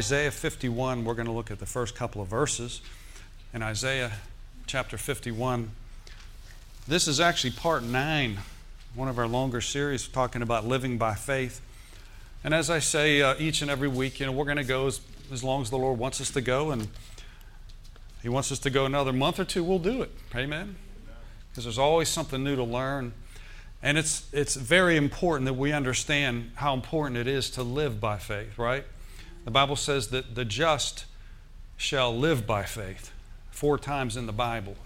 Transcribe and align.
Isaiah 0.00 0.30
51. 0.30 1.04
We're 1.04 1.12
going 1.12 1.26
to 1.26 1.32
look 1.32 1.50
at 1.50 1.58
the 1.58 1.66
first 1.66 1.94
couple 1.94 2.22
of 2.22 2.28
verses. 2.28 2.80
In 3.52 3.62
Isaiah 3.62 4.12
chapter 4.66 4.96
51, 4.96 5.72
this 6.88 7.06
is 7.06 7.20
actually 7.20 7.50
part 7.50 7.82
nine, 7.82 8.38
one 8.94 9.08
of 9.08 9.18
our 9.18 9.26
longer 9.26 9.60
series 9.60 10.08
talking 10.08 10.40
about 10.40 10.66
living 10.66 10.96
by 10.96 11.12
faith. 11.12 11.60
And 12.42 12.54
as 12.54 12.70
I 12.70 12.78
say 12.78 13.20
uh, 13.20 13.34
each 13.38 13.60
and 13.60 13.70
every 13.70 13.88
week, 13.88 14.20
you 14.20 14.24
know, 14.24 14.32
we're 14.32 14.46
going 14.46 14.56
to 14.56 14.64
go 14.64 14.86
as, 14.86 15.02
as 15.30 15.44
long 15.44 15.60
as 15.60 15.68
the 15.68 15.76
Lord 15.76 15.98
wants 15.98 16.18
us 16.18 16.30
to 16.30 16.40
go. 16.40 16.70
And 16.70 16.88
He 18.22 18.30
wants 18.30 18.50
us 18.50 18.58
to 18.60 18.70
go 18.70 18.86
another 18.86 19.12
month 19.12 19.38
or 19.38 19.44
two, 19.44 19.62
we'll 19.62 19.78
do 19.78 20.00
it. 20.00 20.10
Amen? 20.34 20.76
Because 21.50 21.64
there's 21.64 21.78
always 21.78 22.08
something 22.08 22.42
new 22.42 22.56
to 22.56 22.64
learn. 22.64 23.12
And 23.82 23.98
it's, 23.98 24.26
it's 24.32 24.54
very 24.54 24.96
important 24.96 25.44
that 25.44 25.58
we 25.58 25.72
understand 25.72 26.52
how 26.54 26.72
important 26.72 27.18
it 27.18 27.26
is 27.26 27.50
to 27.50 27.62
live 27.62 28.00
by 28.00 28.16
faith, 28.16 28.56
right? 28.56 28.86
The 29.44 29.50
Bible 29.50 29.76
says 29.76 30.08
that 30.08 30.34
the 30.34 30.44
just 30.44 31.06
shall 31.76 32.16
live 32.16 32.46
by 32.46 32.64
faith, 32.64 33.12
four 33.50 33.78
times 33.78 34.16
in 34.16 34.26
the 34.26 34.32
Bible. 34.32 34.76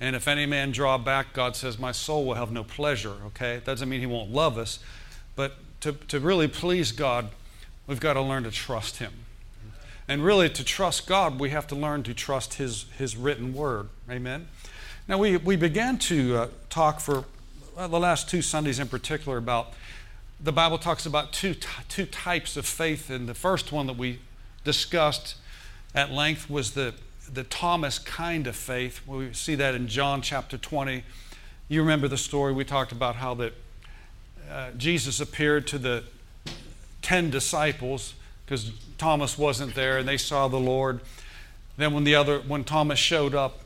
And 0.00 0.16
if 0.16 0.28
any 0.28 0.46
man 0.46 0.72
draw 0.72 0.98
back, 0.98 1.32
God 1.32 1.56
says, 1.56 1.78
My 1.78 1.92
soul 1.92 2.24
will 2.24 2.34
have 2.34 2.50
no 2.50 2.64
pleasure, 2.64 3.14
okay? 3.26 3.54
It 3.54 3.64
doesn't 3.64 3.88
mean 3.88 4.00
he 4.00 4.06
won't 4.06 4.30
love 4.30 4.58
us, 4.58 4.78
but 5.34 5.56
to, 5.80 5.92
to 5.92 6.20
really 6.20 6.48
please 6.48 6.92
God, 6.92 7.28
we've 7.86 8.00
got 8.00 8.14
to 8.14 8.22
learn 8.22 8.44
to 8.44 8.50
trust 8.50 8.96
him. 8.96 9.12
And 10.08 10.24
really, 10.24 10.48
to 10.48 10.64
trust 10.64 11.06
God, 11.06 11.40
we 11.40 11.50
have 11.50 11.66
to 11.68 11.74
learn 11.74 12.02
to 12.04 12.14
trust 12.14 12.54
his, 12.54 12.86
his 12.96 13.16
written 13.16 13.52
word. 13.52 13.88
Amen? 14.08 14.46
Now, 15.08 15.18
we, 15.18 15.36
we 15.36 15.56
began 15.56 15.98
to 15.98 16.36
uh, 16.36 16.48
talk 16.70 17.00
for 17.00 17.24
well, 17.76 17.88
the 17.88 17.98
last 17.98 18.28
two 18.28 18.40
Sundays 18.40 18.78
in 18.78 18.88
particular 18.88 19.36
about 19.36 19.72
the 20.40 20.52
Bible 20.52 20.78
talks 20.78 21.06
about 21.06 21.32
two, 21.32 21.54
two 21.88 22.06
types 22.06 22.56
of 22.56 22.66
faith, 22.66 23.10
and 23.10 23.28
the 23.28 23.34
first 23.34 23.72
one 23.72 23.86
that 23.86 23.96
we 23.96 24.20
discussed 24.64 25.36
at 25.94 26.10
length 26.10 26.50
was 26.50 26.72
the, 26.72 26.94
the 27.32 27.44
Thomas 27.44 27.98
kind 27.98 28.46
of 28.46 28.54
faith. 28.54 29.00
We 29.06 29.32
see 29.32 29.54
that 29.54 29.74
in 29.74 29.88
John 29.88 30.20
chapter 30.20 30.58
20. 30.58 31.04
You 31.68 31.80
remember 31.80 32.06
the 32.06 32.18
story 32.18 32.52
we 32.52 32.64
talked 32.64 32.92
about 32.92 33.16
how 33.16 33.34
that 33.34 33.54
uh, 34.50 34.70
Jesus 34.76 35.20
appeared 35.20 35.66
to 35.68 35.78
the 35.78 36.04
10 37.02 37.30
disciples 37.30 38.14
because 38.44 38.70
Thomas 38.98 39.36
wasn't 39.36 39.74
there 39.74 39.98
and 39.98 40.06
they 40.06 40.16
saw 40.16 40.48
the 40.48 40.60
Lord. 40.60 41.00
Then 41.76 41.92
when 41.92 42.04
the 42.04 42.14
other 42.14 42.40
when 42.40 42.64
Thomas 42.64 42.98
showed 42.98 43.34
up, 43.34 43.60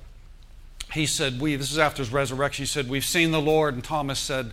he 0.92 1.06
said, 1.06 1.40
We 1.40 1.56
this 1.56 1.70
is 1.70 1.78
after 1.78 2.02
his 2.02 2.12
resurrection, 2.12 2.62
he 2.62 2.66
said, 2.66 2.88
We've 2.88 3.04
seen 3.04 3.30
the 3.30 3.40
Lord, 3.40 3.74
and 3.74 3.84
Thomas 3.84 4.18
said, 4.18 4.52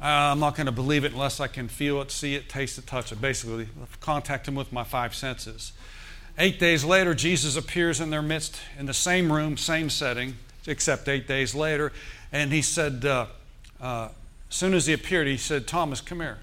uh, 0.00 0.04
I'm 0.04 0.38
not 0.38 0.54
going 0.54 0.66
to 0.66 0.72
believe 0.72 1.04
it 1.04 1.12
unless 1.12 1.40
I 1.40 1.48
can 1.48 1.68
feel 1.68 2.00
it, 2.00 2.10
see 2.10 2.34
it, 2.34 2.48
taste 2.48 2.78
it, 2.78 2.86
touch 2.86 3.10
it. 3.10 3.20
Basically, 3.20 3.68
contact 4.00 4.46
him 4.46 4.54
with 4.54 4.72
my 4.72 4.84
five 4.84 5.14
senses. 5.14 5.72
Eight 6.38 6.60
days 6.60 6.84
later, 6.84 7.14
Jesus 7.14 7.56
appears 7.56 8.00
in 8.00 8.10
their 8.10 8.22
midst 8.22 8.60
in 8.78 8.86
the 8.86 8.94
same 8.94 9.32
room, 9.32 9.56
same 9.56 9.90
setting, 9.90 10.36
except 10.66 11.08
eight 11.08 11.26
days 11.26 11.52
later. 11.52 11.92
And 12.30 12.52
he 12.52 12.62
said, 12.62 13.04
uh, 13.04 13.26
uh, 13.80 14.10
as 14.48 14.54
soon 14.54 14.72
as 14.74 14.86
he 14.86 14.92
appeared, 14.92 15.26
he 15.26 15.36
said, 15.36 15.66
Thomas, 15.66 16.00
come 16.00 16.20
here. 16.20 16.38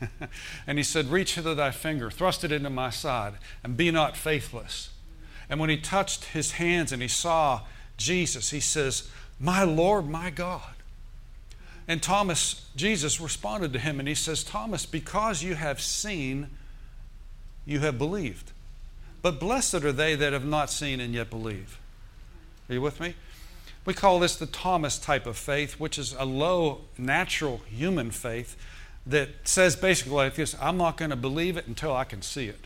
and 0.66 0.78
he 0.78 0.84
said, 0.84 1.10
Reach 1.10 1.34
hither 1.34 1.54
thy 1.54 1.70
finger, 1.70 2.10
thrust 2.10 2.42
it 2.42 2.52
into 2.52 2.70
my 2.70 2.88
side, 2.88 3.34
and 3.62 3.76
be 3.76 3.90
not 3.90 4.16
faithless. 4.16 4.90
And 5.50 5.60
when 5.60 5.68
he 5.68 5.76
touched 5.76 6.26
his 6.26 6.52
hands 6.52 6.90
and 6.90 7.02
he 7.02 7.08
saw 7.08 7.62
Jesus, 7.98 8.50
he 8.50 8.60
says, 8.60 9.10
My 9.38 9.62
Lord, 9.62 10.08
my 10.08 10.30
God. 10.30 10.74
And 11.88 12.02
Thomas, 12.02 12.68
Jesus 12.76 13.20
responded 13.20 13.72
to 13.72 13.78
him 13.78 13.98
and 13.98 14.08
he 14.08 14.14
says, 14.14 14.44
Thomas, 14.44 14.86
because 14.86 15.42
you 15.42 15.54
have 15.54 15.80
seen, 15.80 16.48
you 17.66 17.80
have 17.80 17.98
believed. 17.98 18.52
But 19.20 19.40
blessed 19.40 19.74
are 19.74 19.92
they 19.92 20.14
that 20.14 20.32
have 20.32 20.44
not 20.44 20.70
seen 20.70 21.00
and 21.00 21.14
yet 21.14 21.30
believe. 21.30 21.78
Are 22.68 22.74
you 22.74 22.80
with 22.80 23.00
me? 23.00 23.14
We 23.84 23.94
call 23.94 24.20
this 24.20 24.36
the 24.36 24.46
Thomas 24.46 24.98
type 24.98 25.26
of 25.26 25.36
faith, 25.36 25.80
which 25.80 25.98
is 25.98 26.14
a 26.16 26.24
low, 26.24 26.82
natural 26.96 27.62
human 27.66 28.10
faith 28.10 28.56
that 29.04 29.28
says 29.44 29.74
basically 29.74 30.14
like 30.14 30.36
this 30.36 30.54
I'm 30.60 30.76
not 30.76 30.96
going 30.96 31.10
to 31.10 31.16
believe 31.16 31.56
it 31.56 31.66
until 31.66 31.94
I 31.94 32.04
can 32.04 32.22
see 32.22 32.46
it. 32.46 32.60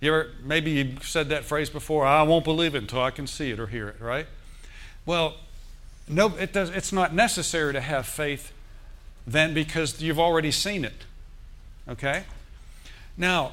You 0.00 0.14
ever, 0.14 0.30
maybe 0.44 0.72
you 0.72 0.96
said 1.02 1.30
that 1.30 1.44
phrase 1.44 1.70
before, 1.70 2.04
I 2.04 2.22
won't 2.22 2.44
believe 2.44 2.74
it 2.74 2.82
until 2.82 3.00
I 3.02 3.10
can 3.10 3.26
see 3.26 3.50
it 3.50 3.58
or 3.58 3.66
hear 3.66 3.88
it, 3.88 4.00
right? 4.00 4.26
Well, 5.06 5.36
no, 6.08 6.36
it 6.36 6.52
does, 6.52 6.70
it's 6.70 6.92
not 6.92 7.14
necessary 7.14 7.72
to 7.72 7.80
have 7.80 8.06
faith 8.06 8.52
then 9.26 9.54
because 9.54 10.00
you've 10.00 10.20
already 10.20 10.50
seen 10.50 10.84
it. 10.84 11.04
Okay? 11.88 12.24
Now, 13.16 13.52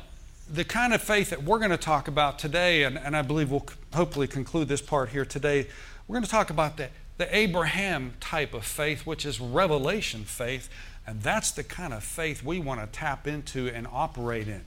the 0.51 0.63
kind 0.63 0.93
of 0.93 1.01
faith 1.01 1.29
that 1.31 1.43
we're 1.43 1.57
going 1.57 1.71
to 1.71 1.77
talk 1.77 2.07
about 2.07 2.37
today, 2.37 2.83
and, 2.83 2.97
and 2.97 3.15
I 3.15 3.21
believe 3.21 3.49
we'll 3.49 3.65
hopefully 3.93 4.27
conclude 4.27 4.67
this 4.67 4.81
part 4.81 5.09
here 5.09 5.25
today, 5.25 5.67
we're 6.07 6.13
going 6.13 6.25
to 6.25 6.29
talk 6.29 6.49
about 6.49 6.77
the, 6.77 6.89
the 7.17 7.35
Abraham 7.35 8.13
type 8.19 8.53
of 8.53 8.65
faith, 8.65 9.05
which 9.05 9.25
is 9.25 9.39
revelation 9.39 10.23
faith, 10.23 10.69
and 11.07 11.21
that's 11.21 11.51
the 11.51 11.63
kind 11.63 11.93
of 11.93 12.03
faith 12.03 12.43
we 12.43 12.59
want 12.59 12.81
to 12.81 12.87
tap 12.87 13.27
into 13.27 13.67
and 13.69 13.87
operate 13.91 14.47
in. 14.47 14.61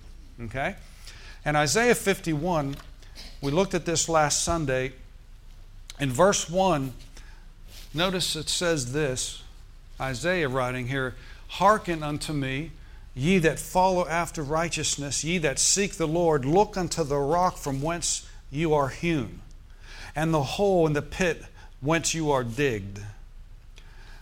Okay? 0.47 0.77
And 1.45 1.57
Isaiah 1.57 1.95
51, 1.95 2.77
we 3.41 3.53
looked 3.53 3.75
at 3.75 3.85
this 3.87 4.09
last 4.09 4.43
Sunday. 4.43 4.93
In 6.01 6.11
verse 6.11 6.51
1, 6.51 6.93
Notice 7.97 8.37
it 8.37 8.51
says 8.51 8.93
this 8.93 9.43
Isaiah 9.99 10.51
writing 10.51 10.89
here 10.89 11.15
Hearken 11.49 12.03
unto 12.03 12.35
me, 12.35 12.73
ye 13.15 13.39
that 13.39 13.59
follow 13.59 14.07
after 14.07 14.43
righteousness, 14.43 15.25
ye 15.25 15.39
that 15.39 15.59
seek 15.59 15.95
the 15.95 16.07
Lord, 16.07 16.45
look 16.45 16.77
unto 16.77 17.03
the 17.03 17.17
rock 17.17 17.57
from 17.57 17.81
whence 17.81 18.29
you 18.51 18.75
are 18.75 18.89
hewn, 18.89 19.41
and 20.15 20.35
the 20.35 20.43
hole 20.43 20.87
in 20.87 20.93
the 20.93 21.01
pit 21.01 21.45
whence 21.81 22.13
you 22.13 22.31
are 22.31 22.45
digged. 22.45 23.01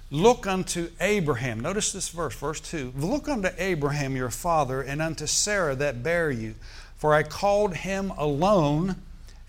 Look 0.09 0.47
unto 0.47 0.91
Abraham. 1.01 1.59
Notice 1.59 1.91
this 1.91 2.11
verse, 2.11 2.37
verse 2.37 2.61
2. 2.61 2.93
Look 2.97 3.29
unto 3.29 3.49
Abraham 3.59 4.15
your 4.15 4.31
father, 4.31 4.83
and 4.83 5.03
unto 5.03 5.27
Sarah 5.27 5.75
that 5.75 6.05
bare 6.05 6.31
you. 6.31 6.55
For 6.97 7.13
I 7.13 7.25
called 7.25 7.75
him 7.75 8.13
alone, 8.17 8.97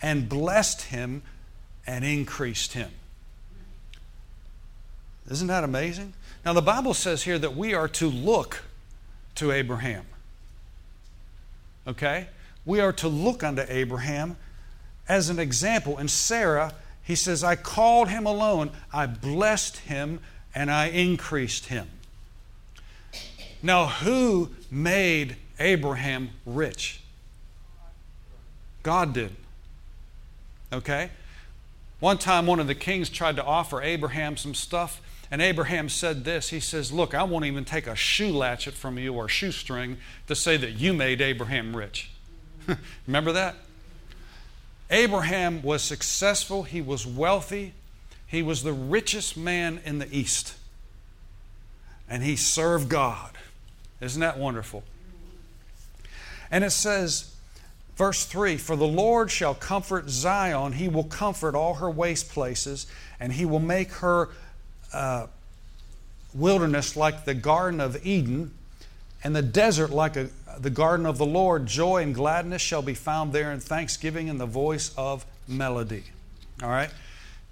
and 0.02 0.28
blessed 0.28 0.84
him, 0.84 1.22
and 1.86 2.04
increased 2.04 2.74
him. 2.74 2.90
Isn't 5.30 5.48
that 5.48 5.64
amazing? 5.64 6.14
Now, 6.46 6.54
the 6.54 6.62
Bible 6.62 6.94
says 6.94 7.24
here 7.24 7.40
that 7.40 7.56
we 7.56 7.74
are 7.74 7.88
to 7.90 8.08
look 8.08 8.64
to 9.36 9.52
Abraham. 9.52 10.06
Okay? 11.88 12.28
We 12.66 12.80
are 12.80 12.94
to 12.94 13.08
look 13.08 13.44
unto 13.44 13.64
Abraham 13.68 14.38
as 15.08 15.30
an 15.30 15.40
example. 15.40 15.98
And 15.98 16.10
Sarah, 16.10 16.74
he 17.04 17.16
says, 17.16 17.44
I 17.44 17.56
called 17.56 18.10
him 18.10 18.26
alone, 18.26 18.72
I 18.94 19.06
blessed 19.06 19.78
him, 19.78 20.20
and 20.54 20.72
I 20.72 20.88
increased 20.88 21.68
him. 21.68 21.88
Now, 23.62 23.88
who 23.88 24.52
made 24.70 25.38
Abraham 25.60 26.30
rich? 26.46 27.02
God 28.84 29.14
did. 29.14 29.36
Okay? 30.72 31.10
One 32.00 32.18
time, 32.18 32.46
one 32.46 32.60
of 32.60 32.68
the 32.68 32.76
kings 32.76 33.10
tried 33.10 33.36
to 33.38 33.44
offer 33.44 33.82
Abraham 33.82 34.38
some 34.38 34.54
stuff, 34.54 35.02
and 35.32 35.42
Abraham 35.42 35.90
said 35.90 36.24
this 36.24 36.50
He 36.50 36.60
says, 36.60 36.92
Look, 36.92 37.14
I 37.14 37.24
won't 37.24 37.46
even 37.46 37.66
take 37.66 37.88
a 37.88 37.96
shoe 37.96 38.32
latchet 38.32 38.74
from 38.74 38.98
you 38.98 39.14
or 39.14 39.28
shoestring 39.28 39.98
to 40.28 40.36
say 40.36 40.58
that 40.58 40.72
you 40.74 40.94
made 40.94 41.22
Abraham 41.22 41.76
rich. 41.76 42.10
Remember 43.08 43.32
that? 43.32 43.56
Abraham 44.90 45.62
was 45.64 45.82
successful, 45.82 46.64
he 46.64 46.82
was 46.82 47.08
wealthy, 47.08 47.74
he 48.28 48.44
was 48.44 48.64
the 48.64 48.74
richest 48.74 49.36
man 49.36 49.80
in 49.84 50.00
the 50.00 50.16
East. 50.16 50.56
And 52.08 52.22
he 52.22 52.36
served 52.36 52.88
God. 52.88 53.32
Isn't 54.00 54.22
that 54.22 54.38
wonderful? 54.38 54.84
And 56.52 56.64
it 56.64 56.70
says, 56.70 57.34
verse 57.96 58.26
3 58.26 58.58
For 58.58 58.76
the 58.76 58.88
Lord 58.88 59.32
shall 59.32 59.56
comfort 59.56 60.10
Zion, 60.10 60.74
he 60.74 60.88
will 60.88 61.06
comfort 61.06 61.56
all 61.56 61.76
her 61.76 61.90
waste 61.90 62.30
places, 62.30 62.86
and 63.20 63.34
he 63.34 63.46
will 63.46 63.60
make 63.60 63.92
her 63.94 64.30
uh, 64.96 65.28
wilderness 66.34 66.96
like 66.96 67.26
the 67.26 67.34
Garden 67.34 67.80
of 67.80 68.06
Eden, 68.06 68.52
and 69.24 69.36
the 69.36 69.42
desert 69.42 69.92
like 69.92 70.16
a, 70.16 70.30
the 70.60 70.70
garden 70.70 71.06
of 71.06 71.18
the 71.18 71.26
Lord. 71.26 71.66
Joy 71.66 72.04
and 72.04 72.14
gladness 72.14 72.62
shall 72.62 72.82
be 72.82 72.94
found 72.94 73.34
there, 73.34 73.52
and 73.52 73.62
thanksgiving 73.62 74.28
in 74.28 74.38
the 74.38 74.46
voice 74.46 74.94
of 74.98 75.26
melody. 75.48 76.04
All 76.62 76.70
right? 76.70 76.90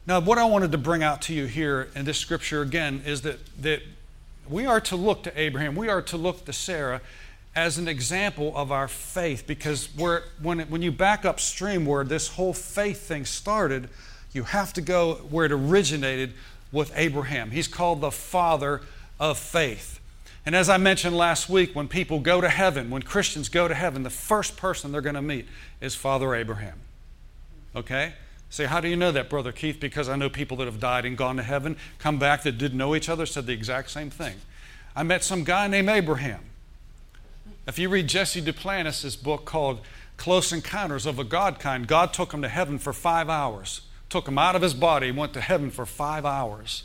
Now, 0.06 0.20
what 0.20 0.38
I 0.38 0.46
wanted 0.46 0.72
to 0.74 0.78
bring 0.78 1.02
out 1.04 1.22
to 1.24 1.34
you 1.34 1.46
here 1.46 1.90
in 1.96 2.06
this 2.06 2.18
scripture 2.18 2.62
again 2.62 3.04
is 3.06 3.22
that, 3.22 3.40
that 3.62 3.82
we 4.50 4.66
are 4.66 4.82
to 4.82 4.96
look 4.96 5.24
to 5.24 5.40
Abraham, 5.40 5.76
we 5.76 5.88
are 5.90 6.02
to 6.04 6.18
look 6.18 6.46
to 6.46 6.54
Sarah 6.54 7.02
as 7.56 7.78
an 7.78 7.88
example 7.88 8.52
of 8.56 8.72
our 8.72 8.88
faith 8.88 9.46
because 9.48 9.88
when, 9.96 10.60
it, 10.60 10.70
when 10.70 10.82
you 10.82 10.92
back 10.92 11.24
upstream 11.24 11.86
where 11.86 12.04
this 12.04 12.30
whole 12.30 12.54
faith 12.54 13.08
thing 13.08 13.26
started, 13.26 13.90
you 14.34 14.44
have 14.44 14.74
to 14.74 14.82
go 14.82 15.16
where 15.30 15.46
it 15.46 15.52
originated 15.52 16.34
with 16.74 16.92
Abraham. 16.96 17.52
He's 17.52 17.70
called 17.70 18.02
the 18.02 18.12
father 18.12 18.82
of 19.20 19.38
faith. 19.38 20.02
And 20.46 20.56
as 20.56 20.68
I 20.68 20.76
mentioned 20.76 21.16
last 21.16 21.48
week, 21.48 21.74
when 21.74 21.88
people 21.88 22.20
go 22.20 22.42
to 22.42 22.50
heaven, 22.50 22.90
when 22.90 23.04
Christians 23.04 23.48
go 23.48 23.70
to 23.70 23.74
heaven, 23.74 24.04
the 24.04 24.10
first 24.10 24.58
person 24.58 24.92
they're 24.92 25.00
going 25.00 25.16
to 25.16 25.22
meet 25.22 25.48
is 25.80 25.96
Father 25.96 26.36
Abraham. 26.36 26.80
Okay? 27.74 28.14
Say, 28.50 28.66
how 28.66 28.82
do 28.82 28.90
you 28.90 28.98
know 28.98 29.12
that, 29.12 29.30
Brother 29.30 29.52
Keith? 29.52 29.80
Because 29.80 30.10
I 30.10 30.16
know 30.18 30.30
people 30.30 30.58
that 30.58 30.66
have 30.66 30.80
died 30.80 31.06
and 31.06 31.18
gone 31.18 31.38
to 31.38 31.44
heaven, 31.44 31.78
come 31.98 32.20
back 32.20 32.44
that 32.44 32.58
didn't 32.58 32.78
know 32.78 32.94
each 32.96 33.08
other, 33.08 33.26
said 33.26 33.46
the 33.46 33.54
exact 33.54 33.90
same 33.90 34.10
thing. 34.10 34.36
I 34.96 35.04
met 35.04 35.24
some 35.24 35.44
guy 35.44 35.68
named 35.68 35.90
Abraham. 35.90 36.42
If 37.66 37.80
you 37.80 37.88
read 37.88 38.08
Jesse 38.08 38.42
Duplantis' 38.42 39.22
book 39.22 39.46
called 39.46 39.80
Close 40.18 40.52
Encounters 40.52 41.06
of 41.06 41.18
a 41.18 41.24
God 41.24 41.60
Kind, 41.60 41.88
God 41.88 42.14
took 42.14 42.34
him 42.34 42.42
to 42.42 42.50
heaven 42.50 42.78
for 42.78 42.94
five 42.94 43.30
hours, 43.30 43.82
took 44.14 44.28
him 44.28 44.38
out 44.38 44.56
of 44.56 44.62
his 44.62 44.76
body, 44.76 45.10
went 45.10 45.34
to 45.34 45.42
heaven 45.42 45.72
for 45.72 45.88
five 45.88 46.24
hours. 46.24 46.84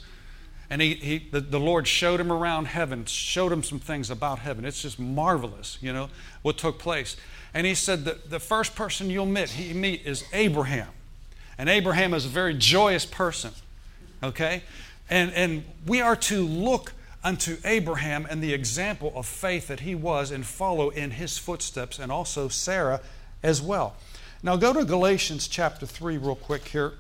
And 0.70 0.80
he, 0.80 0.94
he, 0.94 1.19
the, 1.30 1.40
the 1.40 1.60
Lord 1.60 1.86
showed 1.86 2.20
him 2.20 2.32
around 2.32 2.69
heaven, 2.69 3.04
showed 3.04 3.52
him 3.52 3.62
some 3.62 3.78
things 3.78 4.08
about 4.08 4.38
heaven. 4.38 4.64
It's 4.64 4.80
just 4.80 4.98
marvelous, 4.98 5.76
you 5.82 5.92
know, 5.92 6.08
what 6.40 6.56
took 6.56 6.78
place. 6.78 7.19
And 7.52 7.66
he 7.66 7.75
said 7.75 8.06
that 8.06 8.30
the 8.30 8.40
first 8.40 8.75
person 8.75 9.10
you'll 9.10 9.26
meet, 9.26 9.50
he 9.50 9.75
meet 9.75 10.06
is 10.06 10.25
Abraham. 10.32 10.88
And 11.58 11.69
Abraham 11.69 12.14
is 12.14 12.25
a 12.25 12.30
very 12.30 12.54
joyous 12.54 13.04
person, 13.04 13.50
okay? 14.22 14.62
And, 15.10 15.30
and 15.34 15.64
we 15.86 16.00
are 16.00 16.16
to 16.16 16.46
look 16.46 16.94
unto 17.22 17.58
Abraham 17.62 18.26
and 18.30 18.42
the 18.42 18.54
example 18.54 19.12
of 19.14 19.26
faith 19.26 19.69
that 19.69 19.80
he 19.80 19.94
was 19.94 20.30
and 20.30 20.46
follow 20.46 20.88
in 20.88 21.10
his 21.10 21.36
footsteps, 21.36 21.98
and 21.98 22.10
also 22.10 22.48
Sarah 22.48 23.02
as 23.42 23.60
well. 23.60 23.96
Now 24.42 24.56
go 24.56 24.72
to 24.72 24.86
Galatians 24.86 25.46
chapter 25.46 25.84
3 25.84 26.16
real 26.16 26.34
quick 26.34 26.69
here. 26.69 26.94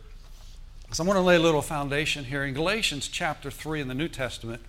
So 0.90 1.04
I 1.04 1.06
want 1.06 1.18
to 1.18 1.22
lay 1.22 1.36
a 1.36 1.40
little 1.40 1.60
foundation 1.60 2.24
here. 2.24 2.44
In 2.44 2.54
Galatians 2.54 3.08
chapter 3.08 3.50
3 3.50 3.82
in 3.82 3.88
the 3.88 3.94
New 3.94 4.08
Testament, 4.08 4.62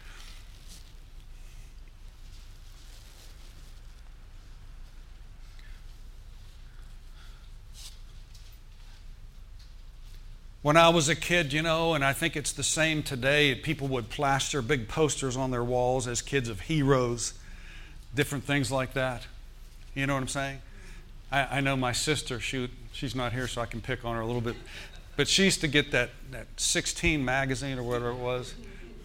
When 10.62 10.76
I 10.76 10.90
was 10.90 11.08
a 11.08 11.16
kid, 11.16 11.54
you 11.54 11.62
know, 11.62 11.94
and 11.94 12.04
I 12.04 12.12
think 12.12 12.36
it's 12.36 12.52
the 12.52 12.64
same 12.64 13.02
today, 13.02 13.56
people 13.56 13.88
would 13.88 14.10
plaster 14.10 14.62
big 14.62 14.90
posters 14.90 15.38
on 15.38 15.52
their 15.52 15.64
walls 15.64 16.06
as 16.06 16.22
kids 16.22 16.50
of 16.50 16.60
heroes, 16.60 17.34
different 18.14 18.44
things 18.44 18.70
like 18.70 18.92
that. 18.94 19.26
You 19.96 20.06
know 20.06 20.16
what 20.16 20.24
I'm 20.24 20.28
saying? 20.28 20.62
I, 21.32 21.58
I 21.58 21.62
know 21.62 21.78
my 21.78 21.94
sister, 21.94 22.42
she, 22.42 22.70
she's 22.92 23.16
not 23.16 23.32
here, 23.32 23.48
so 23.48 23.62
I 23.62 23.68
can 23.68 23.80
pick 23.80 24.04
on 24.04 24.16
her 24.16 24.22
a 24.22 24.26
little 24.26 24.42
bit. 24.42 24.58
But 25.20 25.28
she 25.28 25.44
used 25.44 25.60
to 25.60 25.68
get 25.68 25.92
that, 25.92 26.12
that 26.32 26.48
16 26.56 27.26
magazine 27.26 27.78
or 27.78 27.84
whatever 27.84 28.12
it 28.12 28.16
was. 28.16 28.54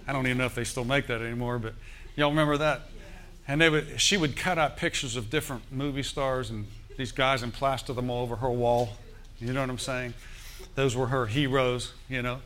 I 0.07 0.13
don't 0.13 0.25
even 0.27 0.39
know 0.39 0.45
if 0.45 0.55
they 0.55 0.63
still 0.63 0.85
make 0.85 1.09
that 1.09 1.21
anymore, 1.21 1.59
but 1.59 1.75
y'all 2.15 2.31
remember 2.31 2.57
that? 2.57 2.83
And 3.49 3.61
they 3.61 3.69
would, 3.69 4.01
she 4.01 4.17
would 4.17 4.37
cut 4.37 4.57
out 4.57 4.77
pictures 4.77 5.17
of 5.17 5.29
different 5.29 5.73
movie 5.73 6.05
stars 6.05 6.51
and 6.51 6.69
these 6.97 7.11
guys 7.11 7.43
and 7.43 7.53
plaster 7.53 7.93
them 7.93 8.11
all 8.11 8.23
over 8.23 8.37
her 8.37 8.49
wall. 8.49 8.91
You 9.41 9.53
know 9.53 9.61
what 9.61 9.71
I'm 9.71 9.79
saying? 9.81 10.15
Those 10.77 10.95
were 10.95 11.09
her 11.09 11.27
heroes, 11.27 11.93
you 12.09 12.23
know. 12.23 12.43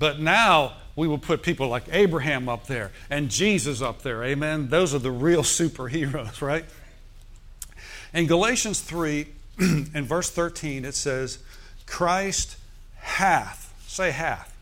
But 0.00 0.18
now 0.18 0.72
we 0.96 1.06
will 1.06 1.18
put 1.18 1.44
people 1.44 1.68
like 1.68 1.84
Abraham 1.92 2.48
up 2.48 2.66
there 2.66 2.90
and 3.08 3.30
Jesus 3.30 3.80
up 3.80 4.02
there. 4.02 4.24
Amen. 4.24 4.68
Those 4.68 4.96
are 4.96 4.98
the 4.98 5.12
real 5.12 5.42
superheroes, 5.44 6.42
right? 6.42 6.64
In 8.12 8.26
Galatians 8.26 8.80
3, 8.80 9.28
in 9.60 10.04
verse 10.06 10.28
13, 10.28 10.84
it 10.84 10.96
says, 10.96 11.38
Christ 11.86 12.55
hath. 13.06 13.72
Say 13.86 14.10
hath. 14.10 14.54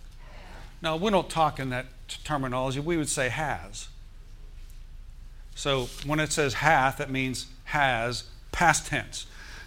Now, 0.83 0.97
we 0.97 1.11
don't 1.11 1.31
talk 1.31 1.59
in 1.59 1.71
that 1.71 1.87
terminology. 2.25 2.79
We 2.79 2.97
would 2.97 3.09
say 3.09 3.31
has. 3.31 3.89
So 5.55 5.89
when 6.05 6.21
it 6.21 6.31
says 6.31 6.55
hath, 6.55 7.01
it 7.01 7.11
means 7.11 7.47
has, 7.65 8.25
past 8.53 8.89
tense. 8.89 9.27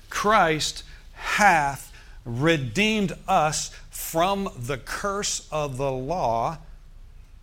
Christ 0.09 0.83
hath 1.13 1.91
redeemed 2.23 3.13
us 3.27 3.71
from 3.89 4.49
the 4.55 4.77
curse 4.77 5.47
of 5.51 5.77
the 5.77 5.91
law, 5.91 6.59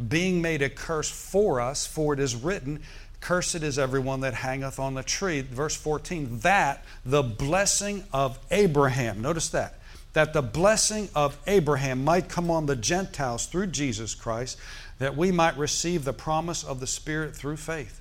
being 0.08 0.40
made 0.40 0.62
a 0.62 0.68
curse 0.68 1.10
for 1.10 1.60
us, 1.60 1.86
for 1.86 2.14
it 2.14 2.20
is 2.20 2.36
written, 2.36 2.80
Cursed 3.20 3.62
is 3.62 3.78
everyone 3.78 4.20
that 4.20 4.34
hangeth 4.34 4.78
on 4.78 4.94
the 4.94 5.02
tree. 5.02 5.40
Verse 5.40 5.74
14, 5.74 6.40
that 6.40 6.84
the 7.04 7.22
blessing 7.22 8.04
of 8.12 8.38
Abraham, 8.50 9.22
notice 9.22 9.48
that, 9.48 9.78
that 10.14 10.32
the 10.32 10.42
blessing 10.42 11.08
of 11.14 11.38
Abraham 11.46 12.04
might 12.04 12.28
come 12.28 12.50
on 12.50 12.66
the 12.66 12.76
Gentiles 12.76 13.46
through 13.46 13.66
Jesus 13.68 14.14
Christ, 14.14 14.56
that 14.98 15.16
we 15.16 15.30
might 15.30 15.56
receive 15.56 16.04
the 16.04 16.12
promise 16.12 16.64
of 16.64 16.80
the 16.80 16.86
Spirit 16.86 17.36
through 17.36 17.56
faith. 17.56 18.00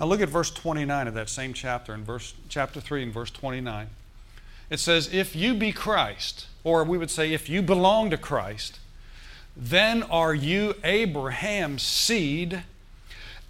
Now 0.00 0.06
look 0.06 0.20
at 0.20 0.28
verse 0.28 0.50
29 0.50 1.08
of 1.08 1.14
that 1.14 1.28
same 1.28 1.52
chapter, 1.52 1.92
in 1.92 2.04
verse, 2.04 2.34
chapter 2.48 2.80
3 2.80 3.02
and 3.02 3.12
verse 3.12 3.30
29. 3.30 3.88
It 4.70 4.78
says, 4.78 5.12
If 5.12 5.34
you 5.34 5.54
be 5.54 5.72
Christ, 5.72 6.46
or 6.62 6.84
we 6.84 6.98
would 6.98 7.10
say, 7.10 7.32
if 7.32 7.48
you 7.48 7.62
belong 7.62 8.10
to 8.10 8.16
Christ, 8.16 8.78
then 9.56 10.04
are 10.04 10.34
you 10.34 10.74
Abraham's 10.84 11.82
seed, 11.82 12.62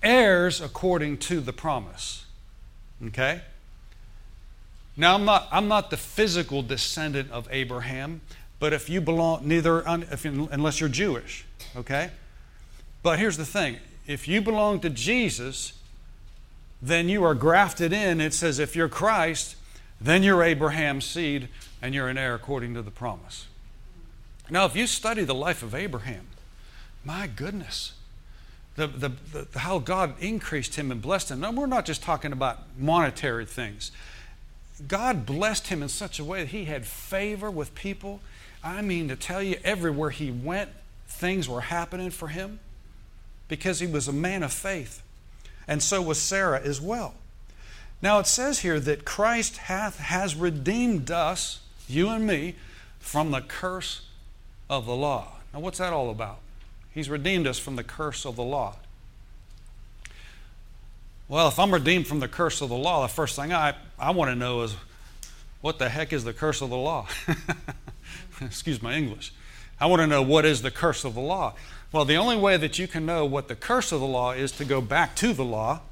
heirs 0.02 0.60
according 0.60 1.18
to 1.18 1.40
the 1.40 1.52
promise. 1.52 2.24
Okay? 3.04 3.42
Now, 4.98 5.14
I'm 5.14 5.24
not, 5.24 5.46
I'm 5.52 5.68
not 5.68 5.90
the 5.90 5.96
physical 5.96 6.60
descendant 6.62 7.30
of 7.30 7.48
Abraham, 7.52 8.20
but 8.58 8.72
if 8.72 8.90
you 8.90 9.00
belong, 9.00 9.46
neither, 9.46 9.84
if, 9.86 10.24
unless 10.24 10.80
you're 10.80 10.88
Jewish, 10.88 11.46
okay? 11.76 12.10
But 13.04 13.20
here's 13.20 13.36
the 13.36 13.46
thing 13.46 13.78
if 14.08 14.26
you 14.26 14.40
belong 14.40 14.80
to 14.80 14.90
Jesus, 14.90 15.74
then 16.82 17.08
you 17.08 17.22
are 17.24 17.34
grafted 17.34 17.92
in. 17.92 18.20
It 18.20 18.34
says, 18.34 18.58
if 18.58 18.74
you're 18.74 18.88
Christ, 18.88 19.54
then 20.00 20.24
you're 20.24 20.42
Abraham's 20.42 21.04
seed 21.04 21.48
and 21.80 21.94
you're 21.94 22.08
an 22.08 22.18
heir 22.18 22.34
according 22.34 22.74
to 22.74 22.82
the 22.82 22.90
promise. 22.90 23.46
Now, 24.50 24.64
if 24.64 24.74
you 24.74 24.86
study 24.86 25.22
the 25.24 25.34
life 25.34 25.62
of 25.62 25.74
Abraham, 25.74 26.26
my 27.04 27.28
goodness, 27.28 27.92
the, 28.76 28.86
the, 28.86 29.12
the, 29.32 29.58
how 29.58 29.78
God 29.78 30.14
increased 30.20 30.76
him 30.76 30.90
and 30.90 31.02
blessed 31.02 31.30
him. 31.30 31.40
Now, 31.40 31.52
we're 31.52 31.66
not 31.66 31.84
just 31.84 32.02
talking 32.02 32.32
about 32.32 32.60
monetary 32.78 33.44
things. 33.44 33.92
God 34.86 35.26
blessed 35.26 35.68
him 35.68 35.82
in 35.82 35.88
such 35.88 36.18
a 36.18 36.24
way 36.24 36.40
that 36.40 36.50
he 36.50 36.66
had 36.66 36.86
favor 36.86 37.50
with 37.50 37.74
people. 37.74 38.20
I 38.62 38.82
mean, 38.82 39.08
to 39.08 39.16
tell 39.16 39.42
you, 39.42 39.56
everywhere 39.64 40.10
he 40.10 40.30
went, 40.30 40.70
things 41.08 41.48
were 41.48 41.62
happening 41.62 42.10
for 42.10 42.28
him 42.28 42.60
because 43.48 43.80
he 43.80 43.86
was 43.86 44.06
a 44.06 44.12
man 44.12 44.42
of 44.42 44.52
faith. 44.52 45.02
And 45.66 45.82
so 45.82 46.00
was 46.00 46.18
Sarah 46.18 46.60
as 46.60 46.80
well. 46.80 47.14
Now 48.00 48.20
it 48.20 48.26
says 48.26 48.60
here 48.60 48.78
that 48.80 49.04
Christ 49.04 49.56
hath 49.56 49.98
has 49.98 50.36
redeemed 50.36 51.10
us, 51.10 51.60
you 51.88 52.08
and 52.10 52.26
me, 52.26 52.54
from 53.00 53.32
the 53.32 53.40
curse 53.40 54.02
of 54.70 54.86
the 54.86 54.94
law. 54.94 55.32
Now 55.52 55.60
what's 55.60 55.78
that 55.78 55.92
all 55.92 56.10
about? 56.10 56.38
He's 56.92 57.10
redeemed 57.10 57.46
us 57.46 57.58
from 57.58 57.76
the 57.76 57.84
curse 57.84 58.24
of 58.24 58.36
the 58.36 58.44
law. 58.44 58.76
Well, 61.28 61.48
if 61.48 61.58
I'm 61.58 61.72
redeemed 61.72 62.06
from 62.06 62.20
the 62.20 62.28
curse 62.28 62.60
of 62.60 62.70
the 62.70 62.76
law, 62.76 63.02
the 63.02 63.08
first 63.08 63.36
thing 63.36 63.52
I, 63.52 63.74
I 63.98 64.10
want 64.12 64.30
to 64.30 64.34
know 64.34 64.62
is 64.62 64.74
what 65.60 65.78
the 65.78 65.88
heck 65.88 66.12
is 66.12 66.24
the 66.24 66.32
curse 66.32 66.62
of 66.62 66.70
the 66.70 66.76
law? 66.76 67.06
Excuse 68.40 68.82
my 68.82 68.94
English. 68.94 69.32
I 69.80 69.86
want 69.86 70.00
to 70.00 70.06
know 70.06 70.22
what 70.22 70.44
is 70.44 70.62
the 70.62 70.70
curse 70.70 71.04
of 71.04 71.14
the 71.14 71.20
law. 71.20 71.54
Well, 71.92 72.04
the 72.04 72.16
only 72.16 72.36
way 72.36 72.56
that 72.56 72.78
you 72.78 72.88
can 72.88 73.06
know 73.06 73.24
what 73.24 73.48
the 73.48 73.54
curse 73.54 73.92
of 73.92 74.00
the 74.00 74.06
law 74.06 74.32
is 74.32 74.52
to 74.52 74.64
go 74.64 74.80
back 74.80 75.14
to 75.16 75.32
the 75.32 75.44
law 75.44 75.82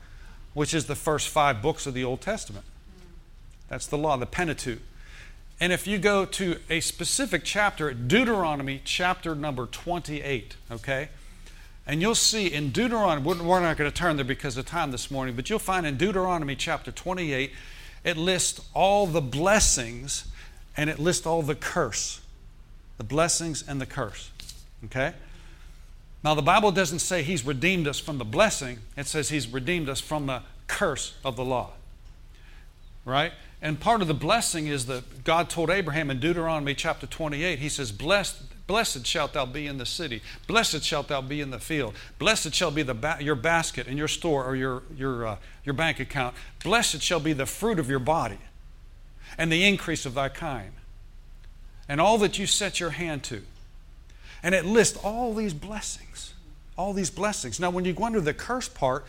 which 0.57 0.73
is 0.73 0.87
the 0.87 0.95
first 0.95 1.29
five 1.29 1.61
books 1.61 1.87
of 1.87 1.93
the 1.93 2.03
Old 2.03 2.23
Testament. 2.23 2.65
That's 3.69 3.87
the 3.87 3.99
law, 3.99 4.17
the 4.17 4.25
Pentateuch. 4.25 4.79
And 5.61 5.71
if 5.71 5.87
you 5.87 5.99
go 5.99 6.25
to 6.25 6.59
a 6.71 6.81
specific 6.81 7.43
chapter, 7.45 7.93
Deuteronomy 7.93 8.81
chapter 8.83 9.35
number 9.35 9.67
28, 9.67 10.57
okay? 10.73 11.11
And 11.87 12.03
you'll 12.03 12.17
see 12.17 12.53
in 12.53 12.71
Deuteronomy, 12.71 13.25
we're 13.25 13.61
not 13.61 13.77
going 13.77 13.91
to 13.91 13.97
turn 13.97 14.17
there 14.17 14.25
because 14.25 14.57
of 14.57 14.67
time 14.67 14.91
this 14.91 15.11
morning, 15.11 15.37
but 15.37 15.49
you'll 15.49 15.61
find 15.61 15.87
in 15.87 15.97
Deuteronomy 15.97 16.57
chapter 16.57 16.91
28, 16.91 17.53
it 18.03 18.17
lists 18.17 18.61
all 18.75 19.07
the 19.07 19.21
blessings 19.21 20.27
and 20.77 20.91
it 20.91 20.99
lists 20.99 21.27
all 21.27 21.43
the 21.43 21.55
curse. 21.55 22.21
The 22.99 23.05
blessings 23.05 23.65
and 23.67 23.81
the 23.81 23.87
curse. 23.87 24.31
Okay? 24.87 25.13
Now, 26.25 26.35
the 26.35 26.43
Bible 26.43 26.73
doesn't 26.73 26.99
say 26.99 27.23
He's 27.23 27.47
redeemed 27.47 27.87
us 27.87 28.01
from 28.01 28.19
the 28.19 28.25
blessing, 28.25 28.79
it 28.97 29.07
says 29.07 29.29
He's 29.29 29.47
redeemed 29.47 29.89
us 29.89 30.01
from 30.01 30.27
the 30.27 30.43
curse 30.67 31.15
of 31.25 31.37
the 31.37 31.45
law. 31.45 31.71
Right? 33.05 33.33
And 33.63 33.79
part 33.79 34.03
of 34.03 34.09
the 34.09 34.15
blessing 34.15 34.67
is 34.67 34.87
that 34.87 35.23
God 35.23 35.49
told 35.49 35.71
Abraham 35.71 36.11
in 36.11 36.19
Deuteronomy 36.19 36.75
chapter 36.75 37.07
28, 37.07 37.61
He 37.61 37.69
says, 37.69 37.93
Blessed, 37.93 38.43
blessed 38.67 39.07
shalt 39.07 39.33
thou 39.33 39.47
be 39.47 39.67
in 39.67 39.79
the 39.79 39.87
city, 39.87 40.23
blessed 40.47 40.83
shalt 40.83 41.09
thou 41.09 41.21
be 41.21 41.41
in 41.41 41.51
the 41.51 41.59
field, 41.59 41.95
blessed 42.19 42.55
shall 42.55 42.71
be 42.71 42.83
the 42.83 42.95
ba- 42.95 43.19
your 43.21 43.35
basket 43.35 43.87
and 43.87 43.97
your 43.97 44.09
store 44.09 44.45
or 44.45 44.57
your, 44.57 44.83
your, 44.97 45.27
uh, 45.27 45.37
your 45.65 45.73
bank 45.73 46.01
account, 46.01 46.35
blessed 46.63 47.01
shall 47.03 47.21
be 47.21 47.33
the 47.33 47.47
fruit 47.47 47.79
of 47.79 47.89
your 47.89 47.99
body 47.99 48.39
and 49.39 49.53
the 49.53 49.65
increase 49.65 50.07
of 50.07 50.15
thy 50.15 50.29
kind, 50.29 50.73
and 51.89 52.01
all 52.01 52.19
that 52.19 52.39
you 52.39 52.47
set 52.47 52.81
your 52.81 52.91
hand 52.91 53.23
to. 53.25 53.43
And 54.43 54.55
it 54.55 54.65
lists 54.65 54.99
all 55.03 55.35
these 55.35 55.55
blessings. 55.55 56.35
All 56.77 56.93
these 56.93 57.11
blessings. 57.11 57.59
Now, 57.59 57.71
when 57.71 57.85
you 57.85 57.93
go 57.93 58.05
under 58.05 58.21
the 58.21 58.35
curse 58.35 58.69
part, 58.69 59.07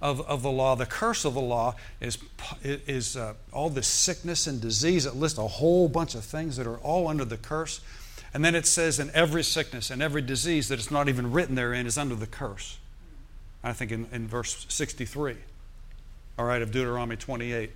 of, 0.00 0.20
of 0.22 0.42
the 0.42 0.50
law, 0.50 0.76
the 0.76 0.86
curse 0.86 1.24
of 1.24 1.34
the 1.34 1.40
law, 1.40 1.74
is, 2.00 2.18
is 2.62 3.16
uh, 3.16 3.34
all 3.52 3.68
this 3.68 3.88
sickness 3.88 4.46
and 4.46 4.60
disease. 4.60 5.06
It 5.06 5.16
lists 5.16 5.38
a 5.38 5.46
whole 5.46 5.88
bunch 5.88 6.14
of 6.14 6.24
things 6.24 6.56
that 6.56 6.66
are 6.66 6.78
all 6.78 7.08
under 7.08 7.24
the 7.24 7.36
curse. 7.36 7.80
And 8.34 8.44
then 8.44 8.54
it 8.54 8.66
says, 8.66 8.98
in 8.98 9.10
every 9.14 9.42
sickness 9.42 9.90
and 9.90 10.02
every 10.02 10.22
disease 10.22 10.68
that 10.68 10.78
it's 10.78 10.90
not 10.90 11.08
even 11.08 11.32
written 11.32 11.54
therein 11.54 11.86
is 11.86 11.96
under 11.96 12.14
the 12.14 12.26
curse. 12.26 12.78
I 13.64 13.72
think 13.72 13.90
in, 13.90 14.06
in 14.12 14.28
verse 14.28 14.66
63, 14.68 15.36
all 16.38 16.44
right, 16.44 16.62
of 16.62 16.70
Deuteronomy 16.70 17.16
28. 17.16 17.70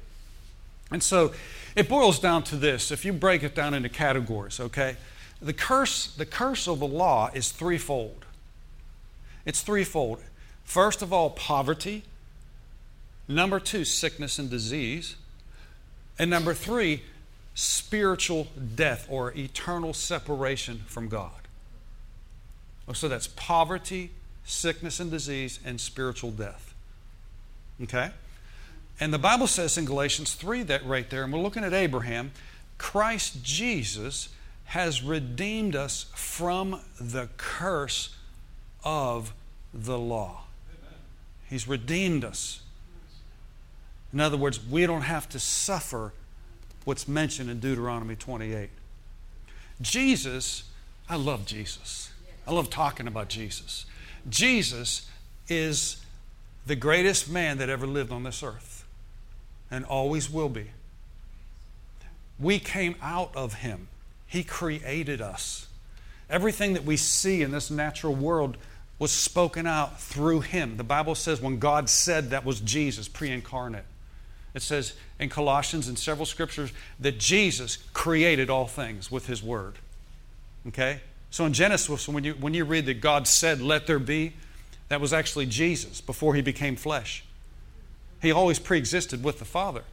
And 0.91 1.03
so 1.03 1.33
it 1.75 1.89
boils 1.89 2.19
down 2.19 2.43
to 2.45 2.57
this. 2.57 2.91
If 2.91 3.05
you 3.05 3.13
break 3.13 3.43
it 3.43 3.55
down 3.55 3.75
into 3.75 3.89
categories, 3.89 4.61
okay, 4.61 4.97
the 5.41 5.53
curse, 5.53 6.07
the 6.15 6.27
curse 6.27 6.69
of 6.69 6.79
the 6.79 6.87
law 6.87 7.31
is 7.35 7.51
threefold. 7.51 8.27
It's 9.45 9.63
threefold. 9.63 10.21
First 10.65 11.03
of 11.03 11.13
all, 11.13 11.31
poverty. 11.31 12.05
Number 13.27 13.59
two, 13.59 13.85
sickness 13.85 14.39
and 14.39 14.51
disease. 14.51 15.17
And 16.19 16.31
number 16.31 16.55
three, 16.55 17.03
spiritual 17.55 18.49
death 18.75 19.07
or 19.11 19.33
eternal 19.37 19.93
separation 19.93 20.83
from 20.87 21.09
God. 21.09 21.31
Oh, 22.89 22.93
so 22.93 23.09
that's 23.09 23.29
poverty, 23.29 24.11
sickness 24.45 25.01
and 25.01 25.11
disease, 25.11 25.61
and 25.65 25.81
spiritual 25.81 26.31
death. 26.31 26.75
Okay? 27.83 28.11
And 28.99 29.13
the 29.13 29.19
Bible 29.19 29.47
says 29.47 29.77
in 29.79 29.85
Galatians 29.85 30.35
3 30.35 30.63
that 30.65 30.85
right 30.85 31.09
there, 31.09 31.25
and 31.25 31.33
we're 31.33 31.41
looking 31.41 31.65
at 31.65 31.73
Abraham, 31.73 32.33
Christ 32.79 33.43
Jesus 33.43 34.29
has 34.67 35.03
redeemed 35.03 35.77
us 35.77 36.07
from 36.15 36.81
the 37.01 37.29
curse 37.37 38.15
of 38.85 39.33
the 39.73 39.99
law. 39.99 40.45
He's 41.49 41.69
redeemed 41.69 42.25
us. 42.25 42.63
In 44.13 44.21
other 44.21 44.37
words, 44.37 44.65
we 44.65 44.87
don't 44.87 45.03
have 45.03 45.29
to 45.31 45.39
suffer 45.39 46.13
what's 46.85 47.07
mentioned 47.07 47.51
in 47.51 47.61
Deuteronomy 47.61 48.17
28. 48.17 48.71
Jesus, 49.81 50.65
I 51.09 51.17
love 51.17 51.47
Jesus. 51.47 52.11
I 52.47 52.53
love 52.53 52.71
talking 52.71 53.07
about 53.07 53.29
Jesus. 53.29 53.87
Jesus 54.29 55.09
is 55.49 56.03
the 56.67 56.77
greatest 56.77 57.31
man 57.31 57.59
that 57.59 57.69
ever 57.69 57.87
lived 57.87 58.13
on 58.13 58.23
this 58.23 58.43
earth 58.43 58.85
and 59.71 59.85
always 59.85 60.31
will 60.31 60.49
be. 60.49 60.67
We 62.39 62.59
came 62.59 62.97
out 63.03 63.35
of 63.35 63.55
him, 63.55 63.89
he 64.27 64.45
created 64.45 65.21
us. 65.21 65.69
Everything 66.31 66.73
that 66.75 66.85
we 66.85 66.97
see 66.97 67.43
in 67.43 67.51
this 67.51 67.71
natural 67.71 68.15
world 68.15 68.57
was 68.99 69.13
spoken 69.13 69.67
out 69.67 70.01
through 70.01 70.41
him. 70.41 70.77
The 70.77 70.85
Bible 70.85 71.15
says 71.15 71.41
when 71.41 71.59
God 71.59 71.91
said 71.91 72.31
that 72.31 72.45
was 72.45 72.61
Jesus 72.61 73.09
pre 73.09 73.31
incarnate. 73.31 73.85
It 74.55 74.63
says 74.63 74.95
in 75.19 75.29
Colossians 75.29 75.89
and 75.89 75.99
several 75.99 76.27
scriptures 76.27 76.73
that 77.01 77.19
Jesus 77.19 77.79
created 77.95 78.51
all 78.51 78.67
things 78.67 79.11
with 79.11 79.27
his 79.27 79.43
word. 79.43 79.75
Okay? 80.69 81.01
So 81.31 81.47
in 81.47 81.53
Genesis, 81.55 82.09
when 82.09 82.25
you, 82.25 82.35
when 82.35 82.53
you 82.53 82.65
read 82.65 82.87
that 82.87 83.01
God 83.01 83.27
said, 83.27 83.61
Let 83.61 83.87
there 83.87 83.99
be, 83.99 84.35
that 84.89 85.01
was 85.01 85.13
actually 85.13 85.47
Jesus 85.47 86.01
before 86.03 86.35
he 86.35 86.43
became 86.43 86.77
flesh. 86.77 87.25
He 88.21 88.31
always 88.31 88.59
pre 88.59 88.79
existed 88.79 89.25
with 89.25 89.39
the 89.39 89.45
Father. 89.45 89.85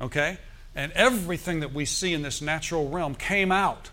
Okay? 0.00 0.38
And 0.74 0.92
everything 0.92 1.60
that 1.60 1.72
we 1.72 1.86
see 1.86 2.12
in 2.12 2.20
this 2.20 2.42
natural 2.42 2.90
realm 2.90 3.14
came 3.14 3.50
out 3.50 3.90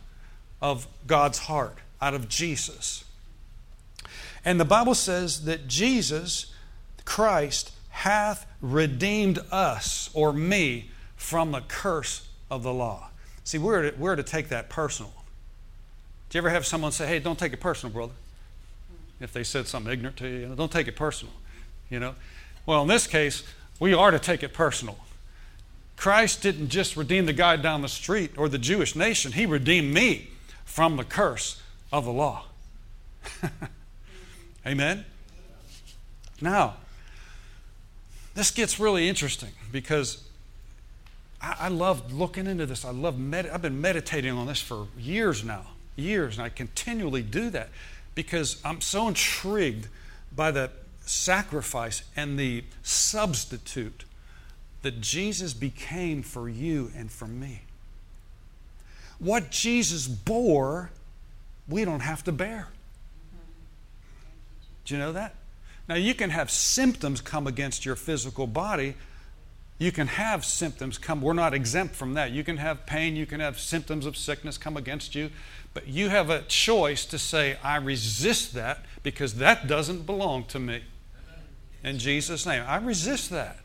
of 0.61 0.85
God's 1.07 1.39
heart, 1.39 1.77
out 2.01 2.13
of 2.13 2.27
Jesus. 2.27 3.05
And 4.43 4.59
the 4.59 4.65
Bible 4.65 4.93
says 4.93 5.45
that 5.45 5.69
Jesus, 5.69 6.53
Christ, 7.05 7.71
hath 7.93 8.47
redeemed 8.59 9.39
us 9.51 10.09
or 10.15 10.33
me 10.33 10.89
from 11.15 11.51
the 11.51 11.61
curse 11.61 12.27
of 12.49 12.63
the 12.63 12.73
law. 12.73 13.09
See, 13.43 13.59
we're 13.59 13.91
to, 13.91 13.97
we're 13.97 14.15
to 14.15 14.23
take 14.23 14.49
that 14.49 14.67
personal. 14.67 15.13
Do 16.29 16.37
you 16.37 16.39
ever 16.39 16.49
have 16.49 16.65
someone 16.65 16.91
say, 16.91 17.05
hey, 17.05 17.19
don't 17.19 17.37
take 17.37 17.53
it 17.53 17.61
personal, 17.61 17.93
brother? 17.93 18.13
If 19.19 19.31
they 19.31 19.43
said 19.43 19.67
something 19.67 19.93
ignorant 19.93 20.17
to 20.17 20.27
you, 20.27 20.39
you 20.39 20.47
know, 20.47 20.55
don't 20.55 20.71
take 20.71 20.87
it 20.87 20.95
personal. 20.95 21.33
You 21.91 21.99
know? 21.99 22.15
Well, 22.65 22.81
in 22.81 22.87
this 22.87 23.05
case, 23.05 23.43
we 23.79 23.93
are 23.93 24.09
to 24.09 24.19
take 24.19 24.41
it 24.41 24.53
personal. 24.53 24.97
Christ 25.95 26.41
didn't 26.41 26.69
just 26.69 26.97
redeem 26.97 27.27
the 27.27 27.33
guy 27.33 27.57
down 27.57 27.83
the 27.83 27.87
street 27.87 28.31
or 28.37 28.49
the 28.49 28.57
Jewish 28.57 28.95
nation, 28.95 29.33
he 29.33 29.45
redeemed 29.45 29.93
me 29.93 30.29
from 30.65 30.97
the 30.97 31.03
curse 31.03 31.61
of 31.91 32.05
the 32.05 32.11
law. 32.11 32.45
Amen? 34.65 35.05
Now, 36.41 36.77
this 38.35 38.51
gets 38.51 38.79
really 38.79 39.07
interesting 39.07 39.51
because 39.71 40.23
I, 41.41 41.55
I 41.61 41.67
love 41.67 42.13
looking 42.13 42.47
into 42.47 42.65
this. 42.65 42.85
I 42.85 42.91
love 42.91 43.19
med- 43.19 43.47
I've 43.47 43.61
been 43.61 43.81
meditating 43.81 44.31
on 44.31 44.47
this 44.47 44.61
for 44.61 44.87
years 44.97 45.43
now, 45.43 45.65
years, 45.95 46.37
and 46.37 46.45
I 46.45 46.49
continually 46.49 47.21
do 47.21 47.49
that 47.51 47.69
because 48.15 48.61
I'm 48.63 48.81
so 48.81 49.07
intrigued 49.07 49.87
by 50.35 50.51
the 50.51 50.71
sacrifice 51.05 52.03
and 52.15 52.39
the 52.39 52.63
substitute 52.81 54.05
that 54.81 55.01
Jesus 55.01 55.53
became 55.53 56.23
for 56.23 56.49
you 56.49 56.91
and 56.95 57.11
for 57.11 57.27
me. 57.27 57.61
What 59.19 59.51
Jesus 59.51 60.07
bore, 60.07 60.91
we 61.67 61.85
don't 61.85 62.01
have 62.01 62.23
to 62.25 62.31
bear. 62.31 62.67
Do 64.85 64.93
you 64.93 64.99
know 64.99 65.13
that? 65.13 65.35
Now, 65.87 65.95
you 65.95 66.13
can 66.13 66.29
have 66.29 66.49
symptoms 66.49 67.21
come 67.21 67.45
against 67.45 67.85
your 67.85 67.95
physical 67.95 68.47
body. 68.47 68.95
You 69.79 69.91
can 69.91 70.07
have 70.07 70.45
symptoms 70.45 70.97
come. 70.97 71.21
We're 71.21 71.33
not 71.33 71.53
exempt 71.53 71.95
from 71.95 72.13
that. 72.13 72.31
You 72.31 72.43
can 72.43 72.57
have 72.57 72.85
pain, 72.85 73.15
you 73.15 73.25
can 73.25 73.39
have 73.39 73.59
symptoms 73.59 74.05
of 74.05 74.15
sickness 74.15 74.57
come 74.57 74.77
against 74.77 75.13
you, 75.13 75.29
but 75.73 75.87
you 75.87 76.09
have 76.09 76.29
a 76.29 76.43
choice 76.43 77.05
to 77.07 77.19
say, 77.19 77.57
I 77.63 77.77
resist 77.77 78.53
that 78.53 78.85
because 79.01 79.35
that 79.35 79.67
doesn't 79.67 80.05
belong 80.05 80.45
to 80.45 80.59
me. 80.59 80.83
In 81.83 81.99
Jesus' 81.99 82.45
name, 82.45 82.63
I 82.65 82.77
resist 82.77 83.29
that. 83.31 83.57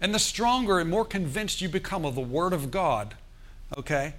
And 0.00 0.14
the 0.14 0.18
stronger 0.18 0.78
and 0.78 0.90
more 0.90 1.04
convinced 1.04 1.62
you 1.62 1.68
become 1.70 2.04
of 2.04 2.14
the 2.14 2.20
Word 2.20 2.52
of 2.52 2.70
God, 2.70 3.14
okay? 3.78 4.14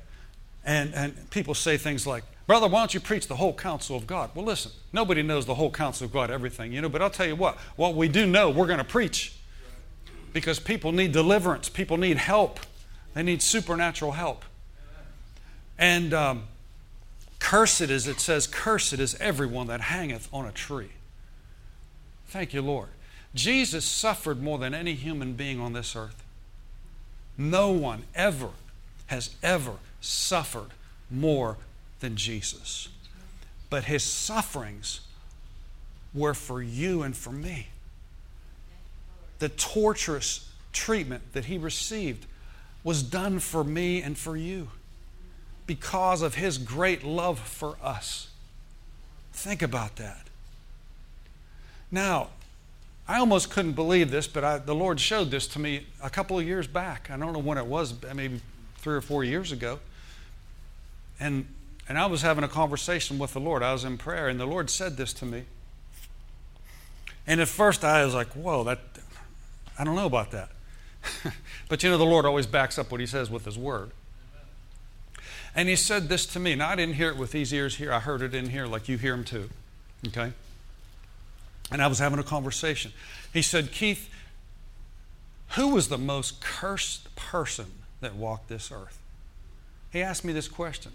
And, 0.64 0.96
and 0.96 1.30
people 1.30 1.54
say 1.54 1.78
things 1.78 2.08
like, 2.08 2.24
Brother, 2.48 2.68
why 2.68 2.80
don't 2.80 2.94
you 2.94 3.00
preach 3.00 3.28
the 3.28 3.36
whole 3.36 3.54
counsel 3.54 3.96
of 3.96 4.06
God? 4.06 4.30
Well, 4.36 4.46
listen, 4.46 4.72
nobody 4.94 5.24
knows 5.24 5.46
the 5.46 5.56
whole 5.56 5.72
counsel 5.72 6.06
of 6.06 6.14
God, 6.14 6.30
everything, 6.30 6.72
you 6.72 6.82
know, 6.82 6.90
but 6.90 7.02
I'll 7.02 7.10
tell 7.10 7.26
you 7.26 7.36
what, 7.36 7.58
what 7.76 7.96
we 7.96 8.08
do 8.08 8.28
know, 8.28 8.52
we're 8.52 8.68
going 8.68 8.78
to 8.78 8.84
preach. 8.84 9.36
Because 10.32 10.60
people 10.60 10.92
need 10.92 11.12
deliverance, 11.12 11.70
people 11.70 11.98
need 11.98 12.18
help, 12.18 12.60
they 13.14 13.24
need 13.24 13.42
supernatural 13.42 14.12
help. 14.12 14.46
And 15.78 16.14
um, 16.14 16.44
cursed 17.40 17.82
is, 17.82 18.08
it 18.08 18.20
says, 18.20 18.46
cursed 18.46 18.94
is 18.94 19.16
everyone 19.20 19.68
that 19.68 19.82
hangeth 19.82 20.30
on 20.32 20.46
a 20.46 20.52
tree. 20.52 20.92
Thank 22.28 22.54
you, 22.54 22.62
Lord. 22.62 22.90
Jesus 23.34 23.86
suffered 23.86 24.42
more 24.42 24.58
than 24.58 24.74
any 24.74 24.94
human 24.94 25.34
being 25.34 25.60
on 25.60 25.74
this 25.74 25.96
earth. 25.96 26.24
No 27.38 27.72
one 27.72 28.04
ever 28.14 28.50
has 29.08 29.36
ever 29.44 29.74
suffered 30.00 30.70
more 31.10 31.58
than 32.06 32.16
Jesus. 32.16 32.88
But 33.72 33.86
his 33.86 34.04
sufferings 34.04 35.00
were 36.14 36.36
for 36.36 36.62
you 36.62 37.02
and 37.02 37.18
for 37.18 37.32
me. 37.32 37.70
The 39.40 39.50
torturous 39.50 40.48
treatment 40.72 41.34
that 41.34 41.46
he 41.46 41.58
received 41.58 42.28
was 42.84 43.02
done 43.02 43.40
for 43.40 43.64
me 43.64 44.04
and 44.04 44.16
for 44.16 44.38
you 44.38 44.70
because 45.66 46.22
of 46.22 46.36
his 46.36 46.60
great 46.60 47.04
love 47.04 47.40
for 47.40 47.76
us. 47.82 48.30
Think 49.34 49.64
about 49.64 49.96
that. 49.96 50.28
Now, 51.90 52.28
I 53.08 53.18
almost 53.18 53.50
couldn't 53.50 53.74
believe 53.74 54.12
this, 54.12 54.28
but 54.28 54.44
I, 54.44 54.58
the 54.60 54.76
Lord 54.76 55.00
showed 55.00 55.32
this 55.32 55.48
to 55.48 55.60
me 55.60 55.88
a 56.04 56.12
couple 56.12 56.38
of 56.38 56.46
years 56.46 56.68
back. 56.68 57.10
I 57.10 57.18
don't 57.18 57.34
know 57.34 57.40
when 57.40 57.58
it 57.58 57.66
was, 57.66 57.96
maybe 58.14 58.42
three 58.78 58.96
or 58.96 59.02
four 59.02 59.24
years 59.24 59.52
ago. 59.52 59.80
And 61.20 61.48
and 61.88 61.98
I 61.98 62.06
was 62.08 62.22
having 62.22 62.44
a 62.44 62.48
conversation 62.48 63.20
with 63.20 63.34
the 63.34 63.40
Lord. 63.40 63.62
I 63.62 63.74
was 63.74 63.84
in 63.84 63.98
prayer, 63.98 64.28
and 64.28 64.40
the 64.40 64.46
Lord 64.46 64.70
said 64.70 64.98
this 64.98 65.14
to 65.14 65.26
me. 65.26 65.44
And 67.28 67.42
at 67.42 67.48
first 67.48 67.84
I 67.84 68.04
was 68.06 68.14
like, 68.14 68.30
whoa, 68.30 68.64
that, 68.64 68.80
I 69.78 69.84
don't 69.84 69.96
know 69.96 70.06
about 70.06 70.32
that. 70.32 70.50
but 71.70 71.84
you 71.84 71.90
know, 71.90 71.98
the 71.98 72.06
Lord 72.06 72.26
always 72.26 72.48
backs 72.48 72.80
up 72.80 72.92
what 72.92 73.00
He 73.00 73.08
says 73.08 73.30
with 73.30 73.46
His 73.46 73.58
Word. 73.58 73.92
And 75.56 75.70
He 75.70 75.76
said 75.76 76.10
this 76.10 76.26
to 76.28 76.40
me. 76.40 76.56
Now, 76.56 76.70
I 76.70 76.76
didn't 76.76 76.96
hear 76.96 77.10
it 77.10 77.18
with 77.18 77.32
these 77.32 77.54
ears 77.54 77.76
here, 77.76 77.94
I 77.94 78.00
heard 78.00 78.22
it 78.22 78.34
in 78.34 78.50
here 78.50 78.66
like 78.66 78.88
you 78.90 78.98
hear 78.98 79.14
Him 79.14 79.24
too. 79.24 79.50
Okay? 80.08 80.34
And 81.72 81.82
I 81.82 81.88
was 81.88 82.00
having 82.00 82.20
a 82.20 82.24
conversation. 82.24 82.94
He 83.34 83.42
said, 83.42 83.72
Keith, 83.72 84.10
who 85.50 85.70
was 85.70 85.88
the 85.88 85.98
most 85.98 86.42
cursed 86.42 87.16
person 87.16 87.66
that 88.02 88.16
walked 88.16 88.50
this 88.50 88.72
earth? 88.72 89.00
He 89.92 90.02
asked 90.02 90.26
me 90.26 90.34
this 90.34 90.48
question. 90.48 90.92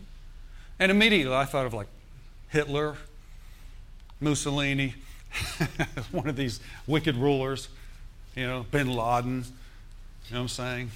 And 0.80 0.90
immediately 0.90 1.34
I 1.34 1.44
thought 1.44 1.66
of 1.66 1.74
like 1.74 1.88
Hitler, 2.48 2.96
Mussolini, 4.18 4.94
one 6.10 6.26
of 6.26 6.36
these 6.36 6.58
wicked 6.86 7.16
rulers, 7.16 7.68
you 8.34 8.46
know, 8.46 8.64
bin 8.70 8.88
Laden, 8.88 9.44
you 10.28 10.34
know 10.34 10.38
what 10.38 10.40
I'm 10.40 10.48
saying? 10.48 10.90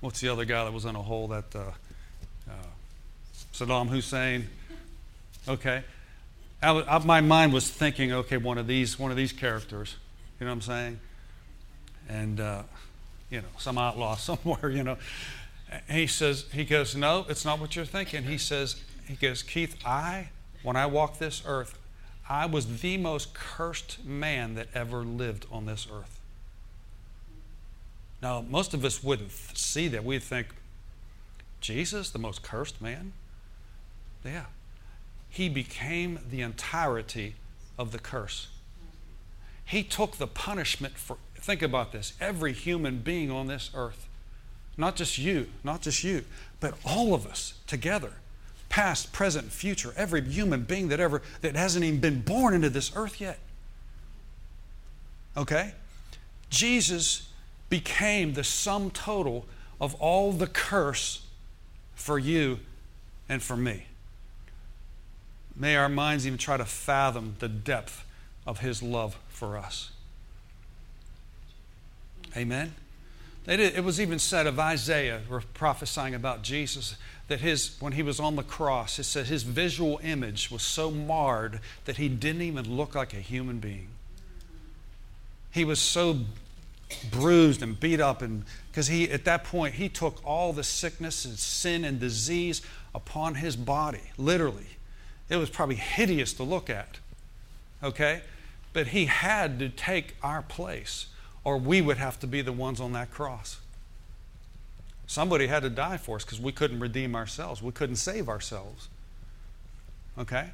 What's 0.00 0.20
the 0.20 0.28
other 0.28 0.44
guy 0.44 0.64
that 0.64 0.72
was 0.72 0.84
in 0.84 0.94
a 0.94 1.02
hole 1.02 1.26
that 1.28 1.56
uh, 1.56 1.58
uh, 2.48 2.52
Saddam 3.52 3.88
Hussein? 3.88 4.48
Okay. 5.48 5.82
I, 6.62 6.70
I, 6.82 6.98
my 6.98 7.20
mind 7.20 7.52
was 7.52 7.68
thinking, 7.68 8.12
okay, 8.12 8.36
one 8.36 8.58
of 8.58 8.68
these, 8.68 8.96
one 8.96 9.10
of 9.10 9.16
these 9.16 9.32
characters. 9.32 9.96
You 10.38 10.46
know 10.46 10.52
what 10.52 10.56
I'm 10.56 10.62
saying? 10.62 11.00
And 12.08 12.40
uh, 12.40 12.62
you 13.28 13.40
know, 13.40 13.48
some 13.58 13.76
outlaw 13.76 14.14
somewhere. 14.16 14.70
You 14.70 14.84
know. 14.84 14.98
He 15.90 16.06
says, 16.06 16.46
he 16.52 16.64
goes, 16.64 16.96
no, 16.96 17.26
it's 17.28 17.44
not 17.44 17.58
what 17.58 17.76
you're 17.76 17.84
thinking. 17.84 18.24
He 18.24 18.38
says, 18.38 18.82
he 19.06 19.14
goes, 19.14 19.42
Keith, 19.42 19.76
I, 19.84 20.30
when 20.62 20.76
I 20.76 20.86
walk 20.86 21.18
this 21.18 21.42
earth, 21.46 21.78
I 22.28 22.46
was 22.46 22.80
the 22.80 22.96
most 22.96 23.34
cursed 23.34 24.04
man 24.04 24.54
that 24.54 24.68
ever 24.74 24.98
lived 24.98 25.46
on 25.50 25.66
this 25.66 25.86
earth. 25.92 26.20
Now, 28.22 28.44
most 28.48 28.74
of 28.74 28.84
us 28.84 29.02
wouldn't 29.02 29.30
see 29.30 29.88
that. 29.88 30.04
We'd 30.04 30.22
think, 30.22 30.48
Jesus, 31.60 32.10
the 32.10 32.18
most 32.18 32.42
cursed 32.42 32.80
man? 32.80 33.12
Yeah. 34.24 34.44
He 35.28 35.48
became 35.48 36.18
the 36.28 36.40
entirety 36.40 37.34
of 37.78 37.92
the 37.92 37.98
curse. 37.98 38.48
He 39.64 39.82
took 39.82 40.16
the 40.16 40.26
punishment 40.26 40.96
for, 40.96 41.18
think 41.36 41.62
about 41.62 41.92
this, 41.92 42.14
every 42.20 42.52
human 42.52 43.00
being 43.00 43.30
on 43.30 43.46
this 43.46 43.70
earth. 43.74 44.07
Not 44.78 44.96
just 44.96 45.18
you, 45.18 45.48
not 45.64 45.82
just 45.82 46.04
you, 46.04 46.24
but 46.60 46.74
all 46.84 47.12
of 47.12 47.26
us 47.26 47.54
together 47.66 48.12
past, 48.68 49.12
present, 49.12 49.50
future, 49.50 49.92
every 49.96 50.20
human 50.22 50.62
being 50.62 50.88
that 50.88 51.00
ever 51.00 51.22
that 51.40 51.56
hasn't 51.56 51.84
even 51.84 52.00
been 52.00 52.20
born 52.20 52.54
into 52.54 52.70
this 52.70 52.92
earth 52.94 53.20
yet. 53.20 53.38
Okay? 55.36 55.72
Jesus 56.50 57.28
became 57.68 58.34
the 58.34 58.44
sum 58.44 58.90
total 58.90 59.46
of 59.80 59.94
all 59.96 60.32
the 60.32 60.46
curse 60.46 61.22
for 61.94 62.18
you 62.18 62.58
and 63.28 63.42
for 63.42 63.56
me. 63.56 63.84
May 65.54 65.76
our 65.76 65.88
minds 65.88 66.26
even 66.26 66.38
try 66.38 66.56
to 66.56 66.64
fathom 66.64 67.36
the 67.40 67.48
depth 67.48 68.04
of 68.46 68.60
his 68.60 68.82
love 68.82 69.18
for 69.28 69.56
us. 69.56 69.90
Amen. 72.36 72.74
It 73.48 73.82
was 73.82 73.98
even 73.98 74.18
said 74.18 74.46
of 74.46 74.58
Isaiah, 74.58 75.22
prophesying 75.54 76.14
about 76.14 76.42
Jesus, 76.42 76.96
that 77.28 77.40
his, 77.40 77.76
when 77.80 77.94
he 77.94 78.02
was 78.02 78.20
on 78.20 78.36
the 78.36 78.42
cross, 78.42 78.98
it 78.98 79.04
said 79.04 79.26
his 79.26 79.42
visual 79.42 79.98
image 80.02 80.50
was 80.50 80.62
so 80.62 80.90
marred 80.90 81.60
that 81.86 81.96
he 81.96 82.10
didn't 82.10 82.42
even 82.42 82.76
look 82.76 82.94
like 82.94 83.14
a 83.14 83.20
human 83.20 83.58
being. 83.58 83.88
He 85.50 85.64
was 85.64 85.78
so 85.80 86.18
bruised 87.10 87.62
and 87.62 87.78
beat 87.78 88.00
up 88.00 88.22
and 88.22 88.44
because 88.70 88.86
he 88.86 89.10
at 89.10 89.24
that 89.24 89.44
point 89.44 89.74
he 89.74 89.88
took 89.90 90.24
all 90.24 90.54
the 90.54 90.64
sickness 90.64 91.26
and 91.26 91.38
sin 91.38 91.84
and 91.84 92.00
disease 92.00 92.62
upon 92.94 93.34
his 93.34 93.56
body 93.56 94.00
literally. 94.16 94.78
It 95.28 95.36
was 95.36 95.50
probably 95.50 95.76
hideous 95.76 96.32
to 96.34 96.44
look 96.44 96.70
at 96.70 96.98
okay? 97.82 98.22
But 98.72 98.88
he 98.88 99.06
had 99.06 99.58
to 99.58 99.68
take 99.68 100.16
our 100.22 100.42
place 100.42 101.06
or 101.44 101.56
we 101.56 101.80
would 101.80 101.98
have 101.98 102.18
to 102.20 102.26
be 102.26 102.42
the 102.42 102.52
ones 102.52 102.80
on 102.80 102.92
that 102.92 103.10
cross 103.10 103.58
Somebody 105.08 105.46
had 105.46 105.62
to 105.62 105.70
die 105.70 105.96
for 105.96 106.16
us 106.16 106.24
because 106.24 106.38
we 106.38 106.52
couldn't 106.52 106.80
redeem 106.80 107.16
ourselves. 107.16 107.62
We 107.62 107.72
couldn't 107.72 107.96
save 107.96 108.28
ourselves. 108.28 108.88
Okay? 110.18 110.50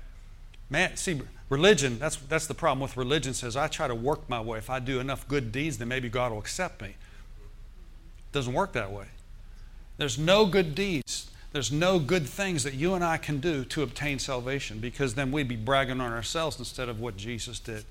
Man, 0.71 0.97
see, 0.97 1.21
religion, 1.49 1.99
that's, 1.99 2.14
that's 2.17 2.47
the 2.47 2.55
problem 2.55 2.79
with 2.79 2.97
religion 2.97 3.35
says, 3.35 3.57
I 3.57 3.67
try 3.67 3.88
to 3.88 3.97
work 3.97 4.31
my 4.31 4.41
way. 4.41 4.59
If 4.59 4.71
I 4.71 4.79
do 4.79 5.00
enough 5.00 5.26
good 5.26 5.50
deeds, 5.50 5.79
then 5.79 5.88
maybe 5.88 6.09
God 6.09 6.30
will 6.30 6.39
accept 6.39 6.80
me. 6.80 6.91
It 6.91 8.32
doesn't 8.32 8.52
work 8.52 8.73
that 8.75 8.93
way. 8.93 9.06
There's 9.97 10.21
no 10.21 10.47
good 10.47 10.76
deeds. 10.76 11.28
There's 11.50 11.73
no 11.73 11.99
good 11.99 12.25
things 12.28 12.63
that 12.63 12.75
you 12.75 12.95
and 12.95 13.02
I 13.02 13.17
can 13.17 13.41
do 13.41 13.65
to 13.65 13.82
obtain 13.82 14.21
salvation 14.21 14.78
because 14.78 15.15
then 15.15 15.32
we'd 15.32 15.49
be 15.49 15.56
bragging 15.56 16.00
on 16.00 16.13
ourselves 16.13 16.61
instead 16.61 16.89
of 16.89 17.00
what 17.00 17.17
Jesus 17.17 17.58
did. 17.58 17.85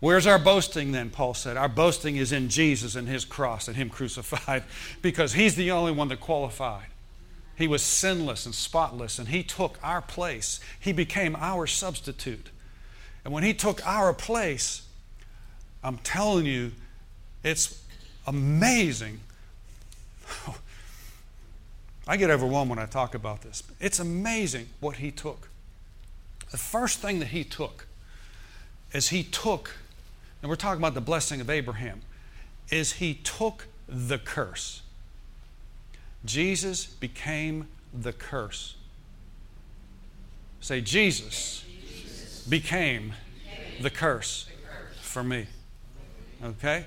Where's 0.00 0.26
our 0.26 0.38
boasting 0.38 0.92
then? 0.92 1.10
Paul 1.10 1.34
said. 1.34 1.58
Our 1.58 1.68
boasting 1.68 2.16
is 2.16 2.32
in 2.32 2.48
Jesus 2.48 2.96
and 2.96 3.06
his 3.06 3.26
cross 3.26 3.68
and 3.68 3.76
him 3.76 3.90
crucified 3.90 4.64
because 5.02 5.34
he's 5.34 5.56
the 5.56 5.70
only 5.70 5.92
one 5.92 6.08
that 6.08 6.20
qualified. 6.20 6.86
He 7.54 7.68
was 7.68 7.82
sinless 7.82 8.46
and 8.46 8.54
spotless 8.54 9.18
and 9.18 9.28
he 9.28 9.42
took 9.42 9.78
our 9.82 10.00
place. 10.00 10.60
He 10.80 10.92
became 10.92 11.36
our 11.36 11.66
substitute. 11.66 12.48
And 13.24 13.34
when 13.34 13.42
he 13.42 13.52
took 13.52 13.86
our 13.86 14.14
place, 14.14 14.86
I'm 15.84 15.98
telling 15.98 16.46
you, 16.46 16.72
it's 17.44 17.82
amazing. 18.26 19.20
I 22.08 22.16
get 22.16 22.30
overwhelmed 22.30 22.70
when 22.70 22.78
I 22.78 22.86
talk 22.86 23.14
about 23.14 23.42
this. 23.42 23.62
It's 23.78 23.98
amazing 23.98 24.70
what 24.80 24.96
he 24.96 25.10
took. 25.10 25.50
The 26.50 26.56
first 26.56 27.00
thing 27.00 27.18
that 27.18 27.28
he 27.28 27.44
took 27.44 27.86
is 28.92 29.10
he 29.10 29.22
took 29.22 29.76
and 30.42 30.48
we're 30.48 30.56
talking 30.56 30.80
about 30.80 30.94
the 30.94 31.00
blessing 31.00 31.40
of 31.40 31.50
Abraham, 31.50 32.02
is 32.70 32.94
he 32.94 33.14
took 33.14 33.66
the 33.88 34.18
curse. 34.18 34.82
Jesus 36.24 36.86
became 36.86 37.68
the 37.92 38.12
curse. 38.12 38.76
Say, 40.60 40.80
Jesus, 40.80 41.64
became 42.48 43.14
the 43.80 43.90
curse 43.90 44.48
for 45.00 45.24
me. 45.24 45.46
Okay? 46.42 46.84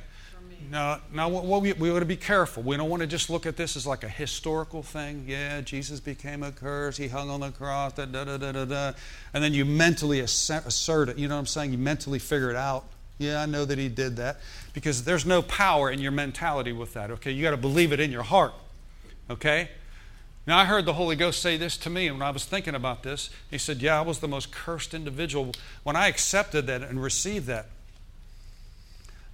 Now, 0.72 1.02
now 1.12 1.30
we, 1.30 1.74
we 1.74 1.92
ought 1.92 2.00
to 2.00 2.06
be 2.06 2.16
careful. 2.16 2.63
We 2.63 2.78
don't 2.78 2.89
want 2.89 3.02
to 3.02 3.08
just 3.08 3.30
look 3.30 3.46
at 3.46 3.58
this 3.58 3.76
as 3.76 3.86
like 3.86 4.04
a 4.04 4.10
historical 4.10 4.82
thing. 4.82 5.26
Yeah, 5.28 5.62
Jesus 5.62 6.00
became 6.00 6.42
a 6.44 6.52
curse. 6.52 6.98
He 6.98 7.08
hung 7.08 7.30
on 7.30 7.42
the 7.42 7.52
cross. 7.52 7.94
Da, 7.94 8.06
da, 8.06 8.24
da, 8.24 8.38
da, 8.38 8.66
da. 8.66 8.94
And 9.34 9.44
then 9.44 9.54
you 9.54 9.66
mentally 9.66 10.22
assert 10.22 11.10
it. 11.10 11.18
You 11.18 11.28
know 11.28 11.36
what 11.36 11.39
I'm 11.39 11.46
saying? 11.48 11.72
You 11.72 11.78
mentally 11.78 12.20
figure 12.20 12.50
it 12.50 12.56
out. 12.56 12.86
Yeah, 13.23 13.41
I 13.41 13.45
know 13.45 13.65
that 13.65 13.77
he 13.77 13.89
did 13.89 14.17
that. 14.17 14.39
Because 14.73 15.03
there's 15.03 15.25
no 15.25 15.41
power 15.41 15.89
in 15.89 15.99
your 15.99 16.12
mentality 16.12 16.71
with 16.71 16.93
that, 16.93 17.12
okay? 17.12 17.31
You 17.31 17.43
got 17.43 17.51
to 17.51 17.57
believe 17.57 17.91
it 17.91 17.99
in 17.99 18.12
your 18.12 18.23
heart, 18.23 18.53
okay? 19.29 19.69
Now, 20.45 20.57
I 20.57 20.65
heard 20.65 20.86
the 20.86 20.93
Holy 20.93 21.15
Ghost 21.15 21.41
say 21.41 21.55
this 21.55 21.77
to 21.77 21.89
me 21.89 22.12
when 22.12 22.21
I 22.21 22.31
was 22.31 22.43
thinking 22.43 22.75
about 22.75 23.03
this. 23.03 23.29
He 23.49 23.57
said, 23.57 23.81
Yeah, 23.81 23.97
I 23.97 24.01
was 24.01 24.19
the 24.19 24.27
most 24.27 24.51
cursed 24.51 24.93
individual 24.93 25.53
when 25.83 25.95
I 25.95 26.07
accepted 26.07 26.67
that 26.67 26.81
and 26.81 27.01
received 27.01 27.47
that. 27.47 27.67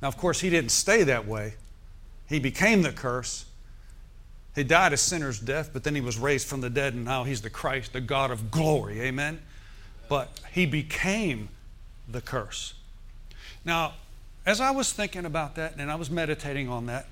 Now, 0.01 0.07
of 0.07 0.17
course, 0.17 0.39
he 0.39 0.49
didn't 0.49 0.71
stay 0.71 1.03
that 1.03 1.27
way. 1.27 1.55
He 2.27 2.39
became 2.39 2.83
the 2.83 2.91
curse. 2.91 3.45
He 4.55 4.63
died 4.63 4.93
a 4.93 4.97
sinner's 4.97 5.39
death, 5.39 5.71
but 5.73 5.83
then 5.83 5.95
he 5.95 6.01
was 6.01 6.17
raised 6.17 6.47
from 6.47 6.61
the 6.61 6.69
dead, 6.69 6.93
and 6.93 7.05
now 7.05 7.23
he's 7.23 7.41
the 7.41 7.49
Christ, 7.49 7.93
the 7.93 8.01
God 8.01 8.29
of 8.29 8.51
glory. 8.51 9.01
Amen? 9.01 9.41
But 10.07 10.39
he 10.51 10.65
became 10.65 11.49
the 12.07 12.21
curse. 12.21 12.73
Now, 13.65 13.93
as 14.45 14.61
I 14.61 14.71
was 14.71 14.91
thinking 14.91 15.25
about 15.25 15.55
that 15.55 15.75
and 15.77 15.91
I 15.91 15.95
was 15.95 16.09
meditating 16.09 16.69
on 16.69 16.85
that, 16.87 17.07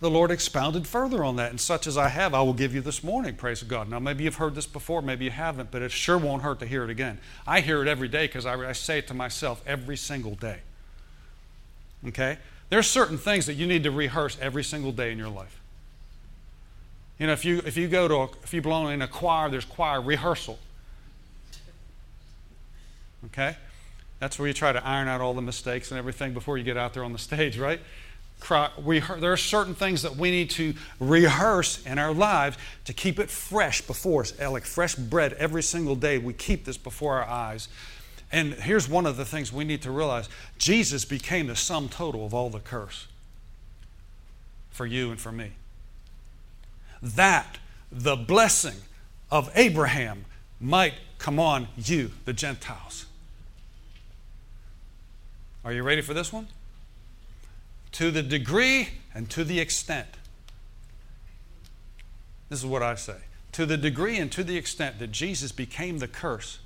the 0.00 0.10
Lord 0.10 0.32
expounded 0.32 0.86
further 0.86 1.22
on 1.22 1.36
that. 1.36 1.50
And 1.50 1.60
such 1.60 1.86
as 1.86 1.96
I 1.96 2.08
have, 2.08 2.34
I 2.34 2.42
will 2.42 2.54
give 2.54 2.74
you 2.74 2.80
this 2.80 3.04
morning, 3.04 3.36
praise 3.36 3.62
God. 3.62 3.88
Now, 3.88 4.00
maybe 4.00 4.24
you've 4.24 4.34
heard 4.34 4.56
this 4.56 4.66
before, 4.66 5.00
maybe 5.00 5.24
you 5.24 5.30
haven't, 5.30 5.70
but 5.70 5.80
it 5.80 5.92
sure 5.92 6.18
won't 6.18 6.42
hurt 6.42 6.58
to 6.58 6.66
hear 6.66 6.82
it 6.82 6.90
again. 6.90 7.18
I 7.46 7.60
hear 7.60 7.80
it 7.82 7.88
every 7.88 8.08
day 8.08 8.26
because 8.26 8.44
I, 8.44 8.54
I 8.56 8.72
say 8.72 8.98
it 8.98 9.06
to 9.08 9.14
myself 9.14 9.62
every 9.64 9.96
single 9.96 10.34
day. 10.34 10.58
Okay? 12.08 12.38
There's 12.68 12.88
certain 12.88 13.16
things 13.16 13.46
that 13.46 13.54
you 13.54 13.66
need 13.66 13.84
to 13.84 13.92
rehearse 13.92 14.36
every 14.40 14.64
single 14.64 14.90
day 14.90 15.12
in 15.12 15.18
your 15.18 15.28
life. 15.28 15.60
You 17.20 17.28
know, 17.28 17.34
if 17.34 17.44
you, 17.44 17.62
if 17.64 17.76
you 17.76 17.86
go 17.86 18.08
to, 18.08 18.14
a, 18.14 18.24
if 18.42 18.52
you 18.52 18.60
belong 18.60 18.90
in 18.90 19.02
a 19.02 19.06
choir, 19.06 19.48
there's 19.48 19.64
choir 19.64 20.00
rehearsal. 20.00 20.58
Okay? 23.26 23.56
That's 24.22 24.38
where 24.38 24.46
you 24.46 24.54
try 24.54 24.70
to 24.70 24.86
iron 24.86 25.08
out 25.08 25.20
all 25.20 25.34
the 25.34 25.42
mistakes 25.42 25.90
and 25.90 25.98
everything 25.98 26.32
before 26.32 26.56
you 26.56 26.62
get 26.62 26.76
out 26.76 26.94
there 26.94 27.02
on 27.02 27.12
the 27.12 27.18
stage, 27.18 27.58
right? 27.58 27.80
There 28.48 29.32
are 29.32 29.36
certain 29.36 29.74
things 29.74 30.02
that 30.02 30.14
we 30.14 30.30
need 30.30 30.50
to 30.50 30.74
rehearse 31.00 31.84
in 31.84 31.98
our 31.98 32.14
lives 32.14 32.56
to 32.84 32.92
keep 32.92 33.18
it 33.18 33.30
fresh 33.30 33.80
before 33.80 34.22
us, 34.22 34.32
eh, 34.38 34.46
like 34.46 34.64
fresh 34.64 34.94
bread 34.94 35.32
every 35.40 35.64
single 35.64 35.96
day. 35.96 36.18
We 36.18 36.34
keep 36.34 36.64
this 36.64 36.76
before 36.76 37.16
our 37.16 37.28
eyes. 37.28 37.66
And 38.30 38.54
here's 38.54 38.88
one 38.88 39.06
of 39.06 39.16
the 39.16 39.24
things 39.24 39.52
we 39.52 39.64
need 39.64 39.82
to 39.82 39.90
realize 39.90 40.28
Jesus 40.56 41.04
became 41.04 41.48
the 41.48 41.56
sum 41.56 41.88
total 41.88 42.24
of 42.24 42.32
all 42.32 42.48
the 42.48 42.60
curse 42.60 43.08
for 44.70 44.86
you 44.86 45.10
and 45.10 45.18
for 45.18 45.32
me. 45.32 45.50
That 47.02 47.58
the 47.90 48.14
blessing 48.14 48.82
of 49.32 49.50
Abraham 49.56 50.26
might 50.60 50.94
come 51.18 51.40
on 51.40 51.66
you, 51.76 52.12
the 52.24 52.32
Gentiles. 52.32 53.06
Are 55.64 55.72
you 55.72 55.82
ready 55.82 56.02
for 56.02 56.14
this 56.14 56.32
one? 56.32 56.48
To 57.92 58.10
the 58.10 58.22
degree 58.22 58.88
and 59.14 59.28
to 59.30 59.44
the 59.44 59.60
extent. 59.60 60.08
This 62.48 62.58
is 62.58 62.66
what 62.66 62.82
I 62.82 62.94
say. 62.96 63.18
To 63.52 63.66
the 63.66 63.76
degree 63.76 64.18
and 64.18 64.32
to 64.32 64.42
the 64.42 64.56
extent 64.56 64.98
that 64.98 65.12
Jesus 65.12 65.52
became 65.52 65.98
the 65.98 66.08
curse, 66.08 66.58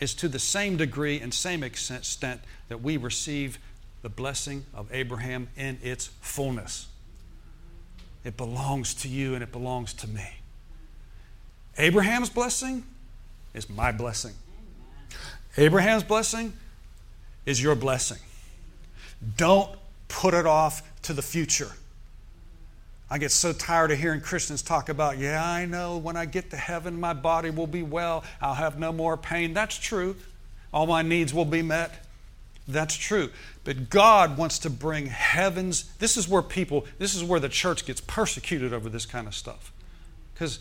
is 0.00 0.14
to 0.14 0.28
the 0.28 0.38
same 0.38 0.76
degree 0.76 1.20
and 1.20 1.32
same 1.34 1.62
extent 1.62 2.40
that 2.68 2.82
we 2.82 2.96
receive 2.96 3.58
the 4.02 4.08
blessing 4.08 4.64
of 4.72 4.92
Abraham 4.92 5.48
in 5.56 5.78
its 5.82 6.06
fullness. 6.20 6.86
It 8.24 8.36
belongs 8.36 8.94
to 8.94 9.08
you 9.08 9.34
and 9.34 9.42
it 9.42 9.50
belongs 9.50 9.92
to 9.94 10.08
me. 10.08 10.28
Abraham's 11.78 12.30
blessing 12.30 12.84
is 13.54 13.68
my 13.68 13.90
blessing. 13.90 14.34
Abraham's 15.56 16.04
blessing 16.04 16.52
is 17.48 17.62
your 17.62 17.74
blessing. 17.74 18.18
Don't 19.38 19.70
put 20.08 20.34
it 20.34 20.44
off 20.44 20.82
to 21.02 21.14
the 21.14 21.22
future. 21.22 21.72
I 23.10 23.16
get 23.16 23.32
so 23.32 23.54
tired 23.54 23.90
of 23.90 23.98
hearing 23.98 24.20
Christians 24.20 24.60
talk 24.60 24.90
about, 24.90 25.16
yeah, 25.16 25.42
I 25.42 25.64
know 25.64 25.96
when 25.96 26.14
I 26.14 26.26
get 26.26 26.50
to 26.50 26.58
heaven, 26.58 27.00
my 27.00 27.14
body 27.14 27.48
will 27.48 27.66
be 27.66 27.82
well. 27.82 28.22
I'll 28.42 28.52
have 28.52 28.78
no 28.78 28.92
more 28.92 29.16
pain. 29.16 29.54
That's 29.54 29.78
true. 29.78 30.14
All 30.74 30.86
my 30.86 31.00
needs 31.00 31.32
will 31.32 31.46
be 31.46 31.62
met. 31.62 32.04
That's 32.68 32.94
true. 32.94 33.30
But 33.64 33.88
God 33.88 34.36
wants 34.36 34.58
to 34.60 34.70
bring 34.70 35.06
heavens. 35.06 35.84
This 36.00 36.18
is 36.18 36.28
where 36.28 36.42
people, 36.42 36.84
this 36.98 37.14
is 37.14 37.24
where 37.24 37.40
the 37.40 37.48
church 37.48 37.86
gets 37.86 38.02
persecuted 38.02 38.74
over 38.74 38.90
this 38.90 39.06
kind 39.06 39.26
of 39.26 39.34
stuff. 39.34 39.72
Because 40.34 40.58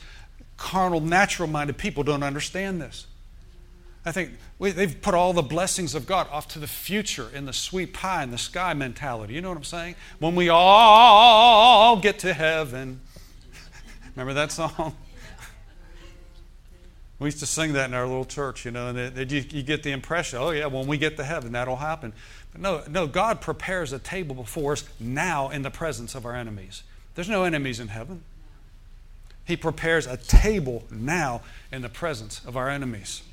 carnal, 0.55 1.01
natural 1.01 1.49
minded 1.49 1.77
people 1.77 2.03
don't 2.03 2.23
understand 2.23 2.81
this. 2.81 3.07
I 4.05 4.11
think 4.11 4.31
they've 4.59 5.01
put 5.01 5.13
all 5.13 5.33
the 5.33 5.41
blessings 5.41 5.93
of 5.93 6.05
God 6.05 6.27
off 6.31 6.47
to 6.49 6.59
the 6.59 6.67
future 6.67 7.27
in 7.33 7.45
the 7.45 7.53
sweet 7.53 7.93
pie 7.93 8.23
in 8.23 8.31
the 8.31 8.37
sky 8.37 8.73
mentality. 8.73 9.33
You 9.33 9.41
know 9.41 9.49
what 9.49 9.57
I'm 9.57 9.63
saying? 9.65 9.95
When 10.19 10.35
we 10.35 10.49
all 10.49 11.97
get 11.97 12.19
to 12.19 12.33
heaven. 12.33 13.01
Remember 14.15 14.33
that 14.33 14.51
song? 14.51 14.95
We 17.19 17.27
used 17.27 17.39
to 17.39 17.47
sing 17.47 17.73
that 17.73 17.89
in 17.89 17.95
our 17.95 18.05
little 18.05 18.25
church, 18.25 18.63
you 18.63 18.71
know, 18.71 18.89
and 18.89 18.97
they, 18.97 19.09
they, 19.09 19.35
you, 19.35 19.43
you, 19.49 19.63
get 19.63 19.81
the 19.81 19.91
impression, 19.91 20.37
oh, 20.39 20.51
yeah, 20.51 20.67
when 20.67 20.85
we 20.85 20.97
get 20.97 21.17
to 21.17 21.23
heaven, 21.23 21.51
that'll 21.53 21.77
happen. 21.77 22.13
But 22.51 22.61
no, 22.61 22.83
no, 22.87 23.07
God 23.07 23.41
prepares 23.41 23.91
a 23.91 23.97
table 23.97 24.35
before 24.35 24.73
us 24.73 24.83
now 24.99 25.49
in 25.49 25.63
the 25.63 25.71
presence 25.71 26.13
of 26.13 26.25
our 26.25 26.35
enemies. 26.35 26.83
There's 27.15 27.29
no 27.29 27.43
enemies 27.43 27.79
in 27.79 27.87
heaven. 27.87 28.23
He 29.45 29.57
prepares 29.57 30.05
a 30.05 30.17
table 30.17 30.83
now 30.91 31.41
in 31.71 31.81
the 31.81 31.89
presence 31.89 32.41
of 32.45 32.55
our 32.55 32.69
enemies. 32.69 33.23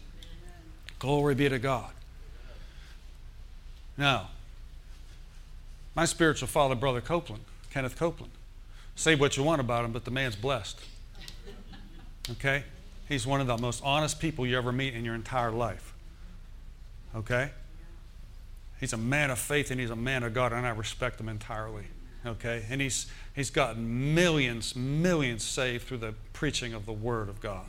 Glory 1.04 1.34
be 1.34 1.50
to 1.50 1.58
God. 1.58 1.90
Now, 3.98 4.30
my 5.94 6.06
spiritual 6.06 6.48
father, 6.48 6.74
Brother 6.74 7.02
Copeland, 7.02 7.44
Kenneth 7.70 7.98
Copeland, 7.98 8.32
say 8.96 9.14
what 9.14 9.36
you 9.36 9.42
want 9.42 9.60
about 9.60 9.84
him, 9.84 9.92
but 9.92 10.06
the 10.06 10.10
man's 10.10 10.34
blessed. 10.34 10.80
Okay? 12.30 12.64
He's 13.06 13.26
one 13.26 13.42
of 13.42 13.46
the 13.46 13.58
most 13.58 13.82
honest 13.84 14.18
people 14.18 14.46
you 14.46 14.56
ever 14.56 14.72
meet 14.72 14.94
in 14.94 15.04
your 15.04 15.14
entire 15.14 15.50
life. 15.50 15.92
Okay? 17.14 17.50
He's 18.80 18.94
a 18.94 18.96
man 18.96 19.30
of 19.30 19.38
faith 19.38 19.70
and 19.70 19.78
he's 19.78 19.90
a 19.90 19.96
man 19.96 20.22
of 20.22 20.32
God, 20.32 20.54
and 20.54 20.64
I 20.66 20.70
respect 20.70 21.20
him 21.20 21.28
entirely. 21.28 21.84
Okay? 22.24 22.64
And 22.70 22.80
he's, 22.80 23.08
he's 23.34 23.50
gotten 23.50 24.14
millions, 24.14 24.74
millions 24.74 25.44
saved 25.44 25.86
through 25.86 25.98
the 25.98 26.14
preaching 26.32 26.72
of 26.72 26.86
the 26.86 26.94
Word 26.94 27.28
of 27.28 27.42
God. 27.42 27.66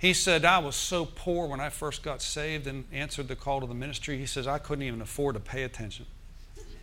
He 0.00 0.14
said, 0.14 0.46
I 0.46 0.58
was 0.58 0.76
so 0.76 1.04
poor 1.04 1.46
when 1.46 1.60
I 1.60 1.68
first 1.68 2.02
got 2.02 2.22
saved 2.22 2.66
and 2.66 2.84
answered 2.90 3.28
the 3.28 3.36
call 3.36 3.60
to 3.60 3.66
the 3.66 3.74
ministry. 3.74 4.16
He 4.16 4.24
says, 4.24 4.46
I 4.46 4.56
couldn't 4.56 4.82
even 4.82 5.02
afford 5.02 5.34
to 5.34 5.40
pay 5.40 5.62
attention. 5.62 6.06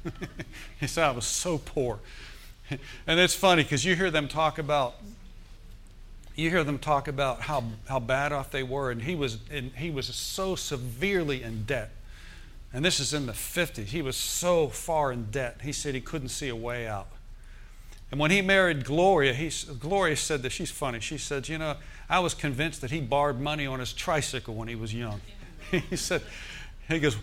he 0.79 0.85
said, 0.85 1.03
I 1.03 1.11
was 1.11 1.25
so 1.25 1.57
poor. 1.57 1.99
and 3.07 3.19
it's 3.19 3.33
funny 3.33 3.63
because 3.63 3.83
you 3.83 3.95
hear 3.95 4.11
them 4.11 4.27
talk 4.27 4.59
about 4.59 4.95
you 6.35 6.51
hear 6.51 6.63
them 6.63 6.77
talk 6.77 7.07
about 7.07 7.41
how, 7.41 7.63
how 7.89 7.99
bad 7.99 8.31
off 8.31 8.51
they 8.51 8.61
were, 8.61 8.91
and 8.91 9.01
he 9.01 9.15
was, 9.15 9.39
and 9.49 9.71
he 9.71 9.89
was 9.89 10.05
so 10.05 10.55
severely 10.55 11.41
in 11.41 11.63
debt. 11.63 11.89
And 12.71 12.85
this 12.85 12.99
is 12.99 13.11
in 13.11 13.25
the 13.25 13.33
50s. 13.33 13.85
He 13.85 14.03
was 14.03 14.15
so 14.15 14.67
far 14.67 15.11
in 15.11 15.31
debt, 15.31 15.61
he 15.63 15.71
said 15.71 15.95
he 15.95 16.01
couldn't 16.01 16.29
see 16.29 16.49
a 16.49 16.55
way 16.55 16.87
out. 16.87 17.07
And 18.09 18.19
when 18.19 18.31
he 18.31 18.41
married 18.41 18.85
Gloria, 18.85 19.33
he, 19.33 19.51
Gloria 19.79 20.15
said 20.15 20.41
that 20.43 20.51
she's 20.51 20.71
funny. 20.71 20.99
She 20.99 21.17
said, 21.17 21.49
You 21.49 21.57
know, 21.57 21.75
I 22.09 22.19
was 22.19 22.33
convinced 22.33 22.81
that 22.81 22.91
he 22.91 23.01
borrowed 23.01 23.39
money 23.39 23.65
on 23.65 23.79
his 23.79 23.93
tricycle 23.93 24.55
when 24.55 24.67
he 24.67 24.75
was 24.75 24.93
young. 24.93 25.21
he 25.71 25.95
said, 25.95 26.21
He 26.87 26.99
goes, 26.99 27.17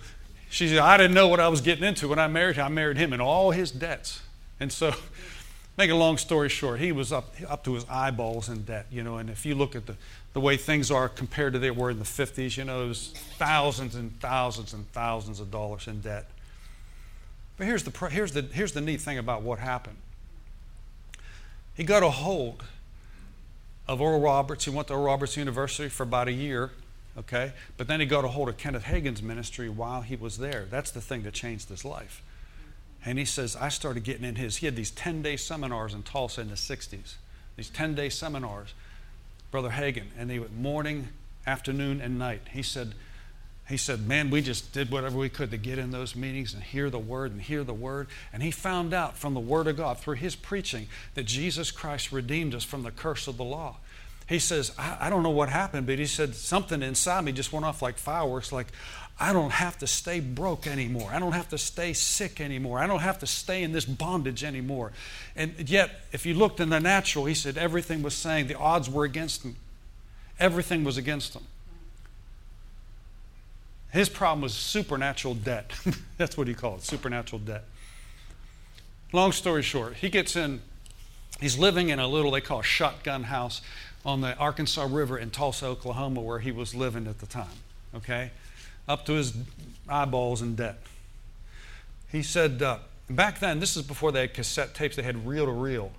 She 0.51 0.69
said, 0.69 0.79
I 0.79 0.97
didn't 0.97 1.15
know 1.15 1.29
what 1.29 1.41
I 1.41 1.49
was 1.49 1.61
getting 1.61 1.85
into 1.85 2.09
when 2.09 2.19
I 2.19 2.29
married 2.29 2.57
him. 2.57 2.67
I 2.67 2.69
married 2.69 2.99
him 2.99 3.13
and 3.13 3.23
all 3.23 3.51
his 3.51 3.71
debts. 3.71 4.21
And 4.61 4.71
so 4.71 4.93
Make 5.77 5.91
a 5.91 5.95
long 5.97 6.19
story 6.19 6.49
short, 6.49 6.79
he 6.79 6.93
was 6.93 7.13
up, 7.13 7.35
up 7.49 7.65
to 7.65 7.75
his 7.75 7.85
eyeballs 7.91 8.49
in 8.49 8.63
debt, 8.63 8.87
you 8.93 9.03
know, 9.03 9.17
and 9.17 9.29
if 9.29 9.45
you 9.45 9.57
look 9.57 9.75
at 9.75 9.87
the, 9.87 9.97
the 10.33 10.41
way 10.41 10.57
things 10.57 10.89
are 10.89 11.09
compared 11.09 11.53
to 11.55 11.59
they 11.59 11.73
were 11.73 11.91
in 11.91 11.99
the 11.99 12.05
50s, 12.05 12.57
you 12.57 12.65
know, 12.65 12.85
it 12.85 12.89
was 12.89 13.13
thousands 13.39 13.97
and 13.97 14.19
thousands 14.21 14.73
and 14.73 14.91
thousands 14.93 15.41
of 15.41 15.51
dollars 15.51 15.89
in 15.89 16.01
debt. 16.01 16.31
But 17.57 17.67
here's 17.67 17.83
the, 17.83 18.09
here's 18.09 18.33
the, 18.33 18.43
here's 18.43 18.71
the 18.71 18.81
neat 18.81 19.01
thing 19.01 19.19
about 19.19 19.43
what 19.43 19.59
happened. 19.59 19.97
He 21.77 21.85
got 21.85 22.03
a 22.03 22.11
hold 22.11 22.63
of 23.89 24.01
Oral 24.01 24.21
Roberts. 24.21 24.65
He 24.65 24.71
went 24.71 24.89
to 24.89 24.95
Oral 24.95 25.07
Roberts 25.07 25.37
University 25.37 25.89
for 25.89 26.05
about 26.05 26.29
a 26.29 26.33
year, 26.33 26.71
okay? 27.19 27.53
But 27.77 27.89
then 27.89 28.01
he 28.01 28.07
got 28.07 28.25
a 28.25 28.29
hold 28.29 28.49
of 28.49 28.57
Kenneth 28.57 28.85
Hagin's 28.85 29.23
ministry 29.23 29.69
while 29.69 30.03
he 30.03 30.17
was 30.17 30.39
there. 30.39 30.67
That's 30.71 30.91
the 30.91 31.01
thing 31.01 31.23
that 31.25 31.35
changed 31.35 31.69
his 31.69 31.85
life. 31.85 32.23
And 33.05 33.19
he 33.19 33.25
says, 33.25 33.57
I 33.57 33.69
started 33.69 34.05
getting 34.05 34.25
in 34.25 34.37
his. 34.37 34.59
He 34.59 34.67
had 34.67 34.77
these 34.77 34.91
10 34.91 35.23
day 35.23 35.37
seminars 35.37 35.93
in 35.93 36.03
Tulsa 36.05 36.41
in 36.41 36.49
the 36.49 36.55
60s, 36.55 37.15
these 37.57 37.71
10 37.71 37.95
day 37.95 38.09
seminars, 38.09 38.73
Brother 39.51 39.71
Hagin, 39.71 40.07
and 40.19 40.31
they 40.31 40.39
went 40.39 40.57
morning, 40.57 41.09
afternoon, 41.47 42.01
and 42.01 42.19
night. 42.19 42.43
He 42.53 42.63
said, 42.63 42.95
he 43.69 43.77
said, 43.77 44.07
Man, 44.07 44.31
we 44.31 44.43
just 44.43 44.73
did 44.73 44.91
whatever 44.91 45.17
we 45.17 45.29
could 45.29 45.51
to 45.51 45.57
get 45.57 45.79
in 45.79 45.91
those 45.91 46.15
meetings 46.15 46.53
and 46.53 46.63
hear 46.63 46.91
the 46.91 46.99
word 46.99 47.33
and 47.33 47.41
hear 47.41 47.65
the 47.65 47.75
word. 47.75 48.09
And 48.33 48.43
he 48.43 48.51
found 48.51 48.93
out 48.93 49.17
from 49.17 49.35
the 49.35 49.41
word 49.41 49.67
of 49.67 49.77
God, 49.77 49.99
through 49.99 50.17
his 50.17 50.37
preaching, 50.37 50.89
that 51.15 51.25
Jesus 51.25 51.71
Christ 51.71 52.13
redeemed 52.13 52.55
us 52.55 52.65
from 52.65 52.83
the 52.83 52.91
curse 52.91 53.27
of 53.27 53.37
the 53.37 53.45
law. 53.45 53.77
He 54.29 54.39
says, 54.39 54.73
I, 54.79 54.99
I 55.01 55.11
don't 55.11 55.23
know 55.23 55.31
what 55.31 55.49
happened, 55.49 55.87
but 55.87 55.99
he 55.99 56.07
said, 56.07 56.35
something 56.35 56.83
inside 56.83 57.25
me 57.25 57.33
just 57.33 57.53
went 57.53 57.65
off 57.65 57.83
like 57.83 57.99
fireworks, 57.99 58.53
like, 58.53 58.69
I 59.19 59.33
don't 59.33 59.53
have 59.53 59.79
to 59.79 59.87
stay 59.87 60.19
broke 60.19 60.67
anymore. 60.67 61.11
I 61.13 61.21
don't 61.21 61.33
have 61.33 61.49
to 61.51 61.59
stay 61.59 61.93
sick 61.93 62.41
anymore. 62.41 62.81
I 62.81 62.89
don't 62.89 63.01
have 63.01 63.21
to 63.21 63.29
stay 63.29 63.63
in 63.63 63.71
this 63.71 63.85
bondage 63.85 64.43
anymore. 64.43 64.91
And 65.37 65.69
yet, 65.71 65.91
if 66.11 66.27
you 66.27 66.35
looked 66.35 66.59
in 66.59 66.71
the 66.71 66.81
natural, 66.81 67.25
he 67.27 67.35
said 67.35 67.57
everything 67.57 68.03
was 68.03 68.15
saying 68.15 68.49
the 68.49 68.59
odds 68.59 68.91
were 68.91 69.05
against 69.05 69.45
him. 69.45 69.57
Everything 70.41 70.83
was 70.83 70.97
against 70.97 71.35
him. 71.35 71.45
His 73.95 74.11
problem 74.11 74.43
was 74.43 74.53
supernatural 74.53 75.35
debt. 75.35 75.73
That's 76.19 76.37
what 76.37 76.47
he 76.47 76.55
called 76.55 76.81
it 76.81 76.85
supernatural 76.85 77.39
debt. 77.39 77.65
Long 79.13 79.33
story 79.33 79.63
short, 79.63 79.95
he 79.95 80.11
gets 80.11 80.37
in, 80.37 80.61
he's 81.41 81.57
living 81.57 81.89
in 81.89 81.99
a 81.99 82.07
little, 82.07 82.33
they 82.33 82.43
call 82.43 82.61
a 82.61 82.65
shotgun 82.65 83.25
house 83.25 83.63
on 84.05 84.21
the 84.21 84.37
Arkansas 84.37 84.87
River 84.91 85.17
in 85.17 85.31
Tulsa, 85.31 85.67
Oklahoma, 85.67 86.21
where 86.21 86.41
he 86.41 86.53
was 86.53 86.75
living 86.75 87.07
at 87.07 87.21
the 87.21 87.27
time. 87.27 87.47
Okay? 87.95 88.33
up 88.89 89.07
to 89.07 89.13
his 89.13 89.35
eyeballs 89.89 90.43
in 90.43 90.55
debt. 90.55 90.79
He 92.11 92.23
said, 92.23 92.63
uh, 92.63 92.79
back 93.09 93.41
then, 93.41 93.61
this 93.61 93.77
is 93.77 93.83
before 93.83 94.13
they 94.13 94.23
had 94.23 94.35
cassette 94.35 94.75
tapes, 94.75 94.97
they 94.97 95.03
had 95.03 95.27
reel 95.27 95.47
to 95.47 95.53
reel. 95.53 95.93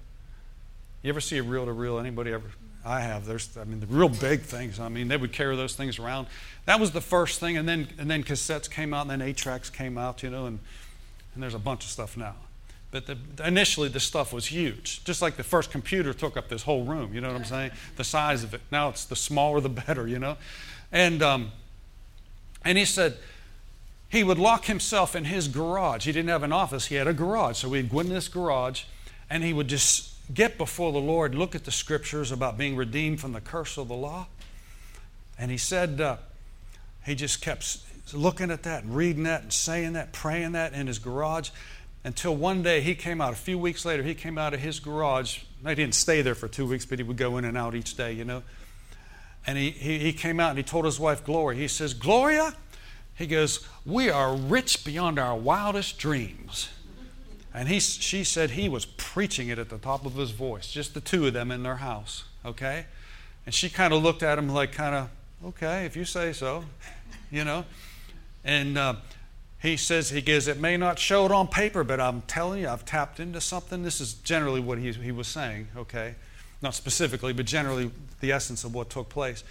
You 1.02 1.10
ever 1.10 1.22
see 1.22 1.38
a 1.38 1.44
reel 1.44 1.66
to 1.66 1.72
reel? 1.72 2.00
Anybody 2.00 2.32
ever? 2.32 2.48
I 2.86 3.02
have. 3.02 3.26
There's, 3.26 3.58
I 3.58 3.64
mean, 3.64 3.80
the 3.80 3.88
real 3.88 4.10
big 4.10 4.42
things. 4.42 4.80
I 4.80 4.90
mean, 4.90 5.08
they 5.08 5.18
would 5.18 5.34
carry 5.34 5.56
those 5.56 5.76
things 5.76 5.98
around. 5.98 6.28
That 6.66 6.80
was 6.80 6.92
the 6.92 7.02
first 7.02 7.40
thing, 7.40 7.58
and 7.58 7.68
then 7.68 7.88
and 7.98 8.10
then 8.10 8.24
cassettes 8.24 8.70
came 8.70 8.94
out, 8.94 9.02
and 9.02 9.10
then 9.10 9.22
eight 9.22 9.38
tracks 9.38 9.70
came 9.70 9.98
out, 9.98 10.22
you 10.22 10.30
know, 10.30 10.46
and 10.46 10.60
and 11.34 11.44
there's 11.44 11.56
a 11.56 11.60
bunch 11.60 11.84
of 11.84 11.90
stuff 11.90 12.16
now. 12.16 12.36
But 12.92 13.08
the, 13.08 13.18
initially, 13.44 13.90
the 13.90 14.00
stuff 14.00 14.32
was 14.32 14.46
huge. 14.46 15.04
Just 15.04 15.22
like 15.22 15.36
the 15.36 15.44
first 15.44 15.72
computer 15.72 16.14
took 16.14 16.38
up 16.38 16.48
this 16.48 16.64
whole 16.64 16.86
room. 16.86 17.14
You 17.14 17.22
know 17.22 17.28
what 17.28 17.38
I'm 17.38 17.46
saying? 17.46 17.72
The 17.98 18.04
size 18.04 18.44
of 18.44 18.54
it. 18.54 18.62
Now 18.72 18.90
it's 18.90 19.06
the 19.06 19.16
smaller 19.16 19.60
the 19.60 19.70
better. 19.70 20.08
You 20.08 20.20
know, 20.20 20.38
and 20.92 21.24
um, 21.24 21.52
and 22.64 22.78
he 22.78 22.86
said 22.86 23.18
he 24.08 24.24
would 24.24 24.40
lock 24.40 24.66
himself 24.66 25.16
in 25.16 25.26
his 25.26 25.48
garage. 25.48 26.06
He 26.06 26.12
didn't 26.12 26.30
have 26.30 26.44
an 26.44 26.54
office, 26.54 26.86
he 26.86 26.96
had 26.96 27.08
a 27.08 27.14
garage. 27.14 27.58
So 27.58 27.74
he'd 27.74 27.90
go 27.90 28.00
in 28.00 28.10
this 28.10 28.28
garage 28.28 28.84
and 29.30 29.44
he 29.44 29.54
would 29.54 29.68
just 29.68 30.15
get 30.34 30.58
before 30.58 30.92
the 30.92 31.00
Lord, 31.00 31.36
look 31.36 31.56
at 31.56 31.66
the 31.66 31.72
scriptures 31.72 32.32
about 32.32 32.58
being 32.58 32.76
redeemed 32.76 33.20
from 33.20 33.34
the 33.34 33.42
curse 33.42 33.78
of 33.78 33.88
the 33.88 33.96
law. 33.96 34.28
And 35.38 35.52
he 35.52 35.58
said 35.58 36.02
uh, 36.02 36.18
he 37.06 37.16
just 37.16 37.42
kept 37.42 37.80
looking 38.14 38.52
at 38.52 38.64
that 38.64 38.84
and 38.84 38.96
reading 38.96 39.24
that 39.24 39.44
and 39.44 39.54
saying 39.54 39.94
that, 39.94 40.14
praying 40.14 40.54
that 40.54 40.74
in 40.74 40.88
his 40.88 41.00
garage 41.00 41.50
until 42.04 42.36
one 42.36 42.62
day 42.62 42.82
he 42.82 42.96
came 42.96 43.20
out. 43.20 43.34
A 43.34 43.36
few 43.36 43.58
weeks 43.58 43.84
later, 43.84 44.04
he 44.04 44.14
came 44.14 44.38
out 44.38 44.54
of 44.54 44.60
his 44.60 44.80
garage. 44.80 45.40
He 45.68 45.76
didn't 45.76 45.96
stay 45.96 46.22
there 46.22 46.36
for 46.36 46.48
two 46.48 46.68
weeks, 46.68 46.86
but 46.86 47.00
he 47.00 47.04
would 47.04 47.18
go 47.18 47.38
in 47.38 47.46
and 47.46 47.58
out 47.58 47.76
each 47.76 47.98
day, 47.98 48.14
you 48.14 48.24
know. 48.24 48.44
And 49.48 49.58
he, 49.58 49.72
he, 49.72 50.00
he 50.00 50.14
came 50.14 50.40
out 50.40 50.50
and 50.52 50.58
he 50.58 50.64
told 50.64 50.86
his 50.86 51.00
wife, 51.00 51.24
Gloria, 51.24 51.60
he 51.60 51.68
says, 51.68 51.94
Gloria, 51.94 52.56
he 53.16 53.26
goes, 53.26 53.68
We 53.86 54.10
are 54.10 54.36
rich 54.36 54.86
beyond 54.86 55.18
our 55.18 55.36
wildest 55.36 55.98
dreams. 55.98 56.70
And 57.56 57.70
he, 57.70 57.80
she 57.80 58.26
said 58.26 58.52
he 58.52 58.68
was 58.68 58.84
preaching 58.84 59.48
it 59.48 59.58
at 59.58 59.70
the 59.70 59.78
top 59.78 60.06
of 60.06 60.16
his 60.16 60.32
voice, 60.32 60.70
just 60.70 60.94
the 60.94 61.00
two 61.00 61.26
of 61.26 61.32
them 61.32 61.52
in 61.52 61.64
their 61.64 61.78
house, 61.78 62.26
okay? 62.44 62.86
And 63.46 63.56
she 63.56 63.70
kind 63.70 63.94
of 63.94 64.04
looked 64.04 64.24
at 64.24 64.38
him 64.38 64.50
like, 64.50 64.74
kind 64.74 64.94
of, 64.94 65.10
okay, 65.46 65.86
if 65.86 65.96
you 65.96 66.04
say 66.04 66.34
so, 66.34 66.66
you 67.32 67.46
know. 67.46 67.64
And 68.44 68.78
uh, 68.78 68.96
he 69.62 69.78
says, 69.78 70.10
he 70.10 70.22
goes, 70.22 70.50
it 70.50 70.60
may 70.60 70.76
not 70.76 71.00
show 71.00 71.26
it 71.26 71.32
on 71.32 71.48
paper, 71.48 71.86
but 71.86 72.02
I'm 72.02 72.24
telling 72.24 72.60
you, 72.60 72.68
I've 72.68 72.84
tapped 72.84 73.22
into 73.22 73.40
something. 73.40 73.84
This 73.84 74.02
is 74.02 74.16
generally 74.16 74.60
what 74.60 74.78
he, 74.78 74.92
he 74.92 75.14
was 75.14 75.30
saying, 75.30 75.70
okay? 75.78 76.16
Not 76.62 76.76
specifically, 76.76 77.32
but 77.32 77.46
generally 77.46 77.90
the 78.20 78.34
essence 78.34 78.66
of 78.66 78.76
what 78.76 78.90
took 78.90 79.08
place. 79.08 79.46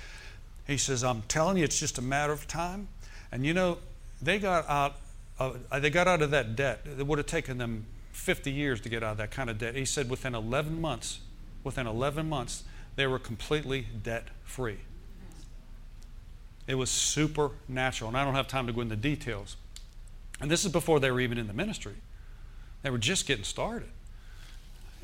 He 0.67 0.77
says, 0.77 1.03
I'm 1.03 1.23
telling 1.23 1.57
you, 1.57 1.65
it's 1.65 1.81
just 1.81 1.97
a 1.97 2.03
matter 2.03 2.35
of 2.35 2.47
time. 2.47 2.89
And 3.33 3.47
you 3.47 3.55
know, 3.55 3.79
they 4.21 4.39
got 4.39 4.69
out 4.69 4.97
of, 5.39 5.59
uh, 5.71 5.81
they 5.81 5.89
got 5.89 6.07
out 6.07 6.21
of 6.21 6.33
that 6.33 6.55
debt. 6.55 6.83
It 6.99 7.07
would 7.07 7.19
have 7.19 7.27
taken 7.27 7.57
them 7.57 7.87
50 8.15 8.51
years 8.51 8.81
to 8.83 8.89
get 8.89 9.03
out 9.03 9.13
of 9.13 9.17
that 9.19 9.31
kind 9.31 9.51
of 9.51 9.59
debt. 9.59 9.75
He 9.75 9.85
said 9.85 10.09
within 10.09 10.35
11 10.35 10.81
months, 10.81 11.21
within 11.63 11.87
11 11.87 12.29
months, 12.29 12.65
they 12.97 13.07
were 13.07 13.19
completely 13.19 13.87
debt 14.03 14.29
free. 14.45 14.79
It 16.67 16.77
was 16.77 16.91
supernatural. 16.91 18.09
And 18.09 18.17
I 18.17 18.25
don't 18.25 18.35
have 18.35 18.49
time 18.49 18.67
to 18.67 18.73
go 18.73 18.81
into 18.81 18.97
details. 18.97 19.57
And 20.41 20.51
this 20.51 20.65
is 20.65 20.73
before 20.73 21.01
they 21.01 21.11
were 21.11 21.21
even 21.21 21.39
in 21.39 21.47
the 21.47 21.53
ministry, 21.53 21.95
they 22.83 22.91
were 22.91 22.99
just 22.99 23.27
getting 23.27 23.45
started. 23.45 23.89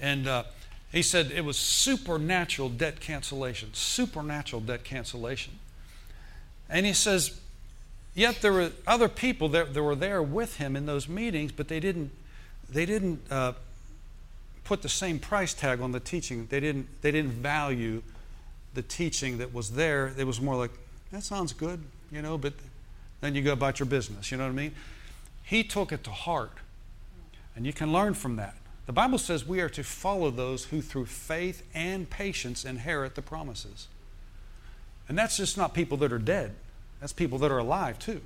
And 0.01 0.27
uh, 0.27 0.44
he 0.92 1.03
said 1.03 1.31
it 1.31 1.44
was 1.44 1.57
supernatural 1.57 2.68
debt 2.68 3.01
cancellation, 3.01 3.75
supernatural 3.75 4.62
debt 4.62 4.85
cancellation. 4.85 5.59
And 6.68 6.87
he 6.87 6.92
says, 6.92 7.40
yet 8.14 8.40
there 8.40 8.53
were 8.53 8.70
other 8.87 9.09
people 9.09 9.49
that, 9.51 9.75
that 9.75 9.83
were 9.83 9.94
there 9.94 10.23
with 10.23 10.57
him 10.57 10.77
in 10.77 10.87
those 10.87 11.09
meetings, 11.09 11.53
but 11.53 11.68
they 11.68 11.81
didn't, 11.81 12.11
they 12.72 12.87
didn't 12.87 13.20
uh, 13.30 13.52
put 14.64 14.83
the 14.83 14.88
same 14.88 15.18
price 15.18 15.54
tag 15.54 15.80
on 15.80 15.92
the 15.92 16.00
teaching. 16.00 16.46
They 16.50 16.61
didn't, 16.61 16.87
they 17.02 17.11
didn't 17.11 17.33
value 17.33 18.02
the 18.74 18.83
teaching 18.83 19.38
that 19.38 19.52
was 19.52 19.72
there. 19.72 20.12
It 20.16 20.26
was 20.26 20.40
more 20.40 20.56
like, 20.56 20.70
that 21.12 21.24
sounds 21.24 21.52
good, 21.52 21.83
you 22.12 22.22
know, 22.22 22.38
but 22.38 22.52
then 23.20 23.35
you 23.35 23.42
go 23.42 23.52
about 23.52 23.78
your 23.78 23.87
business, 23.87 24.30
you 24.30 24.38
know 24.38 24.44
what 24.44 24.50
I 24.50 24.54
mean? 24.54 24.72
He 25.42 25.64
took 25.64 25.92
it 25.92 26.04
to 26.04 26.11
heart. 26.11 26.52
And 27.56 27.66
you 27.66 27.72
can 27.72 27.92
learn 27.92 28.14
from 28.14 28.37
that. 28.37 28.54
The 28.87 28.92
Bible 28.92 29.18
says 29.18 29.46
we 29.46 29.61
are 29.61 29.68
to 29.70 29.85
follow 29.85 30.30
those 30.30 30.66
who 30.66 30.80
through 30.80 31.06
faith 31.06 31.62
and 31.74 32.09
patience 32.09 32.64
inherit 32.64 33.14
the 33.14 33.22
promises. 33.22 33.88
And 35.09 35.18
that's 35.18 35.37
just 35.37 35.56
not 35.56 35.74
people 35.74 35.96
that 35.98 36.12
are 36.12 36.18
dead, 36.18 36.54
that's 37.00 37.12
people 37.12 37.38
that 37.38 37.50
are 37.50 37.59
alive 37.59 37.98
too. 37.98 38.20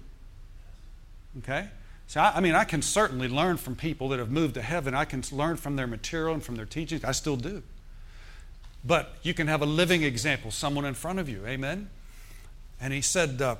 Okay? 1.38 1.68
So, 2.06 2.20
I, 2.20 2.36
I, 2.36 2.40
mean, 2.40 2.54
I 2.54 2.64
can 2.64 2.82
certainly 2.82 3.28
learn 3.28 3.56
from 3.56 3.76
people 3.76 4.08
that 4.10 4.18
have 4.18 4.30
moved 4.30 4.54
to 4.54 4.62
heaven. 4.62 4.94
I 4.94 5.04
can 5.04 5.22
learn 5.32 5.56
from 5.56 5.76
their 5.76 5.86
material 5.86 6.34
and 6.34 6.42
from 6.42 6.56
their 6.56 6.66
teachings. 6.66 7.04
I 7.04 7.12
still 7.12 7.36
do. 7.36 7.62
But 8.84 9.14
you 9.22 9.32
can 9.32 9.46
have 9.46 9.62
a 9.62 9.66
living 9.66 10.02
example, 10.02 10.50
someone 10.50 10.84
in 10.84 10.94
front 10.94 11.18
of 11.18 11.28
you. 11.28 11.46
Amen? 11.46 11.88
And 12.80 12.92
he 12.92 13.00
said, 13.00 13.40
uh, 13.40 13.56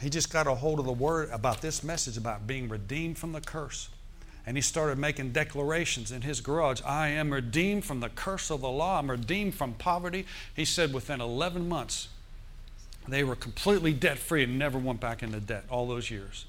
he 0.00 0.08
just 0.08 0.32
got 0.32 0.46
a 0.46 0.54
hold 0.54 0.78
of 0.78 0.86
the 0.86 0.92
word 0.92 1.30
about 1.30 1.60
this 1.60 1.82
message 1.82 2.16
about 2.16 2.46
being 2.46 2.68
redeemed 2.68 3.18
from 3.18 3.32
the 3.32 3.40
curse. 3.40 3.88
And 4.46 4.56
he 4.56 4.62
started 4.62 4.96
making 4.98 5.32
declarations 5.32 6.12
in 6.12 6.22
his 6.22 6.40
garage 6.40 6.80
I 6.86 7.08
am 7.08 7.32
redeemed 7.32 7.84
from 7.84 8.00
the 8.00 8.08
curse 8.08 8.50
of 8.50 8.60
the 8.60 8.70
law. 8.70 8.98
I'm 8.98 9.10
redeemed 9.10 9.54
from 9.54 9.74
poverty. 9.74 10.24
He 10.54 10.64
said 10.64 10.94
within 10.94 11.20
11 11.20 11.68
months, 11.68 12.08
they 13.06 13.24
were 13.24 13.36
completely 13.36 13.92
debt 13.92 14.18
free 14.18 14.44
and 14.44 14.58
never 14.58 14.78
went 14.78 15.00
back 15.00 15.22
into 15.22 15.40
debt 15.40 15.64
all 15.68 15.88
those 15.88 16.10
years. 16.10 16.46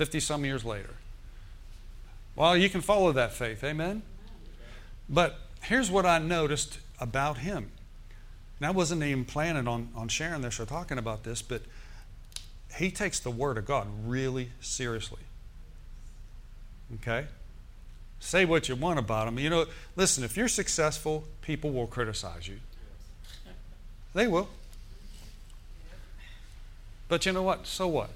50 0.00 0.18
some 0.20 0.46
years 0.46 0.64
later. 0.64 0.94
Well, 2.34 2.56
you 2.56 2.70
can 2.70 2.80
follow 2.80 3.12
that 3.12 3.34
faith. 3.34 3.62
Amen? 3.62 4.00
But 5.10 5.38
here's 5.60 5.90
what 5.90 6.06
I 6.06 6.16
noticed 6.16 6.78
about 6.98 7.36
him. 7.36 7.70
And 8.58 8.66
I 8.66 8.70
wasn't 8.70 9.02
even 9.02 9.26
planning 9.26 9.68
on, 9.68 9.90
on 9.94 10.08
sharing 10.08 10.40
this 10.40 10.58
or 10.58 10.64
talking 10.64 10.96
about 10.96 11.24
this, 11.24 11.42
but 11.42 11.60
he 12.78 12.90
takes 12.90 13.20
the 13.20 13.30
Word 13.30 13.58
of 13.58 13.66
God 13.66 13.88
really 14.06 14.52
seriously. 14.62 15.20
Okay? 16.94 17.26
Say 18.20 18.46
what 18.46 18.70
you 18.70 18.76
want 18.76 18.98
about 18.98 19.28
him. 19.28 19.38
You 19.38 19.50
know, 19.50 19.66
listen, 19.96 20.24
if 20.24 20.34
you're 20.34 20.48
successful, 20.48 21.24
people 21.42 21.72
will 21.72 21.86
criticize 21.86 22.48
you. 22.48 22.60
They 24.14 24.26
will. 24.26 24.48
But 27.06 27.26
you 27.26 27.32
know 27.32 27.42
what? 27.42 27.66
So 27.66 27.86
what? 27.86 28.08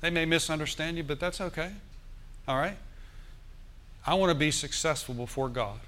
They 0.00 0.10
may 0.10 0.24
misunderstand 0.24 0.96
you, 0.96 1.02
but 1.02 1.20
that's 1.20 1.40
okay. 1.40 1.72
All 2.48 2.56
right? 2.56 2.76
I 4.06 4.14
want 4.14 4.30
to 4.30 4.34
be 4.34 4.50
successful 4.50 5.14
before 5.14 5.48
God. 5.48 5.80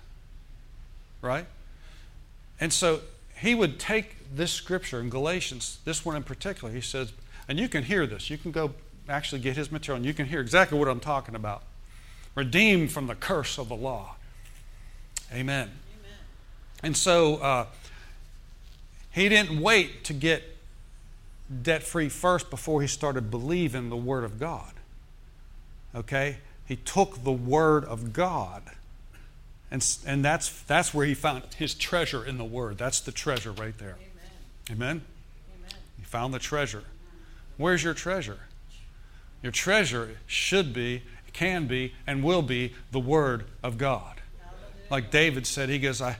Right? 1.22 1.46
And 2.60 2.72
so 2.72 3.00
he 3.36 3.54
would 3.54 3.78
take 3.78 4.16
this 4.34 4.52
scripture 4.52 5.00
in 5.00 5.10
Galatians, 5.10 5.78
this 5.84 6.04
one 6.04 6.16
in 6.16 6.22
particular, 6.22 6.72
he 6.72 6.80
says, 6.80 7.12
and 7.48 7.58
you 7.58 7.68
can 7.68 7.84
hear 7.84 8.06
this. 8.06 8.30
You 8.30 8.38
can 8.38 8.52
go 8.52 8.72
actually 9.08 9.40
get 9.40 9.56
his 9.56 9.72
material 9.72 9.96
and 9.96 10.06
you 10.06 10.14
can 10.14 10.26
hear 10.26 10.40
exactly 10.40 10.78
what 10.78 10.88
I'm 10.88 11.00
talking 11.00 11.34
about. 11.34 11.62
Redeemed 12.34 12.92
from 12.92 13.08
the 13.08 13.14
curse 13.14 13.58
of 13.58 13.68
the 13.68 13.76
law. 13.76 14.16
Amen. 15.32 15.70
Amen. 15.70 15.70
And 16.82 16.96
so 16.96 17.36
uh, 17.36 17.66
he 19.10 19.28
didn't 19.28 19.60
wait 19.60 20.04
to 20.04 20.12
get 20.12 20.51
debt 21.62 21.82
free 21.82 22.08
first 22.08 22.50
before 22.50 22.80
he 22.80 22.88
started 22.88 23.30
believing 23.30 23.90
the 23.90 23.96
Word 23.96 24.24
of 24.24 24.38
God. 24.38 24.72
Okay? 25.94 26.38
He 26.66 26.76
took 26.76 27.22
the 27.24 27.32
Word 27.32 27.84
of 27.84 28.12
God. 28.12 28.62
And, 29.70 29.84
and 30.06 30.24
that's, 30.24 30.62
that's 30.62 30.92
where 30.92 31.06
he 31.06 31.14
found 31.14 31.42
his 31.56 31.74
treasure 31.74 32.24
in 32.24 32.38
the 32.38 32.44
Word. 32.44 32.78
That's 32.78 33.00
the 33.00 33.12
treasure 33.12 33.52
right 33.52 33.76
there. 33.78 33.96
Amen? 34.70 34.70
Amen? 34.70 35.02
Amen. 35.58 35.80
He 35.98 36.04
found 36.04 36.32
the 36.34 36.38
treasure. 36.38 36.84
Where's 37.56 37.82
your 37.82 37.94
treasure? 37.94 38.40
Your 39.42 39.52
treasure 39.52 40.18
should 40.26 40.72
be, 40.72 41.02
can 41.32 41.66
be, 41.66 41.94
and 42.06 42.22
will 42.22 42.42
be 42.42 42.74
the 42.90 43.00
Word 43.00 43.44
of 43.62 43.78
God. 43.78 44.20
Like 44.90 45.10
David 45.10 45.46
said, 45.46 45.70
he 45.70 45.78
goes, 45.78 46.02
I, 46.02 46.16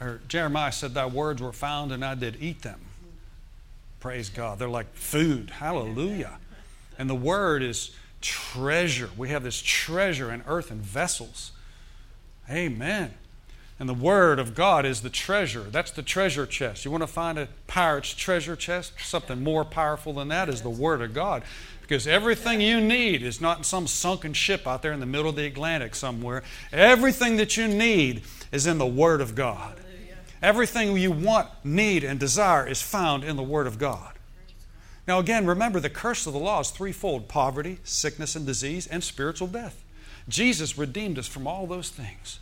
or 0.00 0.20
Jeremiah 0.28 0.72
said, 0.72 0.94
Thy 0.94 1.06
words 1.06 1.40
were 1.40 1.52
found 1.52 1.92
and 1.92 2.04
I 2.04 2.14
did 2.14 2.36
eat 2.40 2.62
them. 2.62 2.80
Praise 4.00 4.28
God. 4.28 4.58
They're 4.58 4.68
like 4.68 4.94
food. 4.94 5.50
Hallelujah. 5.50 6.38
And 6.98 7.10
the 7.10 7.14
Word 7.14 7.62
is 7.62 7.90
treasure. 8.20 9.10
We 9.16 9.30
have 9.30 9.42
this 9.42 9.60
treasure 9.60 10.32
in 10.32 10.42
earthen 10.46 10.80
vessels. 10.80 11.52
Amen. 12.50 13.14
And 13.78 13.88
the 13.88 13.94
Word 13.94 14.38
of 14.38 14.54
God 14.54 14.84
is 14.84 15.02
the 15.02 15.10
treasure. 15.10 15.62
That's 15.62 15.92
the 15.92 16.02
treasure 16.02 16.46
chest. 16.46 16.84
You 16.84 16.90
want 16.90 17.02
to 17.02 17.08
find 17.08 17.38
a 17.38 17.48
pirate's 17.66 18.12
treasure 18.12 18.56
chest? 18.56 18.92
Something 19.00 19.42
more 19.42 19.64
powerful 19.64 20.12
than 20.12 20.28
that 20.28 20.48
is 20.48 20.62
the 20.62 20.70
Word 20.70 21.00
of 21.00 21.14
God. 21.14 21.44
Because 21.80 22.06
everything 22.06 22.60
you 22.60 22.80
need 22.80 23.22
is 23.22 23.40
not 23.40 23.58
in 23.58 23.64
some 23.64 23.86
sunken 23.86 24.32
ship 24.32 24.66
out 24.66 24.82
there 24.82 24.92
in 24.92 25.00
the 25.00 25.06
middle 25.06 25.30
of 25.30 25.36
the 25.36 25.46
Atlantic 25.46 25.94
somewhere. 25.94 26.42
Everything 26.72 27.36
that 27.36 27.56
you 27.56 27.68
need 27.68 28.22
is 28.52 28.66
in 28.66 28.78
the 28.78 28.86
Word 28.86 29.20
of 29.20 29.34
God. 29.34 29.77
Everything 30.42 30.96
you 30.96 31.10
want, 31.10 31.48
need, 31.64 32.04
and 32.04 32.18
desire 32.20 32.66
is 32.66 32.80
found 32.80 33.24
in 33.24 33.36
the 33.36 33.42
Word 33.42 33.66
of 33.66 33.78
God. 33.78 34.12
Now, 35.06 35.18
again, 35.18 35.46
remember 35.46 35.80
the 35.80 35.90
curse 35.90 36.26
of 36.26 36.34
the 36.34 36.38
law 36.38 36.60
is 36.60 36.70
threefold 36.70 37.28
poverty, 37.28 37.78
sickness 37.82 38.36
and 38.36 38.46
disease, 38.46 38.86
and 38.86 39.02
spiritual 39.02 39.48
death. 39.48 39.82
Jesus 40.28 40.76
redeemed 40.76 41.18
us 41.18 41.26
from 41.26 41.46
all 41.46 41.66
those 41.66 41.88
things. 41.88 42.40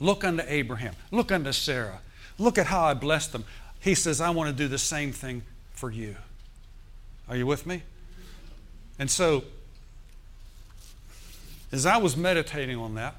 Look 0.00 0.24
unto 0.24 0.42
Abraham. 0.46 0.94
Look 1.10 1.30
unto 1.30 1.52
Sarah. 1.52 2.00
Look 2.38 2.58
at 2.58 2.66
how 2.66 2.84
I 2.84 2.94
blessed 2.94 3.32
them. 3.32 3.44
He 3.80 3.94
says, 3.94 4.20
I 4.20 4.30
want 4.30 4.50
to 4.50 4.56
do 4.56 4.68
the 4.68 4.78
same 4.78 5.12
thing 5.12 5.42
for 5.72 5.90
you. 5.90 6.16
Are 7.28 7.36
you 7.36 7.46
with 7.46 7.66
me? 7.66 7.82
And 8.98 9.10
so, 9.10 9.44
as 11.70 11.86
I 11.86 11.98
was 11.98 12.16
meditating 12.16 12.76
on 12.76 12.94
that, 12.96 13.14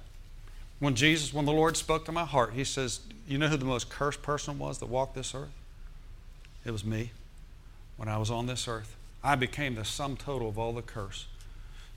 when 0.80 0.96
Jesus, 0.96 1.34
when 1.34 1.46
the 1.46 1.52
Lord 1.52 1.78
spoke 1.78 2.06
to 2.06 2.12
my 2.12 2.26
heart, 2.26 2.54
He 2.54 2.64
says, 2.64 3.00
You 3.30 3.38
know 3.38 3.48
who 3.48 3.58
the 3.58 3.66
most 3.66 3.90
cursed 3.90 4.24
person 4.24 4.58
was 4.58 4.80
that 4.80 4.88
walked 4.88 5.14
this 5.14 5.36
earth? 5.36 5.54
It 6.66 6.72
was 6.72 6.84
me 6.84 7.12
when 7.96 8.10
I 8.10 8.18
was 8.18 8.32
on 8.32 8.48
this 8.48 8.68
earth. 8.68 8.96
I 9.24 9.36
became 9.36 9.76
the 9.76 9.86
sum 9.86 10.18
total 10.18 10.50
of 10.50 10.58
all 10.58 10.74
the 10.74 10.82
curse. 10.82 11.28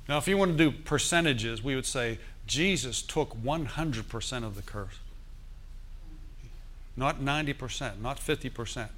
Now, 0.09 0.19
if 0.19 0.29
you 0.29 0.37
want 0.37 0.59
to 0.59 0.71
do 0.71 0.77
percentages, 0.77 1.65
we 1.65 1.75
would 1.75 1.87
say 1.87 2.19
Jesus 2.47 3.01
took 3.01 3.35
100% 3.43 4.45
of 4.45 4.57
the 4.57 4.63
curse. 4.63 4.99
Not 6.99 7.23
90%, 7.23 8.01
not 8.03 8.19
50%. 8.19 8.89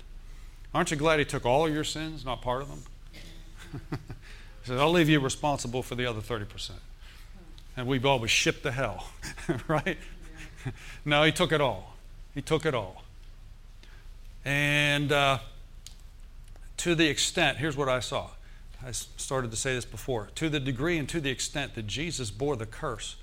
Aren't 0.75 0.91
you 0.91 0.97
glad 0.97 1.21
He 1.21 1.25
took 1.25 1.47
all 1.47 1.69
your 1.69 1.85
sins, 1.85 2.25
not 2.25 2.43
part 2.43 2.63
of 2.63 2.69
them? 2.69 2.83
he 3.91 3.99
said, 4.65 4.79
I'll 4.79 4.91
leave 4.91 5.09
you 5.09 5.21
responsible 5.21 5.85
for 5.85 5.95
the 5.95 6.07
other 6.07 6.21
30%. 6.21 6.73
And 7.77 7.87
we've 7.87 8.05
always 8.05 8.33
shipped 8.33 8.65
to 8.65 8.73
hell, 8.73 9.07
right? 9.69 9.99
no, 11.05 11.23
He 11.23 11.31
took 11.31 11.53
it 11.53 11.61
all. 11.61 11.94
He 12.35 12.43
took 12.43 12.67
it 12.67 12.75
all. 12.75 13.03
And 14.45 15.13
uh, 15.13 15.39
to 16.79 16.95
the 16.95 17.09
extent, 17.09 17.59
here's 17.59 17.77
what 17.77 17.89
I 17.89 18.01
saw. 18.01 18.31
I 18.85 18.91
started 18.91 19.51
to 19.51 19.57
say 19.57 19.75
this 19.75 19.85
before. 19.85 20.29
To 20.35 20.49
the 20.49 20.61
degree 20.61 20.99
and 20.99 21.09
to 21.09 21.21
the 21.21 21.31
extent 21.31 21.75
that 21.75 21.87
Jesus 21.87 22.31
bore 22.31 22.57
the 22.57 22.67
curse, 22.67 23.17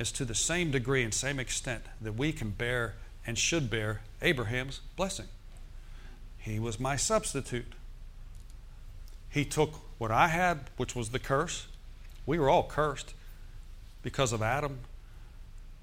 is 0.00 0.10
to 0.12 0.24
the 0.24 0.34
same 0.34 0.70
degree 0.70 1.02
and 1.02 1.12
same 1.12 1.38
extent 1.38 1.84
that 2.00 2.14
we 2.14 2.32
can 2.32 2.50
bear 2.50 2.94
and 3.26 3.36
should 3.36 3.68
bear 3.68 4.00
Abraham's 4.22 4.80
blessing. 4.96 5.26
He 6.38 6.58
was 6.58 6.80
my 6.80 6.96
substitute. 6.96 7.74
He 9.28 9.44
took 9.44 9.74
what 9.98 10.10
I 10.10 10.28
had, 10.28 10.60
which 10.78 10.96
was 10.96 11.10
the 11.10 11.18
curse. 11.18 11.66
We 12.24 12.38
were 12.38 12.48
all 12.48 12.62
cursed 12.62 13.12
because 14.02 14.32
of 14.32 14.40
Adam. 14.40 14.78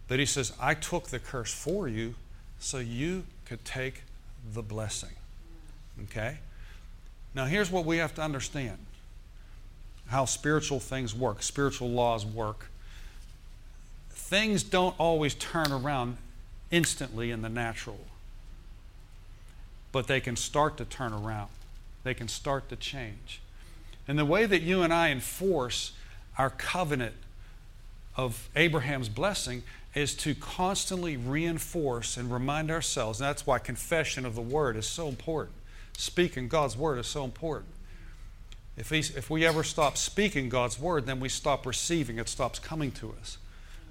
But 0.08 0.18
he 0.18 0.26
says, 0.26 0.52
I 0.60 0.74
took 0.74 1.08
the 1.08 1.20
curse 1.20 1.54
for 1.54 1.88
you 1.88 2.16
so 2.60 2.78
you 2.78 3.24
could 3.46 3.64
take 3.64 4.04
the 4.54 4.62
blessing. 4.62 5.16
Okay? 6.04 6.38
Now, 7.34 7.46
here's 7.46 7.72
what 7.72 7.86
we 7.86 7.98
have 7.98 8.16
to 8.16 8.22
understand 8.22 8.78
how 10.08 10.26
spiritual 10.26 10.80
things 10.80 11.14
work, 11.14 11.44
spiritual 11.44 11.90
laws 11.90 12.26
work. 12.26 12.70
Things 14.10 14.64
don't 14.64 14.96
always 14.98 15.34
turn 15.36 15.72
around 15.72 16.18
instantly 16.72 17.32
in 17.32 17.42
the 17.42 17.50
natural, 17.50 18.00
but 19.92 20.08
they 20.08 20.20
can 20.20 20.36
start 20.36 20.78
to 20.78 20.86
turn 20.86 21.14
around, 21.14 21.50
they 22.04 22.14
can 22.14 22.28
start 22.28 22.70
to 22.70 22.76
change. 22.76 23.42
And 24.08 24.18
the 24.18 24.26
way 24.26 24.46
that 24.46 24.62
you 24.62 24.82
and 24.82 24.94
I 24.94 25.10
enforce 25.10 25.92
our 26.38 26.50
covenant 26.50 27.16
of 28.16 28.50
Abraham's 28.56 29.10
blessing 29.10 29.64
is 29.96 30.14
to 30.16 30.36
constantly 30.36 31.18
reinforce 31.18 32.18
and 32.18 32.32
remind 32.32 32.70
ourselves. 32.70 33.20
And 33.20 33.28
that's 33.28 33.48
why 33.48 33.60
confession 33.60 34.26
of 34.26 34.36
the 34.36 34.42
word 34.42 34.78
is 34.78 34.86
so 34.86 35.08
important. 35.08 35.56
Speaking 35.98 36.48
God's 36.48 36.78
word 36.78 37.00
is 37.00 37.08
so 37.08 37.24
important. 37.24 37.70
If 38.78 38.92
we, 38.92 39.00
if 39.00 39.30
we 39.30 39.46
ever 39.46 39.64
stop 39.64 39.98
speaking 39.98 40.50
God's 40.50 40.80
word, 40.80 41.08
then 41.08 41.20
we 41.20 41.30
stop 41.30 41.66
receiving, 41.66 42.20
it 42.20 42.30
stops 42.30 42.60
coming 42.60 42.92
to 42.92 43.16
us. 43.20 43.40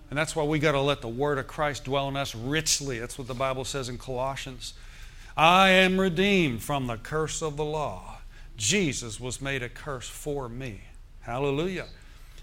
And 0.09 0.17
that's 0.17 0.37
why 0.37 0.45
we 0.45 0.61
got 0.61 0.73
to 0.73 0.81
let 0.81 1.01
the 1.01 1.09
word 1.09 1.39
of 1.39 1.49
Christ 1.49 1.85
dwell 1.85 2.09
in 2.09 2.17
us 2.17 2.35
richly. 2.35 3.01
That's 3.01 3.19
what 3.19 3.27
the 3.27 3.35
Bible 3.35 3.65
says 3.65 3.89
in 3.89 3.99
Colossians. 3.99 4.75
I 5.37 5.71
am 5.71 6.01
redeemed 6.01 6.63
from 6.63 6.87
the 6.87 6.97
curse 6.97 7.43
of 7.43 7.57
the 7.57 7.65
law. 7.65 8.19
Jesus 8.57 9.19
was 9.19 9.43
made 9.43 9.63
a 9.63 9.69
curse 9.69 10.09
for 10.09 10.49
me. 10.49 10.83
Hallelujah. 11.23 11.87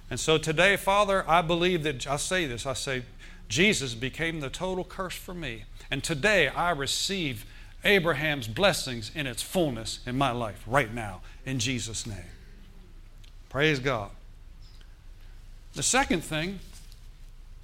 And 0.10 0.20
so 0.20 0.38
today, 0.38 0.76
Father, 0.76 1.28
I 1.28 1.42
believe 1.42 1.84
that 1.84 2.06
I 2.06 2.18
say 2.18 2.46
this 2.46 2.66
I 2.66 2.74
say, 2.74 3.04
Jesus 3.48 3.94
became 3.94 4.40
the 4.40 4.50
total 4.50 4.84
curse 4.84 5.16
for 5.16 5.34
me. 5.34 5.66
And 5.92 6.04
today 6.04 6.48
I 6.48 6.72
receive 6.72 7.46
Abraham's 7.84 8.48
blessings 8.48 9.12
in 9.14 9.28
its 9.28 9.42
fullness 9.42 10.00
in 10.06 10.18
my 10.18 10.32
life 10.32 10.64
right 10.66 10.94
now, 10.94 11.22
in 11.46 11.60
Jesus' 11.60 12.08
name. 12.08 12.26
Praise 13.50 13.80
God. 13.80 14.10
The 15.76 15.84
second 15.84 16.24
thing 16.24 16.60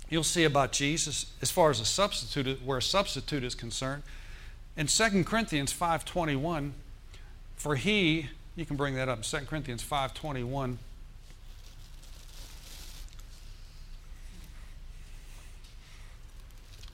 you'll 0.09 0.23
see 0.23 0.43
about 0.43 0.71
Jesus, 0.71 1.27
as 1.41 1.51
far 1.51 1.69
as 1.69 1.79
a 1.79 1.85
substitute, 1.85 2.63
where 2.65 2.79
a 2.79 2.81
substitute 2.81 3.43
is 3.43 3.55
concerned, 3.55 4.03
in 4.75 4.87
2 4.87 5.23
Corinthians 5.23 5.73
5.21, 5.73 6.71
for 7.55 7.75
he, 7.75 8.29
you 8.55 8.65
can 8.65 8.75
bring 8.75 8.95
that 8.95 9.09
up, 9.09 9.23
2 9.23 9.37
Corinthians 9.39 9.83
5.21, 9.83 10.77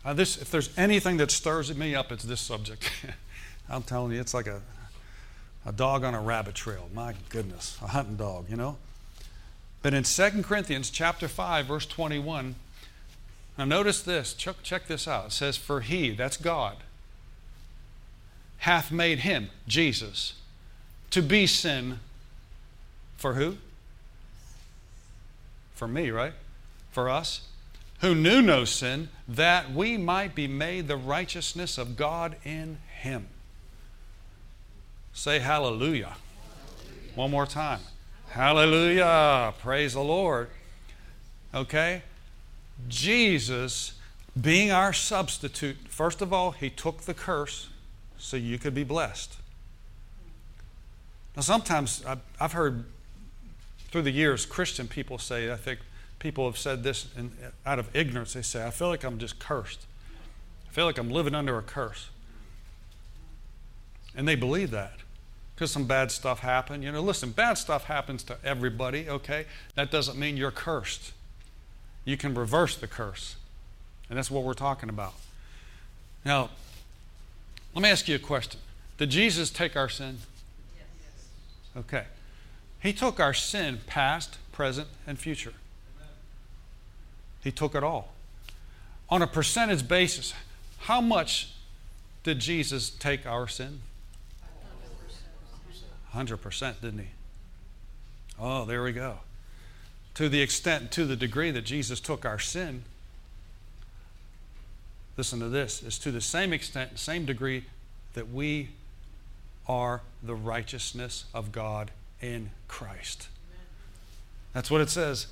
Uh, 0.06 0.14
this, 0.14 0.38
if 0.38 0.52
there's 0.52 0.70
anything 0.78 1.18
that 1.18 1.32
stirs 1.32 1.76
me 1.76 1.96
up, 1.96 2.12
it's 2.12 2.24
this 2.24 2.40
subject. 2.40 2.92
I'm 3.70 3.82
telling 3.82 4.12
you, 4.12 4.22
it's 4.22 4.36
like 4.36 4.46
a, 4.46 4.62
a 5.66 5.72
dog 5.72 6.04
on 6.04 6.14
a 6.14 6.22
rabbit 6.22 6.54
trail. 6.54 6.88
My 6.94 7.16
goodness, 7.30 7.80
a 7.82 7.88
hunting 7.88 8.16
dog, 8.16 8.46
you 8.48 8.56
know? 8.56 8.78
But 9.82 9.96
in 9.96 10.04
2 10.04 10.44
Corinthians 10.44 10.92
chapter 10.92 11.28
5, 11.28 11.66
verse 11.66 11.88
21, 11.88 12.54
now 13.58 13.66
notice 13.66 14.04
this, 14.04 14.36
check, 14.36 14.58
check 14.62 14.88
this 14.88 15.08
out. 15.08 15.28
It 15.28 15.32
says, 15.32 15.58
For 15.58 15.82
he, 15.82 16.12
that's 16.12 16.38
God, 16.38 16.78
hath 18.60 18.92
made 18.92 19.20
him, 19.20 19.50
Jesus, 19.68 20.34
to 21.10 21.24
be 21.24 21.48
sin 21.48 22.00
for 23.18 23.34
who? 23.34 23.58
For 25.74 25.88
me, 25.88 26.12
right? 26.12 26.34
For 26.92 27.10
us 27.10 27.42
who 28.02 28.14
knew 28.14 28.42
no 28.42 28.66
sin, 28.66 29.10
that 29.28 29.72
we 29.72 29.98
might 29.98 30.36
be 30.36 30.48
made 30.48 30.88
the 30.88 30.98
righteousness 30.98 31.78
of 31.78 31.96
God 31.96 32.36
in 32.44 32.78
him. 33.00 33.28
Say 35.14 35.40
hallelujah. 35.40 36.16
hallelujah. 36.16 36.16
One 37.16 37.32
more 37.32 37.46
time. 37.46 37.80
Hallelujah. 38.30 39.54
Praise 39.60 39.94
the 39.94 40.02
Lord. 40.02 40.50
Okay? 41.54 42.04
Jesus, 42.90 43.94
being 44.40 44.72
our 44.72 44.92
substitute, 44.92 45.78
first 45.88 46.22
of 46.22 46.34
all, 46.34 46.52
he 46.52 46.70
took 46.70 47.04
the 47.04 47.14
curse 47.14 47.70
so 48.18 48.36
you 48.36 48.60
could 48.60 48.76
be 48.76 48.84
blessed. 48.84 49.38
Now, 51.36 51.42
sometimes 51.42 52.04
I've 52.40 52.54
heard 52.54 52.86
through 53.92 54.04
the 54.04 54.12
years 54.12 54.46
Christian 54.46 54.88
people 54.88 55.18
say, 55.18 55.52
I 55.52 55.56
think, 55.56 55.80
people 56.26 56.48
have 56.48 56.58
said 56.58 56.82
this 56.82 57.06
in, 57.16 57.32
out 57.68 57.78
of 57.78 57.96
ignorance. 57.96 58.34
They 58.34 58.42
say, 58.42 58.66
I 58.66 58.72
feel 58.72 58.88
like 58.88 59.04
I'm 59.04 59.20
just 59.20 59.38
cursed. 59.38 59.86
I 60.68 60.72
feel 60.72 60.86
like 60.86 60.98
I'm 60.98 61.12
living 61.12 61.36
under 61.36 61.56
a 61.60 61.62
curse. 61.62 62.10
And 64.16 64.28
they 64.28 64.34
believe 64.34 64.72
that 64.72 64.94
because 65.54 65.70
some 65.70 65.86
bad 65.86 66.10
stuff 66.10 66.40
happened. 66.40 66.84
You 66.84 66.92
know, 66.92 67.04
listen, 67.04 67.30
bad 67.30 67.60
stuff 67.60 67.84
happens 67.84 68.24
to 68.24 68.38
everybody, 68.44 69.08
okay? 69.08 69.46
That 69.76 69.92
doesn't 69.92 70.18
mean 70.18 70.36
you're 70.36 70.50
cursed. 70.50 71.14
You 72.06 72.18
can 72.18 72.34
reverse 72.34 72.76
the 72.76 72.88
curse. 72.88 73.36
And 74.10 74.18
that's 74.18 74.32
what 74.32 74.44
we're 74.44 74.56
talking 74.56 74.90
about. 74.90 75.14
Now, 76.26 76.50
let 77.76 77.84
me 77.84 77.90
ask 77.90 78.08
you 78.08 78.16
a 78.16 78.20
question 78.20 78.60
Did 78.98 79.12
Jesus 79.12 79.52
take 79.52 79.76
our 79.76 79.90
sin? 79.90 80.18
Yes. 80.76 81.28
Okay. 81.78 82.06
He 82.80 82.94
took 82.94 83.20
our 83.20 83.36
sin, 83.36 83.82
past, 83.86 84.40
present, 84.52 84.88
and 85.06 85.20
future. 85.20 85.54
He 87.46 87.52
took 87.52 87.76
it 87.76 87.84
all. 87.84 88.12
On 89.08 89.22
a 89.22 89.28
percentage 89.28 89.88
basis, 89.88 90.34
how 90.80 91.00
much 91.00 91.54
did 92.24 92.40
Jesus 92.40 92.90
take 92.90 93.28
our 93.28 93.48
sin? 93.48 93.82
100%, 96.12 96.82
didn't 96.82 97.00
he? 97.00 97.08
Oh, 98.40 98.66
there 98.66 98.82
we 98.82 98.94
go. 98.94 99.20
To 100.16 100.28
the 100.28 100.42
extent, 100.42 100.90
to 100.94 101.06
the 101.06 101.16
degree 101.16 101.52
that 101.52 101.62
Jesus 101.62 102.00
took 102.00 102.26
our 102.26 102.40
sin, 102.40 102.84
listen 105.16 105.40
to 105.40 105.50
this, 105.50 105.84
is 105.84 106.00
to 106.00 106.12
the 106.12 106.22
same 106.22 106.52
extent, 106.52 106.98
same 106.98 107.26
degree 107.26 107.66
that 108.16 108.32
we 108.32 108.70
are 109.68 110.02
the 110.24 110.34
righteousness 110.34 111.26
of 111.32 111.52
God 111.52 111.92
in 112.20 112.50
Christ. 112.68 113.28
That's 114.52 114.72
what 114.72 114.82
it 114.82 114.90
says 114.90 115.28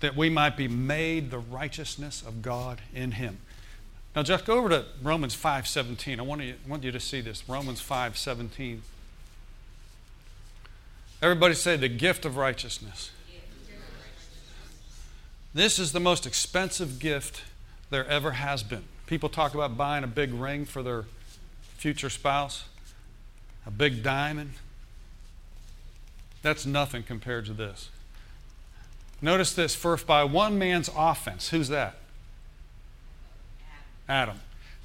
that 0.00 0.16
we 0.16 0.28
might 0.28 0.56
be 0.56 0.68
made 0.68 1.30
the 1.30 1.38
righteousness 1.38 2.22
of 2.26 2.42
God 2.42 2.80
in 2.94 3.12
him. 3.12 3.38
Now 4.14 4.22
just 4.22 4.44
go 4.44 4.58
over 4.58 4.68
to 4.70 4.84
Romans 5.02 5.34
5:17. 5.34 6.18
I 6.18 6.22
want 6.22 6.42
you, 6.42 6.54
I 6.64 6.68
want 6.68 6.84
you 6.84 6.92
to 6.92 7.00
see 7.00 7.20
this. 7.20 7.48
Romans 7.48 7.80
5:17. 7.80 8.82
Everybody 11.22 11.54
say 11.54 11.76
the 11.76 11.88
gift 11.88 12.24
of 12.24 12.36
righteousness. 12.36 13.10
This 15.54 15.78
is 15.78 15.92
the 15.92 16.00
most 16.00 16.26
expensive 16.26 16.98
gift 16.98 17.42
there 17.88 18.06
ever 18.06 18.32
has 18.32 18.62
been. 18.62 18.84
People 19.06 19.28
talk 19.28 19.54
about 19.54 19.76
buying 19.76 20.04
a 20.04 20.08
big 20.08 20.34
ring 20.34 20.66
for 20.66 20.82
their 20.82 21.04
future 21.78 22.10
spouse, 22.10 22.64
a 23.64 23.70
big 23.70 24.02
diamond. 24.02 24.52
That's 26.42 26.66
nothing 26.66 27.02
compared 27.02 27.46
to 27.46 27.52
this. 27.52 27.88
Notice 29.22 29.54
this 29.54 29.74
for 29.74 29.94
if 29.94 30.06
by 30.06 30.24
one 30.24 30.58
man's 30.58 30.90
offense, 30.96 31.48
who's 31.48 31.68
that? 31.68 31.96
Adam. 34.08 34.40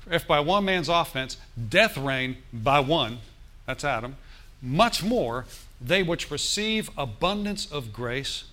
If 0.09 0.27
by 0.27 0.39
one 0.39 0.65
man's 0.65 0.89
offense 0.89 1.37
death 1.69 1.97
reigned 1.97 2.37
by 2.51 2.79
one, 2.79 3.19
that's 3.65 3.83
Adam, 3.83 4.17
much 4.61 5.03
more 5.03 5.45
they 5.79 6.01
which 6.01 6.31
receive 6.31 6.89
abundance 6.97 7.71
of 7.71 7.93
grace 7.93 8.45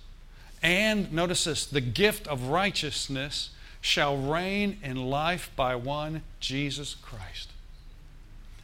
and, 0.61 1.11
notice 1.13 1.45
this, 1.45 1.65
the 1.65 1.81
gift 1.81 2.27
of 2.27 2.47
righteousness 2.47 3.51
shall 3.81 4.17
reign 4.17 4.77
in 4.83 5.09
life 5.09 5.51
by 5.55 5.75
one, 5.75 6.21
Jesus 6.39 6.95
Christ. 6.95 7.49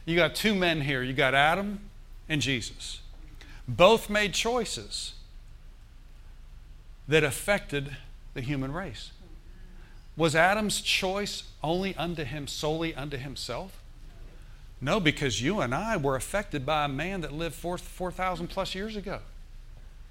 You 0.04 0.14
got 0.14 0.34
two 0.34 0.54
men 0.54 0.82
here. 0.82 1.02
You 1.02 1.14
got 1.14 1.34
Adam 1.34 1.80
and 2.28 2.42
Jesus. 2.42 3.00
Both 3.66 4.10
made 4.10 4.34
choices 4.34 5.14
that 7.08 7.24
affected 7.24 7.96
the 8.34 8.40
human 8.40 8.72
race. 8.72 9.10
Was 10.16 10.34
Adam's 10.34 10.80
choice 10.80 11.44
only 11.62 11.94
unto 11.96 12.24
him, 12.24 12.46
solely 12.46 12.94
unto 12.94 13.16
himself? 13.16 13.82
No, 14.80 15.00
because 15.00 15.42
you 15.42 15.60
and 15.60 15.74
I 15.74 15.96
were 15.96 16.16
affected 16.16 16.66
by 16.66 16.84
a 16.84 16.88
man 16.88 17.22
that 17.22 17.32
lived 17.32 17.54
4,000 17.54 18.46
4, 18.46 18.52
plus 18.52 18.74
years 18.74 18.96
ago. 18.96 19.20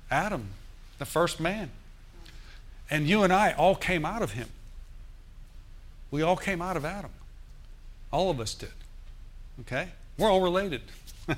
Adam, 0.09 0.49
the 0.99 1.05
first 1.05 1.39
man. 1.39 1.69
And 2.89 3.07
you 3.07 3.23
and 3.23 3.33
I 3.33 3.51
all 3.53 3.75
came 3.75 4.05
out 4.05 4.21
of 4.21 4.33
him. 4.33 4.49
We 6.11 6.21
all 6.21 6.37
came 6.37 6.61
out 6.61 6.77
of 6.77 6.85
Adam. 6.85 7.11
All 8.11 8.29
of 8.29 8.39
us 8.39 8.53
did. 8.53 8.69
Okay? 9.61 9.89
We're 10.17 10.29
all 10.29 10.41
related. 10.41 10.81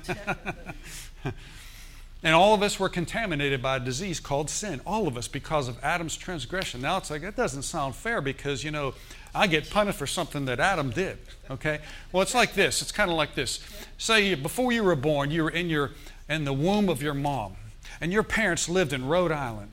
And 2.22 2.34
all 2.34 2.52
of 2.52 2.62
us 2.62 2.80
were 2.80 2.88
contaminated 2.88 3.62
by 3.62 3.76
a 3.76 3.80
disease 3.80 4.18
called 4.18 4.50
sin. 4.50 4.80
All 4.84 5.06
of 5.06 5.16
us 5.16 5.28
because 5.28 5.68
of 5.68 5.82
Adam's 5.84 6.16
transgression. 6.16 6.80
Now 6.80 6.96
it's 6.96 7.10
like, 7.10 7.22
that 7.22 7.36
doesn't 7.36 7.62
sound 7.62 7.94
fair 7.94 8.20
because, 8.20 8.64
you 8.64 8.72
know, 8.72 8.94
I 9.34 9.46
get 9.46 9.70
punished 9.70 9.98
for 9.98 10.06
something 10.06 10.46
that 10.46 10.58
Adam 10.58 10.90
did. 10.90 11.18
Okay? 11.48 11.78
Well, 12.10 12.22
it's 12.22 12.34
like 12.34 12.54
this. 12.54 12.82
It's 12.82 12.90
kind 12.90 13.10
of 13.10 13.16
like 13.16 13.34
this. 13.34 13.60
Say 13.98 14.34
before 14.34 14.72
you 14.72 14.82
were 14.82 14.96
born, 14.96 15.30
you 15.30 15.44
were 15.44 15.50
in 15.50 15.70
your 15.70 15.92
in 16.28 16.44
the 16.44 16.52
womb 16.52 16.88
of 16.88 17.02
your 17.02 17.14
mom, 17.14 17.56
and 18.00 18.12
your 18.12 18.22
parents 18.22 18.68
lived 18.68 18.92
in 18.92 19.06
Rhode 19.06 19.32
Island, 19.32 19.72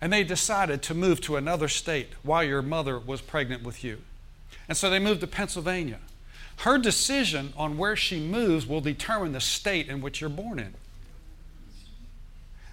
and 0.00 0.12
they 0.12 0.24
decided 0.24 0.82
to 0.82 0.94
move 0.94 1.20
to 1.22 1.36
another 1.36 1.68
state 1.68 2.08
while 2.22 2.42
your 2.42 2.62
mother 2.62 2.98
was 2.98 3.20
pregnant 3.20 3.62
with 3.62 3.84
you. 3.84 3.98
And 4.68 4.76
so 4.76 4.90
they 4.90 4.98
moved 4.98 5.20
to 5.20 5.26
Pennsylvania. 5.26 6.00
Her 6.58 6.78
decision 6.78 7.52
on 7.56 7.78
where 7.78 7.94
she 7.94 8.18
moves 8.18 8.66
will 8.66 8.80
determine 8.80 9.32
the 9.32 9.40
state 9.40 9.88
in 9.88 10.00
which 10.00 10.20
you're 10.20 10.30
born 10.30 10.58
in. 10.58 10.74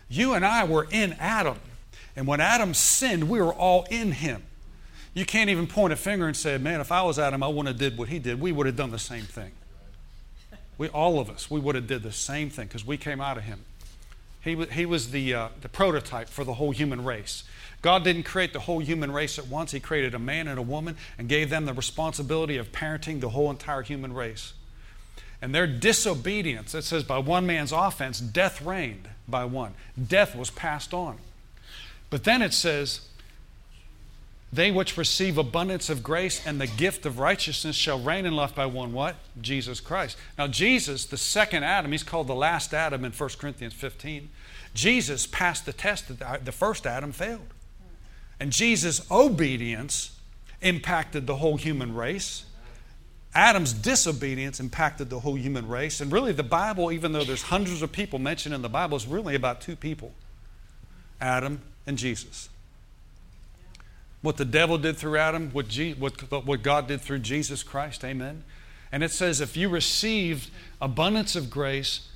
You 0.09 0.33
and 0.33 0.45
I 0.45 0.63
were 0.63 0.87
in 0.89 1.13
Adam. 1.13 1.59
And 2.15 2.27
when 2.27 2.39
Adam 2.39 2.73
sinned, 2.73 3.29
we 3.29 3.41
were 3.41 3.53
all 3.53 3.85
in 3.89 4.13
him. 4.13 4.43
You 5.13 5.25
can't 5.25 5.49
even 5.49 5.67
point 5.67 5.93
a 5.93 5.95
finger 5.95 6.27
and 6.27 6.35
say, 6.35 6.57
man, 6.57 6.81
if 6.81 6.91
I 6.91 7.01
was 7.01 7.17
Adam, 7.17 7.41
I 7.41 7.47
wouldn't 7.47 7.67
have 7.67 7.77
did 7.77 7.97
what 7.97 8.09
he 8.09 8.19
did. 8.19 8.39
We 8.39 8.51
would 8.51 8.65
have 8.65 8.75
done 8.75 8.91
the 8.91 8.99
same 8.99 9.23
thing. 9.23 9.51
We, 10.77 10.89
all 10.89 11.19
of 11.19 11.29
us, 11.29 11.49
we 11.49 11.59
would 11.59 11.75
have 11.75 11.87
did 11.87 12.03
the 12.03 12.11
same 12.11 12.49
thing 12.49 12.67
because 12.67 12.85
we 12.85 12.97
came 12.97 13.21
out 13.21 13.37
of 13.37 13.43
him. 13.43 13.61
He, 14.41 14.55
he 14.65 14.85
was 14.85 15.11
the, 15.11 15.33
uh, 15.33 15.49
the 15.61 15.69
prototype 15.69 16.29
for 16.29 16.43
the 16.43 16.53
whole 16.53 16.71
human 16.71 17.03
race. 17.03 17.45
God 17.81 18.03
didn't 18.03 18.23
create 18.23 18.51
the 18.51 18.59
whole 18.59 18.79
human 18.79 19.11
race 19.11 19.39
at 19.39 19.47
once. 19.47 19.71
He 19.71 19.79
created 19.79 20.13
a 20.13 20.19
man 20.19 20.47
and 20.47 20.59
a 20.59 20.61
woman 20.61 20.97
and 21.17 21.29
gave 21.29 21.49
them 21.49 21.65
the 21.65 21.73
responsibility 21.73 22.57
of 22.57 22.71
parenting 22.71 23.21
the 23.21 23.29
whole 23.29 23.49
entire 23.49 23.81
human 23.83 24.13
race. 24.13 24.53
And 25.41 25.55
their 25.55 25.67
disobedience, 25.67 26.75
it 26.75 26.83
says, 26.83 27.03
by 27.03 27.19
one 27.19 27.45
man's 27.45 27.71
offense, 27.71 28.19
death 28.19 28.61
reigned 28.61 29.09
by 29.27 29.45
one. 29.45 29.73
Death 30.07 30.35
was 30.35 30.49
passed 30.49 30.93
on. 30.93 31.17
But 32.09 32.23
then 32.23 32.41
it 32.41 32.53
says, 32.53 33.01
they 34.53 34.71
which 34.71 34.95
receive 34.95 35.37
abundance 35.37 35.89
of 35.89 36.01
grace 36.01 36.45
and 36.45 36.61
the 36.61 36.67
gift 36.67 37.05
of 37.05 37.19
righteousness 37.19 37.75
shall 37.75 37.99
reign 37.99 38.25
in 38.25 38.35
life 38.35 38.55
by 38.55 38.65
one 38.65 38.93
what? 38.93 39.15
Jesus 39.41 39.81
Christ. 39.81 40.17
Now, 40.37 40.47
Jesus, 40.47 41.05
the 41.05 41.17
second 41.17 41.63
Adam, 41.63 41.91
he's 41.91 42.03
called 42.03 42.27
the 42.27 42.35
last 42.35 42.73
Adam 42.73 43.03
in 43.03 43.11
1 43.11 43.29
Corinthians 43.37 43.73
15. 43.73 44.29
Jesus 44.73 45.27
passed 45.27 45.65
the 45.65 45.73
test 45.73 46.19
that 46.19 46.45
the 46.45 46.51
first 46.51 46.85
Adam 46.85 47.11
failed. 47.11 47.53
And 48.39 48.51
Jesus' 48.51 49.09
obedience 49.11 50.17
impacted 50.61 51.27
the 51.27 51.37
whole 51.37 51.57
human 51.57 51.93
race. 51.93 52.45
Adam's 53.35 53.73
disobedience 53.73 54.61
impacted 54.61 55.09
the 55.09 55.19
whole 55.19 55.37
human 55.37 55.67
race. 55.67 55.99
And 55.99 56.09
really, 56.11 56.31
the 56.31 56.41
Bible, 56.41 56.91
even 56.91 57.11
though 57.11 57.25
there's 57.25 57.43
hundreds 57.43 57.81
of 57.81 57.91
people 57.91 58.17
mentioned 58.17 58.55
in 58.55 58.61
the 58.61 58.69
Bible, 58.69 58.95
is 58.95 59.05
really 59.05 59.35
about 59.35 59.59
two 59.59 59.75
people 59.75 60.13
Adam 61.19 61.61
and 61.85 61.97
Jesus. 61.97 62.49
What 64.21 64.37
the 64.37 64.45
devil 64.45 64.77
did 64.77 64.97
through 64.97 65.17
Adam, 65.17 65.51
what, 65.51 65.67
Je- 65.67 65.93
what, 65.93 66.45
what 66.45 66.63
God 66.63 66.87
did 66.87 67.01
through 67.01 67.19
Jesus 67.19 67.61
Christ, 67.61 68.03
amen. 68.03 68.43
And 68.91 69.03
it 69.03 69.11
says, 69.11 69.41
if 69.41 69.57
you 69.57 69.69
received 69.69 70.49
abundance 70.81 71.35
of 71.35 71.49
grace, 71.49 72.07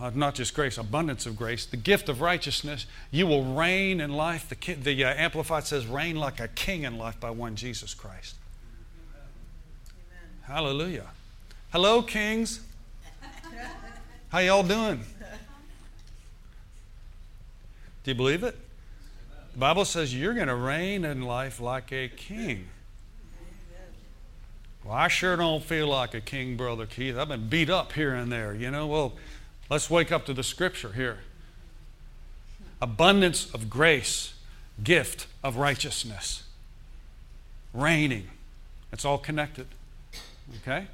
uh, 0.00 0.10
not 0.14 0.34
just 0.34 0.54
grace, 0.54 0.76
abundance 0.76 1.24
of 1.24 1.36
grace, 1.36 1.64
the 1.64 1.76
gift 1.76 2.08
of 2.08 2.20
righteousness, 2.20 2.86
you 3.10 3.26
will 3.26 3.54
reign 3.54 4.00
in 4.00 4.12
life. 4.12 4.48
The, 4.48 4.74
the 4.74 5.04
uh, 5.04 5.14
Amplified 5.14 5.64
says, 5.64 5.86
reign 5.86 6.16
like 6.16 6.38
a 6.38 6.48
king 6.48 6.82
in 6.82 6.98
life 6.98 7.18
by 7.18 7.30
one 7.30 7.56
Jesus 7.56 7.94
Christ. 7.94 8.36
Hallelujah. 10.46 11.06
Hello, 11.72 12.02
kings. 12.02 12.60
How 14.28 14.38
y'all 14.38 14.62
doing? 14.62 15.02
Do 18.04 18.10
you 18.12 18.14
believe 18.14 18.44
it? 18.44 18.56
The 19.54 19.58
Bible 19.58 19.84
says 19.84 20.14
you're 20.14 20.34
going 20.34 20.46
to 20.46 20.54
reign 20.54 21.04
in 21.04 21.22
life 21.22 21.58
like 21.60 21.90
a 21.90 22.06
king. 22.06 22.68
Well, 24.84 24.94
I 24.94 25.08
sure 25.08 25.34
don't 25.34 25.64
feel 25.64 25.88
like 25.88 26.14
a 26.14 26.20
king, 26.20 26.56
Brother 26.56 26.86
Keith. 26.86 27.16
I've 27.18 27.26
been 27.26 27.48
beat 27.48 27.68
up 27.68 27.94
here 27.94 28.14
and 28.14 28.30
there, 28.30 28.54
you 28.54 28.70
know. 28.70 28.86
Well, 28.86 29.14
let's 29.68 29.90
wake 29.90 30.12
up 30.12 30.26
to 30.26 30.32
the 30.32 30.44
scripture 30.44 30.92
here 30.92 31.18
abundance 32.80 33.52
of 33.52 33.68
grace, 33.68 34.34
gift 34.84 35.26
of 35.42 35.56
righteousness, 35.56 36.44
reigning. 37.74 38.28
It's 38.92 39.04
all 39.04 39.18
connected. 39.18 39.66
Okay? 40.62 40.86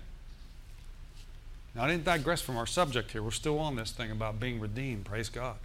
Now, 1.74 1.84
I 1.84 1.88
didn't 1.88 2.05
digress 2.05 2.40
from 2.40 2.57
our 2.57 2.66
subject 2.66 3.12
here. 3.12 3.22
We're 3.22 3.30
still 3.30 3.59
on 3.59 3.76
this 3.76 3.92
thing 3.92 4.11
about 4.11 4.38
being 4.38 4.61
redeemed. 4.61 5.05
Praise 5.05 5.28
God. 5.28 5.57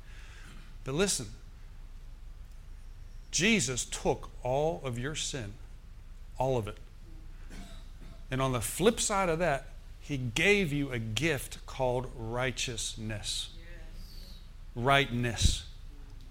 But 0.83 0.95
listen, 0.95 1.27
Jesus 3.31 3.83
took 3.85 4.29
all 4.43 4.81
of 4.83 4.97
your 4.97 5.15
sin, 5.15 5.53
all 6.38 6.57
of 6.57 6.67
it. 6.67 6.77
And 8.31 8.41
on 8.41 8.53
the 8.53 8.61
flip 8.61 8.99
side 8.99 9.29
of 9.29 9.39
that, 9.39 9.67
he 9.99 10.17
gave 10.17 10.71
you 10.71 10.91
a 10.91 10.99
gift 10.99 11.65
called 11.65 12.09
righteousness. 12.17 13.49
Rightness. 14.75 15.65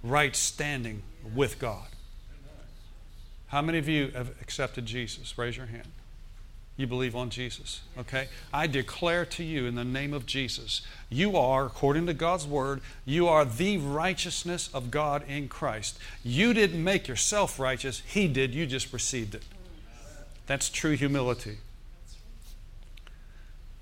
Right 0.03 0.35
standing 0.35 1.03
with 1.35 1.59
God. 1.59 1.89
How 3.49 3.61
many 3.61 3.79
of 3.79 3.89
you 3.89 4.09
have 4.09 4.31
accepted 4.41 4.87
Jesus? 4.87 5.37
Raise 5.37 5.57
your 5.57 5.67
hand. 5.67 5.89
You 6.77 6.87
believe 6.87 7.17
on 7.17 7.31
Jesus, 7.31 7.81
okay? 7.99 8.29
I 8.53 8.67
declare 8.67 9.25
to 9.25 9.43
you 9.43 9.65
in 9.65 9.77
the 9.77 9.85
name 9.85 10.13
of 10.13 10.27
Jesus, 10.27 10.83
you 11.09 11.35
are, 11.37 11.65
according 11.65 12.07
to 12.07 12.13
God's 12.13 12.47
word, 12.47 12.83
you 13.07 13.29
are 13.29 13.47
the 13.47 13.79
righteousness 13.79 14.69
of 14.75 14.91
God 14.91 15.23
in 15.27 15.49
Christ. 15.49 15.99
You 16.23 16.53
didn't 16.53 16.85
make 16.85 17.09
yourself 17.09 17.59
righteous, 17.59 18.03
He 18.07 18.29
did. 18.29 18.55
You 18.55 18.67
just 18.67 18.93
received 18.93 19.35
it. 19.35 19.43
That's 20.47 20.69
true 20.69 20.97
humility. 20.97 21.59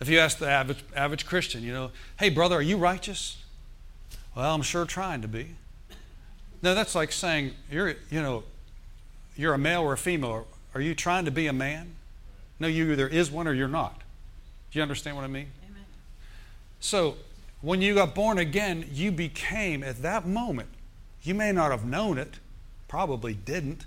If 0.01 0.09
you 0.09 0.21
ask 0.21 0.39
the 0.39 0.49
average, 0.49 0.85
average 0.95 1.27
Christian, 1.27 1.65
you 1.65 1.73
know, 1.73 1.91
hey, 2.21 2.31
brother, 2.31 2.57
are 2.57 2.63
you 2.63 2.77
righteous? 2.77 3.39
Well, 4.37 4.55
I'm 4.55 4.63
sure 4.63 4.85
trying 4.85 5.23
to 5.23 5.29
be. 5.29 5.57
No, 6.63 6.75
that's 6.77 6.95
like 6.95 7.11
saying, 7.11 7.55
you're, 7.71 7.97
you 8.11 8.23
know, 8.23 8.45
you're 9.37 9.55
a 9.55 9.59
male 9.59 9.83
or 9.83 9.95
a 9.95 9.99
female. 9.99 10.47
Are 10.75 10.81
you 10.81 10.95
trying 10.95 11.25
to 11.25 11.31
be 11.33 11.49
a 11.49 11.53
man? 11.53 11.97
No, 12.59 12.69
you 12.69 12.93
either 12.93 13.09
is 13.09 13.31
one 13.31 13.47
or 13.49 13.53
you're 13.53 13.69
not. 13.69 14.03
Do 14.71 14.79
you 14.79 14.83
understand 14.83 15.17
what 15.17 15.25
I 15.25 15.29
mean? 15.29 15.49
Amen. 15.69 15.85
So, 16.81 17.17
when 17.63 17.81
you 17.81 17.95
got 17.95 18.15
born 18.15 18.39
again, 18.39 18.89
you 18.93 19.11
became, 19.11 19.83
at 19.83 20.03
that 20.03 20.27
moment, 20.27 20.69
you 21.23 21.35
may 21.35 21.53
not 21.53 21.71
have 21.71 21.85
known 21.85 22.19
it, 22.19 22.35
probably 22.89 23.35
didn't, 23.35 23.87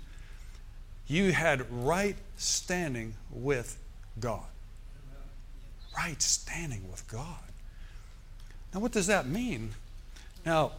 you 1.06 1.32
had 1.32 1.70
right 1.70 2.16
standing 2.36 3.14
with 3.30 3.78
God. 4.20 4.44
Right 5.96 6.20
standing 6.20 6.90
with 6.90 7.06
God. 7.08 7.24
Now, 8.74 8.80
what 8.80 8.92
does 8.92 9.06
that 9.06 9.26
mean? 9.26 9.70
Now, 10.44 10.72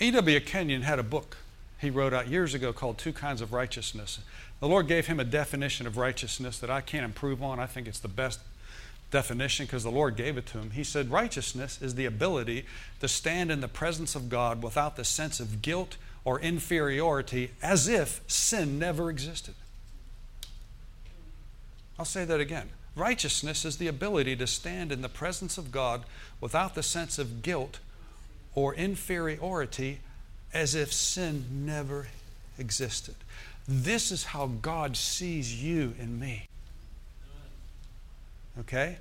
E.W. 0.00 0.40
Kenyon 0.40 0.82
had 0.82 0.98
a 0.98 1.02
book 1.02 1.36
he 1.82 1.90
wrote 1.90 2.14
out 2.14 2.28
years 2.28 2.54
ago 2.54 2.72
called 2.72 2.96
Two 2.96 3.12
Kinds 3.12 3.40
of 3.40 3.52
Righteousness. 3.52 4.20
The 4.60 4.68
Lord 4.68 4.86
gave 4.86 5.08
him 5.08 5.18
a 5.18 5.24
definition 5.24 5.86
of 5.86 5.96
righteousness 5.96 6.58
that 6.60 6.70
I 6.70 6.80
can't 6.80 7.04
improve 7.04 7.42
on. 7.42 7.58
I 7.58 7.66
think 7.66 7.88
it's 7.88 7.98
the 7.98 8.06
best 8.06 8.38
definition 9.10 9.66
because 9.66 9.82
the 9.82 9.90
Lord 9.90 10.14
gave 10.14 10.38
it 10.38 10.46
to 10.46 10.58
him. 10.58 10.70
He 10.70 10.84
said, 10.84 11.10
Righteousness 11.10 11.82
is 11.82 11.96
the 11.96 12.06
ability 12.06 12.66
to 13.00 13.08
stand 13.08 13.50
in 13.50 13.60
the 13.60 13.68
presence 13.68 14.14
of 14.14 14.28
God 14.28 14.62
without 14.62 14.94
the 14.94 15.04
sense 15.04 15.40
of 15.40 15.60
guilt 15.60 15.96
or 16.24 16.38
inferiority 16.38 17.50
as 17.60 17.88
if 17.88 18.20
sin 18.28 18.78
never 18.78 19.10
existed. 19.10 19.54
I'll 21.98 22.04
say 22.04 22.24
that 22.24 22.40
again. 22.40 22.70
Righteousness 22.94 23.64
is 23.64 23.78
the 23.78 23.88
ability 23.88 24.36
to 24.36 24.46
stand 24.46 24.92
in 24.92 25.02
the 25.02 25.08
presence 25.08 25.58
of 25.58 25.72
God 25.72 26.04
without 26.40 26.76
the 26.76 26.82
sense 26.84 27.18
of 27.18 27.42
guilt 27.42 27.80
or 28.54 28.72
inferiority 28.72 29.98
as 30.52 30.74
if 30.74 30.92
sin 30.92 31.44
never 31.64 32.08
existed. 32.58 33.14
This 33.66 34.10
is 34.10 34.24
how 34.24 34.46
God 34.60 34.96
sees 34.96 35.62
you 35.62 35.94
and 35.98 36.18
me. 36.20 36.46
Okay? 38.60 38.98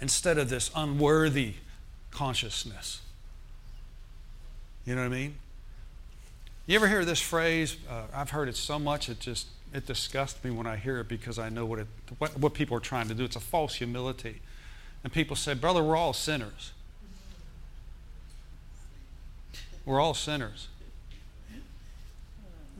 Instead 0.00 0.38
of 0.38 0.48
this 0.48 0.70
unworthy 0.74 1.54
consciousness. 2.10 3.00
You 4.84 4.94
know 4.94 5.02
what 5.02 5.06
I 5.06 5.16
mean? 5.16 5.34
You 6.66 6.76
ever 6.76 6.88
hear 6.88 7.04
this 7.04 7.20
phrase? 7.20 7.76
Uh, 7.88 8.02
I've 8.14 8.30
heard 8.30 8.48
it 8.48 8.56
so 8.56 8.78
much 8.78 9.08
it 9.08 9.20
just 9.20 9.46
it 9.74 9.86
disgusts 9.86 10.42
me 10.44 10.50
when 10.50 10.66
I 10.66 10.76
hear 10.76 11.00
it 11.00 11.08
because 11.08 11.38
I 11.38 11.48
know 11.48 11.64
what 11.64 11.80
it 11.80 11.86
what, 12.18 12.38
what 12.38 12.54
people 12.54 12.76
are 12.76 12.80
trying 12.80 13.08
to 13.08 13.14
do. 13.14 13.24
It's 13.24 13.36
a 13.36 13.40
false 13.40 13.76
humility. 13.76 14.40
And 15.02 15.12
people 15.12 15.34
say, 15.34 15.54
"Brother, 15.54 15.82
we're 15.82 15.96
all 15.96 16.12
sinners." 16.12 16.72
We're 19.84 20.00
all 20.00 20.14
sinners. 20.14 20.68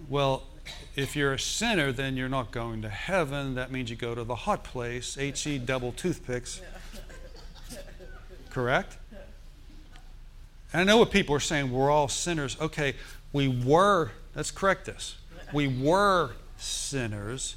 Well, 0.09 0.45
if 0.95 1.17
you're 1.17 1.33
a 1.33 1.39
sinner, 1.39 1.91
then 1.91 2.17
you're 2.17 2.29
not 2.29 2.51
going 2.51 2.83
to 2.83 2.89
heaven. 2.89 3.55
That 3.55 3.73
means 3.73 3.91
you 3.91 3.97
go 3.97 4.15
to 4.15 4.25
the 4.25 4.35
hot 4.35 4.63
place, 4.63 5.15
HE 5.15 5.59
double 5.59 5.93
toothpicks. 5.93 6.61
Correct? 8.51 8.97
And 10.73 10.81
I 10.81 10.85
know 10.85 10.99
what 10.99 11.11
people 11.11 11.35
are 11.35 11.41
saying, 11.41 11.71
we're 11.71 11.91
all 11.91 12.09
sinners. 12.09 12.57
Okay, 12.61 12.95
we 13.33 13.49
were, 13.49 14.11
let's 14.35 14.51
correct 14.51 14.87
this. 14.87 15.17
We 15.53 15.69
were 15.69 16.33
sinners. 16.57 17.57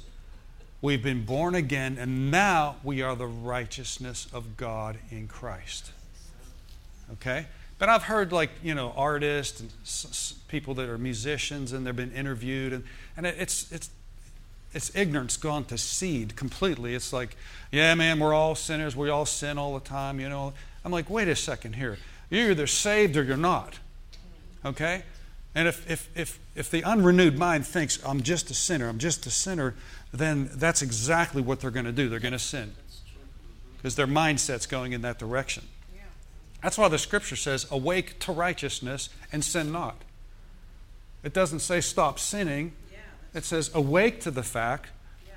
We've 0.82 1.02
been 1.02 1.24
born 1.24 1.54
again, 1.54 1.96
and 1.98 2.30
now 2.30 2.76
we 2.82 3.02
are 3.02 3.16
the 3.16 3.26
righteousness 3.26 4.26
of 4.32 4.56
God 4.56 4.98
in 5.10 5.28
Christ. 5.28 5.92
Okay? 7.14 7.46
But 7.78 7.90
I've 7.90 8.04
heard, 8.04 8.32
like, 8.32 8.50
you 8.62 8.74
know, 8.74 8.94
artists 8.96 9.60
and 9.60 9.70
s- 9.82 10.06
s- 10.08 10.34
people 10.48 10.74
that 10.74 10.88
are 10.88 10.96
musicians 10.96 11.72
and 11.72 11.86
they've 11.86 11.94
been 11.94 12.12
interviewed, 12.12 12.72
and, 12.72 12.84
and 13.16 13.26
it's, 13.26 13.70
it's, 13.70 13.90
it's 14.72 14.94
ignorance 14.96 15.36
gone 15.36 15.64
to 15.66 15.76
seed 15.76 16.36
completely. 16.36 16.94
It's 16.94 17.12
like, 17.12 17.36
yeah, 17.70 17.94
man, 17.94 18.18
we're 18.18 18.32
all 18.32 18.54
sinners. 18.54 18.96
We 18.96 19.10
all 19.10 19.26
sin 19.26 19.58
all 19.58 19.74
the 19.74 19.84
time, 19.84 20.20
you 20.20 20.28
know. 20.28 20.54
I'm 20.84 20.92
like, 20.92 21.10
wait 21.10 21.28
a 21.28 21.36
second 21.36 21.74
here. 21.74 21.98
You're 22.30 22.52
either 22.52 22.66
saved 22.66 23.16
or 23.16 23.22
you're 23.22 23.36
not. 23.36 23.78
Okay? 24.64 25.02
And 25.54 25.68
if, 25.68 25.90
if, 25.90 26.10
if, 26.14 26.38
if 26.54 26.70
the 26.70 26.82
unrenewed 26.82 27.38
mind 27.38 27.66
thinks, 27.66 27.98
I'm 28.04 28.22
just 28.22 28.50
a 28.50 28.54
sinner, 28.54 28.88
I'm 28.88 28.98
just 28.98 29.26
a 29.26 29.30
sinner, 29.30 29.74
then 30.12 30.50
that's 30.52 30.82
exactly 30.82 31.42
what 31.42 31.60
they're 31.60 31.70
going 31.70 31.86
to 31.86 31.92
do. 31.92 32.08
They're 32.08 32.20
going 32.20 32.32
to 32.32 32.38
sin. 32.38 32.74
Because 33.76 33.94
mm-hmm. 33.94 34.12
their 34.12 34.22
mindset's 34.22 34.66
going 34.66 34.92
in 34.92 35.02
that 35.02 35.18
direction. 35.18 35.64
That's 36.62 36.78
why 36.78 36.88
the 36.88 36.98
scripture 36.98 37.36
says, 37.36 37.66
awake 37.70 38.18
to 38.20 38.32
righteousness 38.32 39.08
and 39.32 39.44
sin 39.44 39.70
not. 39.70 40.02
It 41.22 41.32
doesn't 41.32 41.60
say 41.60 41.80
stop 41.80 42.18
sinning. 42.18 42.72
It 43.34 43.44
says 43.44 43.70
awake 43.74 44.20
to 44.22 44.30
the 44.30 44.42
fact 44.42 44.90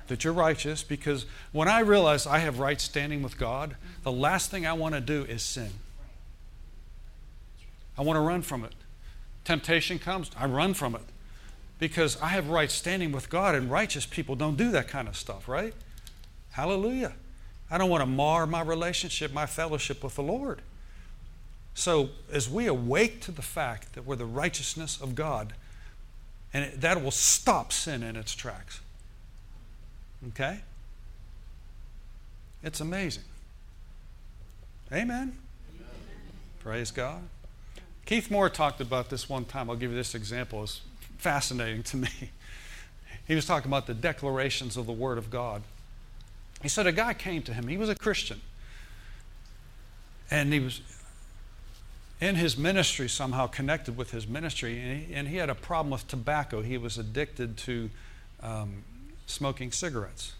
that 0.06 0.24
you're 0.24 0.32
righteous 0.32 0.82
because 0.82 1.26
when 1.52 1.68
I 1.68 1.80
realize 1.80 2.26
I 2.26 2.38
have 2.38 2.58
right 2.58 2.80
standing 2.80 3.22
with 3.22 3.38
God, 3.38 3.70
mm-hmm. 3.70 4.02
the 4.02 4.12
last 4.12 4.50
thing 4.50 4.66
I 4.66 4.72
want 4.72 4.94
to 4.94 5.00
do 5.00 5.24
is 5.24 5.42
sin. 5.42 5.70
I 7.96 8.02
want 8.02 8.16
to 8.16 8.20
run 8.20 8.42
from 8.42 8.64
it. 8.64 8.74
Temptation 9.44 9.98
comes, 9.98 10.30
I 10.36 10.46
run 10.46 10.74
from 10.74 10.94
it 10.94 11.02
because 11.78 12.20
I 12.20 12.28
have 12.28 12.48
right 12.48 12.70
standing 12.70 13.12
with 13.12 13.30
God, 13.30 13.54
and 13.54 13.70
righteous 13.70 14.04
people 14.06 14.36
don't 14.36 14.56
do 14.56 14.70
that 14.70 14.88
kind 14.88 15.08
of 15.08 15.16
stuff, 15.16 15.48
right? 15.48 15.74
Hallelujah. 16.50 17.14
I 17.70 17.78
don't 17.78 17.90
want 17.90 18.02
to 18.02 18.06
mar 18.06 18.46
my 18.46 18.62
relationship, 18.62 19.32
my 19.32 19.46
fellowship 19.46 20.02
with 20.02 20.14
the 20.14 20.22
Lord. 20.22 20.60
So, 21.74 22.10
as 22.32 22.48
we 22.48 22.66
awake 22.66 23.20
to 23.22 23.32
the 23.32 23.42
fact 23.42 23.94
that 23.94 24.04
we're 24.04 24.16
the 24.16 24.26
righteousness 24.26 25.00
of 25.00 25.14
God, 25.14 25.54
and 26.52 26.72
that 26.80 27.02
will 27.02 27.10
stop 27.10 27.72
sin 27.72 28.02
in 28.02 28.16
its 28.16 28.34
tracks. 28.34 28.80
Okay? 30.28 30.60
It's 32.62 32.80
amazing. 32.80 33.24
Amen. 34.92 35.08
Amen. 35.08 35.36
Praise 36.58 36.90
God. 36.90 37.22
Keith 38.04 38.30
Moore 38.30 38.50
talked 38.50 38.80
about 38.80 39.08
this 39.08 39.28
one 39.28 39.44
time. 39.44 39.70
I'll 39.70 39.76
give 39.76 39.90
you 39.90 39.96
this 39.96 40.14
example. 40.14 40.64
It's 40.64 40.80
fascinating 41.18 41.82
to 41.84 41.96
me. 41.98 42.08
He 43.28 43.36
was 43.36 43.46
talking 43.46 43.70
about 43.70 43.86
the 43.86 43.94
declarations 43.94 44.76
of 44.76 44.86
the 44.86 44.92
Word 44.92 45.16
of 45.16 45.30
God. 45.30 45.62
He 46.62 46.68
said 46.68 46.88
a 46.88 46.92
guy 46.92 47.14
came 47.14 47.42
to 47.42 47.54
him. 47.54 47.68
He 47.68 47.76
was 47.76 47.88
a 47.88 47.94
Christian. 47.94 48.40
And 50.32 50.52
he 50.52 50.58
was 50.58 50.80
in 52.20 52.34
his 52.34 52.56
ministry, 52.56 53.08
somehow 53.08 53.46
connected 53.46 53.96
with 53.96 54.10
his 54.10 54.26
ministry, 54.26 54.78
and 54.78 55.02
he, 55.02 55.14
and 55.14 55.28
he 55.28 55.36
had 55.36 55.48
a 55.48 55.54
problem 55.54 55.90
with 55.90 56.06
tobacco. 56.06 56.60
He 56.62 56.76
was 56.76 56.98
addicted 56.98 57.56
to 57.58 57.90
um, 58.42 58.84
smoking 59.26 59.72
cigarettes. 59.72 60.34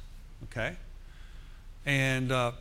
Okay? 0.45 0.77
And 1.87 2.31
uh, 2.31 2.53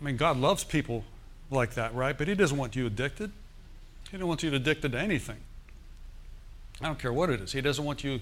I 0.00 0.04
mean, 0.04 0.16
God 0.16 0.36
loves 0.36 0.64
people 0.64 1.04
like 1.50 1.74
that, 1.74 1.94
right? 1.94 2.16
But 2.16 2.28
He 2.28 2.34
doesn't 2.34 2.56
want 2.56 2.76
you 2.76 2.86
addicted. 2.86 3.30
He 4.10 4.16
doesn't 4.16 4.26
want 4.26 4.42
you 4.42 4.52
addicted 4.54 4.92
to 4.92 4.98
anything. 4.98 5.38
I 6.80 6.86
don't 6.86 6.98
care 6.98 7.12
what 7.12 7.30
it 7.30 7.40
is. 7.40 7.52
He 7.52 7.60
doesn't 7.60 7.84
want 7.84 8.04
you 8.04 8.20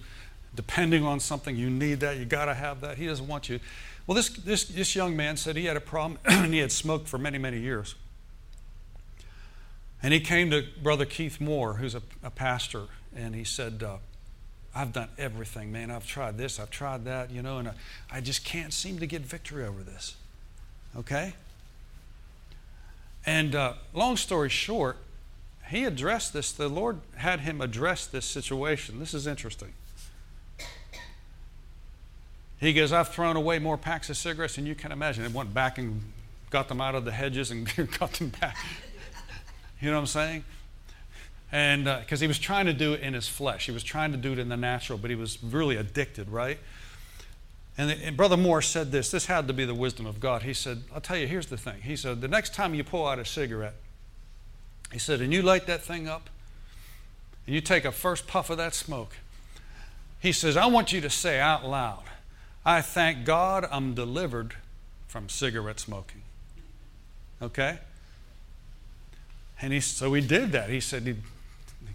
depending 0.55 1.05
on 1.05 1.21
something. 1.21 1.55
You 1.57 1.69
need 1.69 2.01
that. 2.01 2.17
You 2.17 2.25
got 2.25 2.47
to 2.47 2.55
have 2.55 2.81
that. 2.81 2.97
He 2.97 3.07
doesn't 3.07 3.27
want 3.27 3.49
you. 3.49 3.61
Well, 4.07 4.15
this, 4.15 4.31
this, 4.31 4.65
this 4.65 4.97
young 4.97 5.15
man 5.15 5.37
said 5.37 5.57
he 5.57 5.67
had 5.67 5.77
a 5.77 5.81
problem 5.81 6.19
and 6.25 6.55
he 6.55 6.61
had 6.61 6.73
smoked 6.73 7.09
for 7.09 7.19
many, 7.19 7.39
many 7.39 7.61
years. 7.61 7.95
And 10.03 10.13
he 10.13 10.21
came 10.21 10.51
to 10.51 10.65
Brother 10.83 11.05
Keith 11.05 11.41
Moore, 11.41 11.75
who's 11.75 11.95
a, 11.95 12.03
a 12.23 12.31
pastor, 12.31 12.85
and 13.15 13.35
he 13.35 13.45
said, 13.45 13.83
uh, 13.83 13.97
I've 14.75 14.93
done 14.93 15.09
everything, 15.17 15.73
man. 15.73 15.91
I've 15.91 16.07
tried 16.07 16.37
this, 16.37 16.61
I've 16.61 16.71
tried 16.71 17.07
that, 17.07 17.31
you 17.31 17.43
know, 17.43 17.59
and 17.59 17.69
I, 17.69 17.75
I 18.11 18.21
just 18.21 18.45
can't 18.45 18.73
seem 18.73 18.99
to 18.99 19.07
get 19.07 19.23
victory 19.23 19.65
over 19.65 19.83
this. 19.83 20.17
Okay? 20.95 21.33
And 23.25 23.55
uh, 23.55 23.75
long 23.95 24.17
story 24.17 24.51
short, 24.51 24.99
he 25.69 25.85
addressed 25.85 26.33
this. 26.33 26.53
The 26.53 26.69
Lord 26.69 27.01
had 27.17 27.41
him 27.41 27.61
address 27.61 28.07
this 28.07 28.25
situation. 28.25 29.01
This 29.01 29.15
is 29.15 29.27
interesting. 29.27 29.73
He 32.59 32.73
goes, 32.73 32.93
I've 32.93 33.09
thrown 33.09 33.37
away 33.37 33.59
more 33.59 33.77
packs 33.77 34.09
of 34.09 34.17
cigarettes 34.17 34.57
than 34.57 34.65
you 34.65 34.75
can 34.75 34.93
imagine. 34.93 35.25
And 35.25 35.35
went 35.35 35.53
back 35.53 35.79
and 35.79 36.03
got 36.51 36.69
them 36.69 36.81
out 36.81 36.95
of 36.95 37.05
the 37.05 37.13
hedges 37.13 37.51
and 37.51 37.69
got 37.99 38.13
them 38.13 38.29
back. 38.41 38.57
You 39.81 39.91
know 39.91 39.97
what 39.97 40.01
I'm 40.01 40.07
saying? 40.07 40.45
And 41.53 41.85
because 41.85 42.21
uh, 42.21 42.25
he 42.25 42.27
was 42.27 42.39
trying 42.39 42.67
to 42.67 42.73
do 42.73 42.95
it 42.95 43.01
in 43.01 43.15
his 43.15 43.29
flesh, 43.29 43.67
he 43.67 43.73
was 43.73 43.83
trying 43.83 44.13
to 44.13 44.19
do 44.19 44.33
it 44.33 44.39
in 44.39 44.49
the 44.49 44.57
natural, 44.57 44.99
but 44.99 45.11
he 45.11 45.17
was 45.17 45.43
really 45.43 45.77
addicted, 45.77 46.29
right? 46.29 46.59
And, 47.79 47.91
the, 47.91 47.95
and, 48.05 48.17
Brother 48.17 48.37
Moore 48.37 48.63
said 48.63 48.91
this 48.91 49.11
this 49.11 49.27
had 49.27 49.47
to 49.49 49.53
be 49.53 49.65
the 49.65 49.75
wisdom 49.75 50.07
of 50.07 50.19
God. 50.19 50.43
He 50.43 50.55
said, 50.55 50.83
I'll 50.95 51.01
tell 51.01 51.17
you, 51.17 51.27
here's 51.27 51.47
the 51.47 51.59
thing. 51.59 51.83
He 51.83 51.95
said, 51.95 52.21
the 52.21 52.29
next 52.29 52.55
time 52.55 52.75
you 52.75 52.83
pull 52.83 53.07
out 53.07 53.19
a 53.19 53.25
cigarette, 53.25 53.75
he 54.93 54.99
said, 54.99 55.21
and 55.21 55.33
you 55.33 55.43
light 55.43 55.67
that 55.67 55.83
thing 55.83 56.09
up, 56.09 56.31
and 57.47 57.55
you 57.55 57.61
take 57.61 57.85
a 57.85 57.93
first 57.93 58.27
puff 58.27 58.51
of 58.51 58.57
that 58.57 58.75
smoke, 58.75 59.17
he 60.21 60.33
says, 60.33 60.57
I 60.57 60.67
want 60.67 60.93
you 60.93 61.01
to 61.03 61.11
say 61.11 61.39
out 61.39 61.65
loud, 61.65 62.05
I 62.65 62.81
thank 62.81 63.25
God 63.25 63.69
I'm 63.71 63.95
delivered 63.95 64.55
from 65.07 65.29
cigarette 65.29 65.79
smoking. 65.79 66.23
Okay? 67.41 67.79
And 69.61 69.73
he, 69.73 69.81
so 69.81 70.13
he 70.13 70.21
did 70.21 70.53
that. 70.53 70.71
He 70.71 70.81
said 70.81 71.05
he'd 71.05 71.23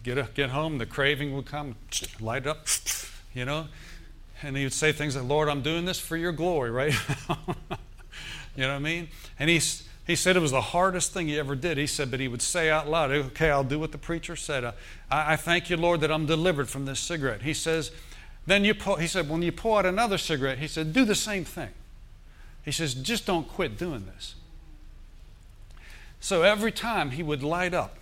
get, 0.04 0.18
a, 0.18 0.28
get 0.34 0.50
home, 0.50 0.78
the 0.78 0.86
craving 0.86 1.34
would 1.36 1.46
come, 1.46 1.76
light 2.20 2.48
up, 2.48 2.68
you 3.34 3.46
know, 3.46 3.68
and 4.42 4.58
he 4.58 4.64
would 4.64 4.74
say 4.74 4.92
things 4.92 5.16
like, 5.16 5.26
Lord, 5.26 5.50
I'm 5.50 5.62
doing 5.62 5.86
this 5.86 6.00
for 6.00 6.18
your 6.18 6.32
glory, 6.32 6.72
right? 6.72 6.94
you 8.56 8.64
know 8.64 8.70
what 8.70 8.76
I 8.76 8.80
mean? 8.80 9.10
And 9.40 9.50
he, 9.50 9.62
he 10.08 10.16
said 10.16 10.36
it 10.36 10.40
was 10.40 10.52
the 10.52 10.62
hardest 10.62 11.14
thing 11.14 11.28
he 11.28 11.38
ever 11.38 11.56
did. 11.56 11.78
He 11.78 11.88
said, 11.88 12.10
but 12.10 12.20
he 12.20 12.28
would 12.28 12.42
say 12.42 12.70
out 12.70 12.90
loud, 12.90 13.12
okay, 13.12 13.52
I'll 13.52 13.64
do 13.64 13.80
what 13.80 13.92
the 13.92 13.98
preacher 13.98 14.36
said. 14.36 14.66
I, 14.66 14.74
I 15.10 15.36
thank 15.36 15.70
you, 15.70 15.78
Lord, 15.78 16.02
that 16.02 16.12
I'm 16.12 16.26
delivered 16.26 16.70
from 16.70 16.86
this 16.86 17.00
cigarette. 17.00 17.44
He 17.44 17.54
says, 17.54 17.92
then 18.48 18.66
you 18.66 18.74
pull, 18.74 18.96
he 18.96 19.08
said, 19.08 19.30
when 19.30 19.44
you 19.44 19.52
pull 19.52 19.76
out 19.76 19.86
another 19.86 20.18
cigarette, 20.18 20.58
he 20.58 20.68
said, 20.68 20.94
do 20.94 21.06
the 21.06 21.16
same 21.16 21.46
thing. 21.46 21.70
He 22.64 22.72
says, 22.72 22.94
just 22.94 23.26
don't 23.26 23.48
quit 23.48 23.78
doing 23.78 24.06
this. 24.06 24.36
So 26.22 26.44
every 26.44 26.72
time 26.72 27.12
he 27.12 27.24
would 27.24 27.44
light 27.44 27.74
up, 27.74 27.98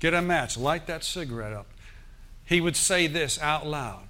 get 0.00 0.12
a 0.12 0.20
match, 0.20 0.58
light 0.58 0.86
that 0.88 1.04
cigarette 1.04 1.52
up, 1.52 1.66
he 2.44 2.60
would 2.60 2.76
say 2.76 3.06
this 3.06 3.40
out 3.40 3.66
loud. 3.66 4.08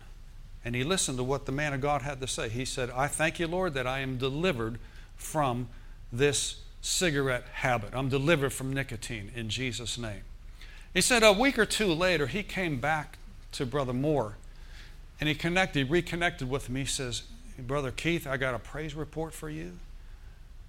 And 0.64 0.74
he 0.74 0.82
listened 0.82 1.18
to 1.18 1.24
what 1.24 1.44
the 1.44 1.52
man 1.52 1.74
of 1.74 1.82
God 1.82 2.00
had 2.00 2.20
to 2.22 2.26
say. 2.26 2.48
He 2.48 2.64
said, 2.64 2.90
I 2.90 3.06
thank 3.06 3.38
you, 3.38 3.46
Lord, 3.46 3.74
that 3.74 3.86
I 3.86 4.00
am 4.00 4.16
delivered 4.16 4.78
from 5.16 5.68
this 6.10 6.56
cigarette 6.80 7.44
habit. 7.52 7.90
I'm 7.92 8.08
delivered 8.08 8.54
from 8.54 8.72
nicotine 8.72 9.30
in 9.36 9.50
Jesus' 9.50 9.98
name. 9.98 10.22
He 10.94 11.02
said 11.02 11.22
a 11.22 11.32
week 11.32 11.58
or 11.58 11.66
two 11.66 11.92
later, 11.92 12.26
he 12.26 12.42
came 12.42 12.80
back 12.80 13.18
to 13.52 13.66
Brother 13.66 13.92
Moore 13.92 14.36
and 15.20 15.28
he 15.28 15.34
connected, 15.34 15.90
reconnected 15.90 16.48
with 16.48 16.70
me. 16.70 16.80
He 16.80 16.86
says, 16.86 17.24
Brother 17.58 17.90
Keith, 17.90 18.26
I 18.26 18.38
got 18.38 18.54
a 18.54 18.58
praise 18.58 18.94
report 18.94 19.34
for 19.34 19.50
you. 19.50 19.78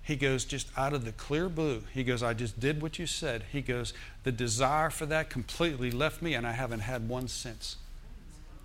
He 0.05 0.15
goes, 0.15 0.45
just 0.45 0.67
out 0.77 0.93
of 0.93 1.03
the 1.03 1.11
clear 1.11 1.49
blue, 1.49 1.81
he 1.91 2.03
goes, 2.03 2.21
I 2.21 2.35
just 2.35 2.59
did 2.59 2.79
what 2.79 2.99
you 2.99 3.07
said. 3.07 3.43
He 3.51 3.61
goes, 3.61 3.91
the 4.23 4.31
desire 4.31 4.91
for 4.91 5.07
that 5.07 5.31
completely 5.31 5.89
left 5.89 6.21
me, 6.21 6.35
and 6.35 6.45
I 6.45 6.51
haven't 6.51 6.81
had 6.81 7.09
one 7.09 7.27
since. 7.27 7.77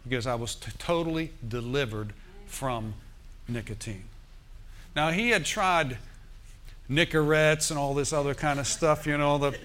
He 0.04 0.10
goes, 0.10 0.26
I 0.26 0.34
was 0.34 0.54
t- 0.54 0.70
totally 0.78 1.32
delivered 1.46 2.12
from 2.46 2.92
nicotine. 3.48 4.04
Now, 4.94 5.12
he 5.12 5.30
had 5.30 5.46
tried 5.46 5.96
Nicorettes 6.90 7.70
and 7.70 7.78
all 7.78 7.94
this 7.94 8.12
other 8.12 8.34
kind 8.34 8.60
of 8.60 8.66
stuff, 8.66 9.06
you 9.06 9.16
know, 9.16 9.38
the 9.38 9.58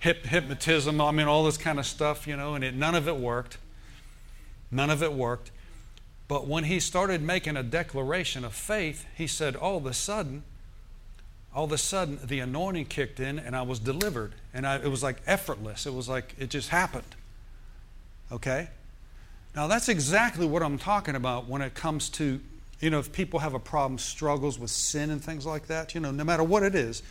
hip, 0.00 0.26
hypnotism, 0.26 1.00
I 1.00 1.12
mean, 1.12 1.28
all 1.28 1.44
this 1.44 1.56
kind 1.56 1.78
of 1.78 1.86
stuff, 1.86 2.26
you 2.26 2.36
know, 2.36 2.56
and 2.56 2.62
it, 2.62 2.74
none 2.74 2.94
of 2.94 3.08
it 3.08 3.16
worked. 3.16 3.56
None 4.70 4.90
of 4.90 5.02
it 5.02 5.14
worked. 5.14 5.50
But 6.28 6.46
when 6.46 6.64
he 6.64 6.78
started 6.78 7.22
making 7.22 7.56
a 7.56 7.62
declaration 7.62 8.44
of 8.44 8.52
faith, 8.52 9.06
he 9.16 9.26
said, 9.26 9.56
all 9.56 9.78
of 9.78 9.86
a 9.86 9.94
sudden, 9.94 10.42
all 11.54 11.64
of 11.64 11.72
a 11.72 11.78
sudden 11.78 12.18
the 12.24 12.40
anointing 12.40 12.86
kicked 12.86 13.20
in 13.20 13.38
and 13.38 13.54
I 13.54 13.62
was 13.62 13.78
delivered. 13.78 14.34
And 14.54 14.66
I, 14.66 14.76
it 14.76 14.88
was 14.88 15.02
like 15.02 15.18
effortless. 15.26 15.86
It 15.86 15.94
was 15.94 16.08
like 16.08 16.34
it 16.38 16.50
just 16.50 16.70
happened. 16.70 17.14
Okay? 18.30 18.68
Now 19.54 19.66
that's 19.66 19.88
exactly 19.88 20.46
what 20.46 20.62
I'm 20.62 20.78
talking 20.78 21.14
about 21.14 21.48
when 21.48 21.60
it 21.62 21.74
comes 21.74 22.08
to, 22.10 22.40
you 22.80 22.90
know, 22.90 22.98
if 22.98 23.12
people 23.12 23.40
have 23.40 23.54
a 23.54 23.58
problem, 23.58 23.98
struggles 23.98 24.58
with 24.58 24.70
sin 24.70 25.10
and 25.10 25.22
things 25.22 25.44
like 25.44 25.66
that, 25.66 25.94
you 25.94 26.00
know, 26.00 26.10
no 26.10 26.24
matter 26.24 26.42
what 26.42 26.62
it 26.62 26.74
is, 26.74 27.02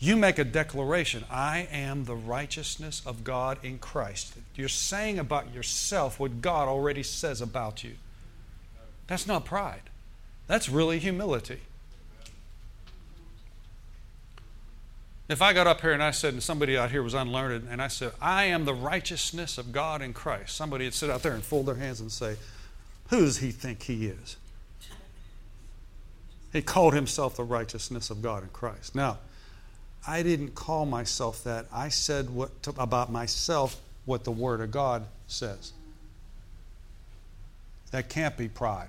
You 0.00 0.16
make 0.16 0.38
a 0.38 0.44
declaration 0.44 1.24
I 1.28 1.68
am 1.72 2.04
the 2.04 2.14
righteousness 2.14 3.02
of 3.04 3.24
God 3.24 3.58
in 3.64 3.78
Christ. 3.78 4.34
You're 4.54 4.68
saying 4.68 5.18
about 5.18 5.52
yourself 5.52 6.20
what 6.20 6.40
God 6.40 6.68
already 6.68 7.02
says 7.02 7.40
about 7.40 7.82
you. 7.82 7.94
That's 9.08 9.26
not 9.26 9.44
pride, 9.44 9.82
that's 10.46 10.68
really 10.68 10.98
humility. 10.98 11.60
If 15.28 15.42
I 15.42 15.52
got 15.52 15.66
up 15.66 15.82
here 15.82 15.92
and 15.92 16.02
I 16.02 16.10
said, 16.10 16.32
and 16.32 16.42
somebody 16.42 16.76
out 16.78 16.90
here 16.90 17.02
was 17.02 17.12
unlearned, 17.12 17.68
and 17.70 17.82
I 17.82 17.88
said, 17.88 18.12
I 18.20 18.44
am 18.44 18.64
the 18.64 18.72
righteousness 18.72 19.58
of 19.58 19.72
God 19.72 20.00
in 20.00 20.14
Christ, 20.14 20.56
somebody 20.56 20.84
would 20.84 20.94
sit 20.94 21.10
out 21.10 21.22
there 21.22 21.34
and 21.34 21.42
fold 21.42 21.66
their 21.66 21.74
hands 21.74 22.00
and 22.00 22.10
say, 22.10 22.36
Who 23.10 23.20
does 23.20 23.38
he 23.38 23.50
think 23.50 23.82
he 23.82 24.06
is? 24.06 24.36
He 26.50 26.62
called 26.62 26.94
himself 26.94 27.36
the 27.36 27.44
righteousness 27.44 28.08
of 28.08 28.22
God 28.22 28.42
in 28.42 28.48
Christ. 28.48 28.94
Now, 28.94 29.18
I 30.06 30.22
didn't 30.22 30.54
call 30.54 30.86
myself 30.86 31.44
that. 31.44 31.66
I 31.70 31.90
said 31.90 32.30
what 32.30 32.62
to, 32.62 32.70
about 32.78 33.12
myself 33.12 33.78
what 34.06 34.24
the 34.24 34.30
Word 34.30 34.62
of 34.62 34.70
God 34.70 35.04
says. 35.26 35.72
That 37.90 38.08
can't 38.08 38.36
be 38.36 38.48
pride. 38.48 38.88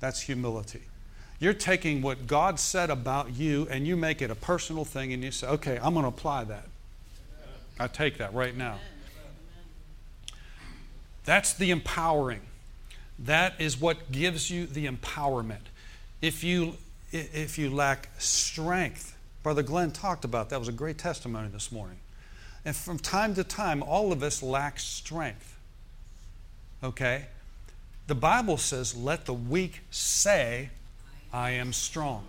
That's 0.00 0.20
humility. 0.20 0.82
You're 1.40 1.54
taking 1.54 2.00
what 2.00 2.26
God 2.26 2.58
said 2.60 2.90
about 2.90 3.34
you 3.34 3.66
and 3.70 3.86
you 3.86 3.96
make 3.96 4.22
it 4.22 4.30
a 4.30 4.34
personal 4.34 4.84
thing 4.84 5.12
and 5.12 5.22
you 5.22 5.30
say, 5.30 5.46
okay, 5.48 5.78
I'm 5.82 5.92
going 5.94 6.04
to 6.04 6.08
apply 6.08 6.44
that. 6.44 6.66
I 7.78 7.88
take 7.88 8.18
that 8.18 8.32
right 8.32 8.56
now. 8.56 8.78
That's 11.24 11.54
the 11.54 11.70
empowering. 11.70 12.40
That 13.18 13.54
is 13.58 13.80
what 13.80 14.12
gives 14.12 14.50
you 14.50 14.66
the 14.66 14.86
empowerment. 14.86 15.66
If 16.20 16.44
you, 16.44 16.74
if 17.12 17.58
you 17.58 17.70
lack 17.70 18.10
strength, 18.18 19.16
Brother 19.42 19.62
Glenn 19.62 19.90
talked 19.90 20.24
about 20.24 20.50
that. 20.50 20.58
was 20.58 20.68
a 20.68 20.72
great 20.72 20.98
testimony 20.98 21.48
this 21.48 21.72
morning. 21.72 21.98
And 22.64 22.74
from 22.74 22.98
time 22.98 23.34
to 23.34 23.44
time, 23.44 23.82
all 23.82 24.12
of 24.12 24.22
us 24.22 24.42
lack 24.42 24.78
strength. 24.78 25.58
Okay? 26.82 27.26
The 28.06 28.14
Bible 28.14 28.56
says, 28.56 28.96
let 28.96 29.26
the 29.26 29.34
weak 29.34 29.80
say, 29.90 30.70
I 31.34 31.50
am 31.50 31.72
strong. 31.72 32.24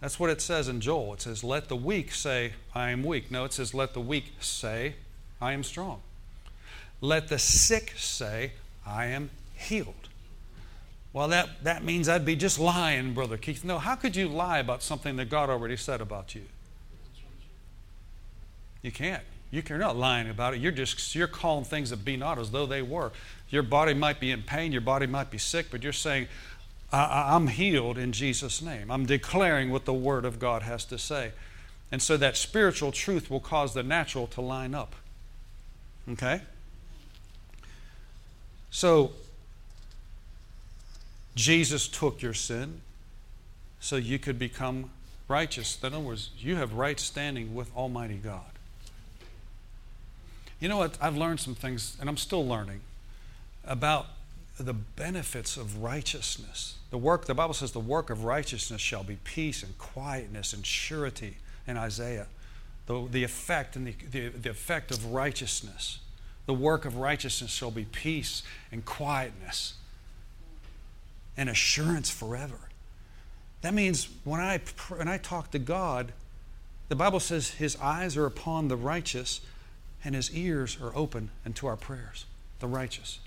That's 0.00 0.18
what 0.18 0.30
it 0.30 0.40
says 0.40 0.68
in 0.68 0.80
Joel. 0.80 1.12
It 1.12 1.20
says, 1.20 1.44
Let 1.44 1.68
the 1.68 1.76
weak 1.76 2.12
say, 2.12 2.54
I 2.74 2.90
am 2.90 3.04
weak. 3.04 3.30
No, 3.30 3.44
it 3.44 3.52
says, 3.52 3.74
Let 3.74 3.92
the 3.92 4.00
weak 4.00 4.32
say, 4.40 4.94
I 5.38 5.52
am 5.52 5.62
strong. 5.62 6.00
Let 7.02 7.28
the 7.28 7.38
sick 7.38 7.92
say, 7.94 8.52
I 8.86 9.06
am 9.06 9.28
healed. 9.54 10.08
Well, 11.12 11.28
that, 11.28 11.62
that 11.62 11.84
means 11.84 12.08
I'd 12.08 12.24
be 12.24 12.36
just 12.36 12.58
lying, 12.58 13.12
Brother 13.12 13.36
Keith. 13.36 13.64
No, 13.64 13.78
how 13.78 13.96
could 13.96 14.16
you 14.16 14.28
lie 14.28 14.58
about 14.58 14.82
something 14.82 15.16
that 15.16 15.28
God 15.28 15.50
already 15.50 15.76
said 15.76 16.00
about 16.00 16.34
you? 16.34 16.42
You 18.80 18.92
can't. 18.92 19.22
You're 19.50 19.78
not 19.78 19.96
lying 19.96 20.28
about 20.30 20.54
it. 20.54 20.60
You're 20.60 20.72
just 20.72 21.14
you're 21.14 21.28
calling 21.28 21.64
things 21.64 21.90
that 21.90 22.04
be 22.04 22.16
not 22.16 22.38
as 22.38 22.50
though 22.50 22.66
they 22.66 22.82
were. 22.82 23.12
Your 23.48 23.62
body 23.62 23.94
might 23.94 24.20
be 24.20 24.30
in 24.30 24.42
pain, 24.42 24.72
your 24.72 24.80
body 24.80 25.06
might 25.06 25.30
be 25.30 25.38
sick, 25.38 25.66
but 25.70 25.82
you're 25.82 25.92
saying, 25.92 26.28
I'm 26.92 27.48
healed 27.48 27.98
in 27.98 28.12
Jesus' 28.12 28.62
name. 28.62 28.90
I'm 28.90 29.06
declaring 29.06 29.70
what 29.70 29.84
the 29.84 29.92
Word 29.92 30.24
of 30.24 30.38
God 30.38 30.62
has 30.62 30.84
to 30.86 30.98
say. 30.98 31.32
And 31.90 32.00
so 32.00 32.16
that 32.16 32.36
spiritual 32.36 32.92
truth 32.92 33.30
will 33.30 33.40
cause 33.40 33.74
the 33.74 33.82
natural 33.82 34.26
to 34.28 34.40
line 34.40 34.74
up. 34.74 34.94
Okay? 36.08 36.42
So, 38.70 39.12
Jesus 41.34 41.88
took 41.88 42.22
your 42.22 42.34
sin 42.34 42.80
so 43.80 43.96
you 43.96 44.18
could 44.18 44.38
become 44.38 44.90
righteous. 45.28 45.78
In 45.82 45.92
other 45.92 46.00
words, 46.00 46.30
you 46.38 46.56
have 46.56 46.72
right 46.72 46.98
standing 46.98 47.54
with 47.54 47.74
Almighty 47.76 48.16
God. 48.16 48.42
You 50.60 50.68
know 50.68 50.78
what? 50.78 50.96
I've 51.00 51.16
learned 51.16 51.40
some 51.40 51.54
things, 51.54 51.96
and 52.00 52.08
I'm 52.08 52.16
still 52.16 52.46
learning, 52.46 52.80
about 53.64 54.06
the 54.58 54.74
benefits 54.74 55.56
of 55.56 55.82
righteousness. 55.82 56.76
The 56.90 56.98
work, 56.98 57.26
the 57.26 57.34
Bible 57.34 57.54
says, 57.54 57.72
the 57.72 57.80
work 57.80 58.10
of 58.10 58.24
righteousness 58.24 58.80
shall 58.80 59.04
be 59.04 59.18
peace 59.24 59.62
and 59.62 59.76
quietness 59.76 60.52
and 60.52 60.64
surety 60.64 61.36
in 61.66 61.76
Isaiah. 61.76 62.26
The, 62.86 63.06
the 63.10 63.24
effect 63.24 63.76
and 63.76 63.86
the, 63.86 63.94
the, 64.10 64.28
the 64.28 64.50
effect 64.50 64.90
of 64.90 65.12
righteousness. 65.12 65.98
The 66.46 66.54
work 66.54 66.84
of 66.84 66.96
righteousness 66.96 67.50
shall 67.50 67.70
be 67.70 67.84
peace 67.84 68.42
and 68.70 68.84
quietness 68.84 69.74
and 71.36 71.50
assurance 71.50 72.08
forever. 72.08 72.60
That 73.60 73.74
means 73.74 74.08
when 74.24 74.40
I, 74.40 74.60
when 74.88 75.08
I 75.08 75.18
talk 75.18 75.50
to 75.50 75.58
God, 75.58 76.12
the 76.88 76.96
Bible 76.96 77.20
says 77.20 77.50
his 77.50 77.76
eyes 77.76 78.16
are 78.16 78.26
upon 78.26 78.68
the 78.68 78.76
righteous 78.76 79.40
and 80.04 80.14
his 80.14 80.32
ears 80.34 80.78
are 80.80 80.92
open 80.94 81.30
unto 81.44 81.66
our 81.66 81.76
prayers, 81.76 82.26
the 82.60 82.68
righteous. 82.68 83.18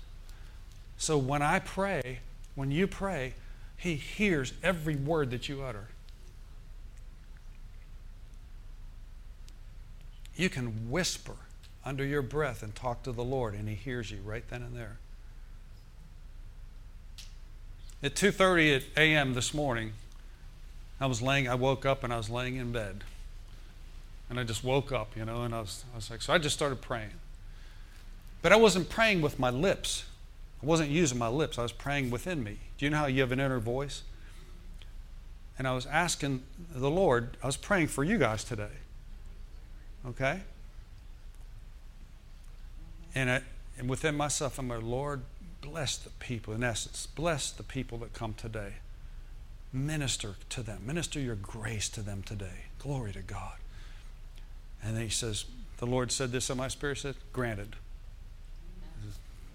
So 1.00 1.16
when 1.16 1.40
I 1.40 1.60
pray, 1.60 2.18
when 2.54 2.70
you 2.70 2.86
pray, 2.86 3.32
He 3.78 3.94
hears 3.94 4.52
every 4.62 4.96
word 4.96 5.30
that 5.30 5.48
you 5.48 5.62
utter. 5.62 5.88
You 10.36 10.50
can 10.50 10.90
whisper 10.90 11.36
under 11.86 12.04
your 12.04 12.20
breath 12.20 12.62
and 12.62 12.74
talk 12.74 13.02
to 13.04 13.12
the 13.12 13.24
Lord, 13.24 13.54
and 13.54 13.66
He 13.66 13.76
hears 13.76 14.10
you 14.10 14.18
right 14.22 14.44
then 14.50 14.60
and 14.60 14.76
there. 14.76 14.98
At 18.02 18.14
2:30 18.14 18.82
a.m. 18.98 19.32
this 19.32 19.54
morning, 19.54 19.94
I 21.00 21.06
was 21.06 21.22
laying. 21.22 21.48
I 21.48 21.54
woke 21.54 21.86
up 21.86 22.04
and 22.04 22.12
I 22.12 22.18
was 22.18 22.28
laying 22.28 22.56
in 22.56 22.72
bed, 22.72 23.04
and 24.28 24.38
I 24.38 24.44
just 24.44 24.62
woke 24.62 24.92
up, 24.92 25.16
you 25.16 25.24
know, 25.24 25.44
and 25.44 25.54
I 25.54 25.60
was, 25.60 25.82
I 25.94 25.96
was 25.96 26.10
like, 26.10 26.20
so 26.20 26.34
I 26.34 26.36
just 26.36 26.54
started 26.54 26.82
praying. 26.82 27.18
But 28.42 28.52
I 28.52 28.56
wasn't 28.56 28.90
praying 28.90 29.22
with 29.22 29.38
my 29.38 29.48
lips. 29.48 30.04
I 30.62 30.66
wasn't 30.66 30.90
using 30.90 31.18
my 31.18 31.28
lips, 31.28 31.58
I 31.58 31.62
was 31.62 31.72
praying 31.72 32.10
within 32.10 32.44
me. 32.44 32.58
Do 32.76 32.84
you 32.84 32.90
know 32.90 32.98
how 32.98 33.06
you 33.06 33.22
have 33.22 33.32
an 33.32 33.40
inner 33.40 33.58
voice? 33.58 34.02
And 35.58 35.66
I 35.66 35.74
was 35.74 35.86
asking 35.86 36.42
the 36.74 36.90
Lord, 36.90 37.36
I 37.42 37.46
was 37.46 37.56
praying 37.56 37.88
for 37.88 38.04
you 38.04 38.18
guys 38.18 38.44
today. 38.44 38.80
Okay? 40.06 40.40
And, 43.14 43.30
I, 43.30 43.42
and 43.78 43.88
within 43.88 44.16
myself, 44.16 44.58
I'm 44.58 44.68
like, 44.68 44.82
Lord, 44.82 45.22
bless 45.60 45.96
the 45.96 46.10
people, 46.10 46.54
in 46.54 46.62
essence, 46.62 47.06
bless 47.06 47.50
the 47.50 47.62
people 47.62 47.98
that 47.98 48.12
come 48.12 48.34
today. 48.34 48.74
Minister 49.72 50.34
to 50.50 50.62
them, 50.62 50.82
minister 50.84 51.20
your 51.20 51.36
grace 51.36 51.88
to 51.90 52.02
them 52.02 52.22
today. 52.22 52.66
Glory 52.78 53.12
to 53.12 53.22
God. 53.22 53.56
And 54.82 54.96
then 54.96 55.04
he 55.04 55.10
says, 55.10 55.44
The 55.78 55.86
Lord 55.86 56.10
said 56.10 56.32
this 56.32 56.50
in 56.50 56.56
my 56.56 56.68
spirit, 56.68 56.98
said, 56.98 57.16
Granted. 57.32 57.76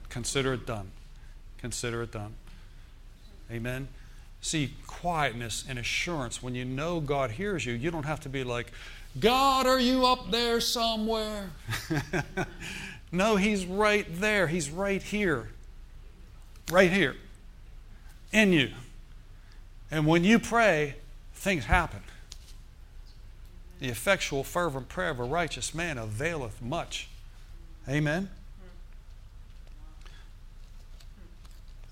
Consider 0.10 0.54
it 0.54 0.66
done. 0.66 0.92
Consider 1.66 2.04
it 2.04 2.12
done. 2.12 2.36
Amen. 3.50 3.88
See, 4.40 4.76
quietness 4.86 5.66
and 5.68 5.80
assurance, 5.80 6.44
when 6.44 6.54
you 6.54 6.64
know 6.64 7.00
God 7.00 7.32
hears 7.32 7.66
you, 7.66 7.74
you 7.74 7.90
don't 7.90 8.06
have 8.06 8.20
to 8.20 8.30
be 8.30 8.44
like, 8.44 8.72
God, 9.20 9.66
are 9.66 9.80
you 9.80 10.06
up 10.06 10.30
there 10.30 10.62
somewhere? 10.62 11.50
no, 13.12 13.36
He's 13.38 13.66
right 13.66 14.06
there. 14.22 14.46
He's 14.46 14.70
right 14.70 15.02
here. 15.02 15.50
Right 16.72 16.92
here. 16.92 17.16
In 18.32 18.54
you. 18.54 18.70
And 19.90 20.06
when 20.06 20.24
you 20.24 20.38
pray, 20.38 20.98
things 21.34 21.66
happen. 21.66 22.02
The 23.80 23.88
effectual, 23.88 24.44
fervent 24.44 24.88
prayer 24.88 25.10
of 25.10 25.20
a 25.20 25.24
righteous 25.24 25.74
man 25.74 25.98
availeth 25.98 26.62
much. 26.62 27.10
Amen. 27.90 28.30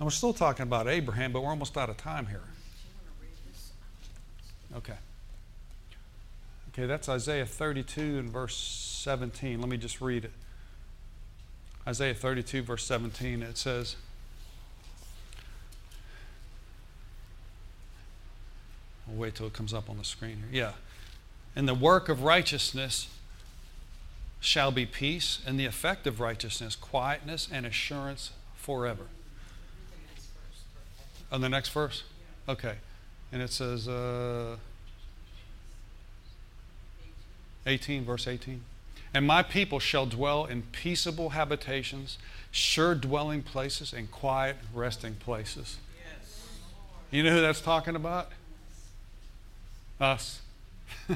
And 0.03 0.07
we're 0.07 0.11
still 0.11 0.33
talking 0.33 0.63
about 0.63 0.89
Abraham, 0.89 1.31
but 1.31 1.43
we're 1.43 1.49
almost 1.51 1.77
out 1.77 1.89
of 1.89 1.95
time 1.95 2.25
here. 2.25 2.41
Okay. 4.75 4.97
Okay, 6.67 6.87
that's 6.87 7.07
Isaiah 7.07 7.45
32 7.45 8.01
and 8.19 8.29
verse 8.29 8.53
17. 8.53 9.61
Let 9.61 9.69
me 9.69 9.77
just 9.77 10.01
read 10.01 10.25
it. 10.25 10.33
Isaiah 11.87 12.13
32, 12.13 12.63
verse 12.63 12.83
17, 12.83 13.43
it 13.43 13.57
says, 13.57 13.95
We'll 19.07 19.21
wait 19.21 19.35
till 19.35 19.47
it 19.47 19.53
comes 19.53 19.73
up 19.73 19.89
on 19.89 19.97
the 19.97 20.03
screen 20.03 20.43
here. 20.51 20.63
Yeah. 20.65 20.71
And 21.55 21.65
the 21.65 21.73
work 21.73 22.09
of 22.09 22.23
righteousness 22.23 23.07
shall 24.41 24.73
be 24.73 24.85
peace, 24.85 25.39
and 25.47 25.57
the 25.57 25.65
effect 25.65 26.05
of 26.05 26.19
righteousness, 26.19 26.75
quietness 26.75 27.47
and 27.49 27.65
assurance 27.65 28.31
forever. 28.57 29.05
On 31.33 31.41
the 31.41 31.49
next 31.49 31.69
verse? 31.69 32.03
Okay. 32.47 32.75
And 33.31 33.41
it 33.41 33.49
says, 33.49 33.87
uh, 33.87 34.57
18, 37.65 38.05
verse 38.05 38.27
18. 38.27 38.61
And 39.15 39.25
my 39.25 39.41
people 39.41 39.79
shall 39.79 40.05
dwell 40.05 40.45
in 40.45 40.61
peaceable 40.71 41.29
habitations, 41.29 42.19
sure 42.51 42.93
dwelling 42.93 43.41
places, 43.41 43.93
and 43.93 44.11
quiet 44.11 44.57
resting 44.73 45.15
places. 45.15 45.77
You 47.09 47.23
know 47.23 47.31
who 47.31 47.41
that's 47.41 47.61
talking 47.61 47.95
about? 47.95 48.29
Us. 49.99 50.41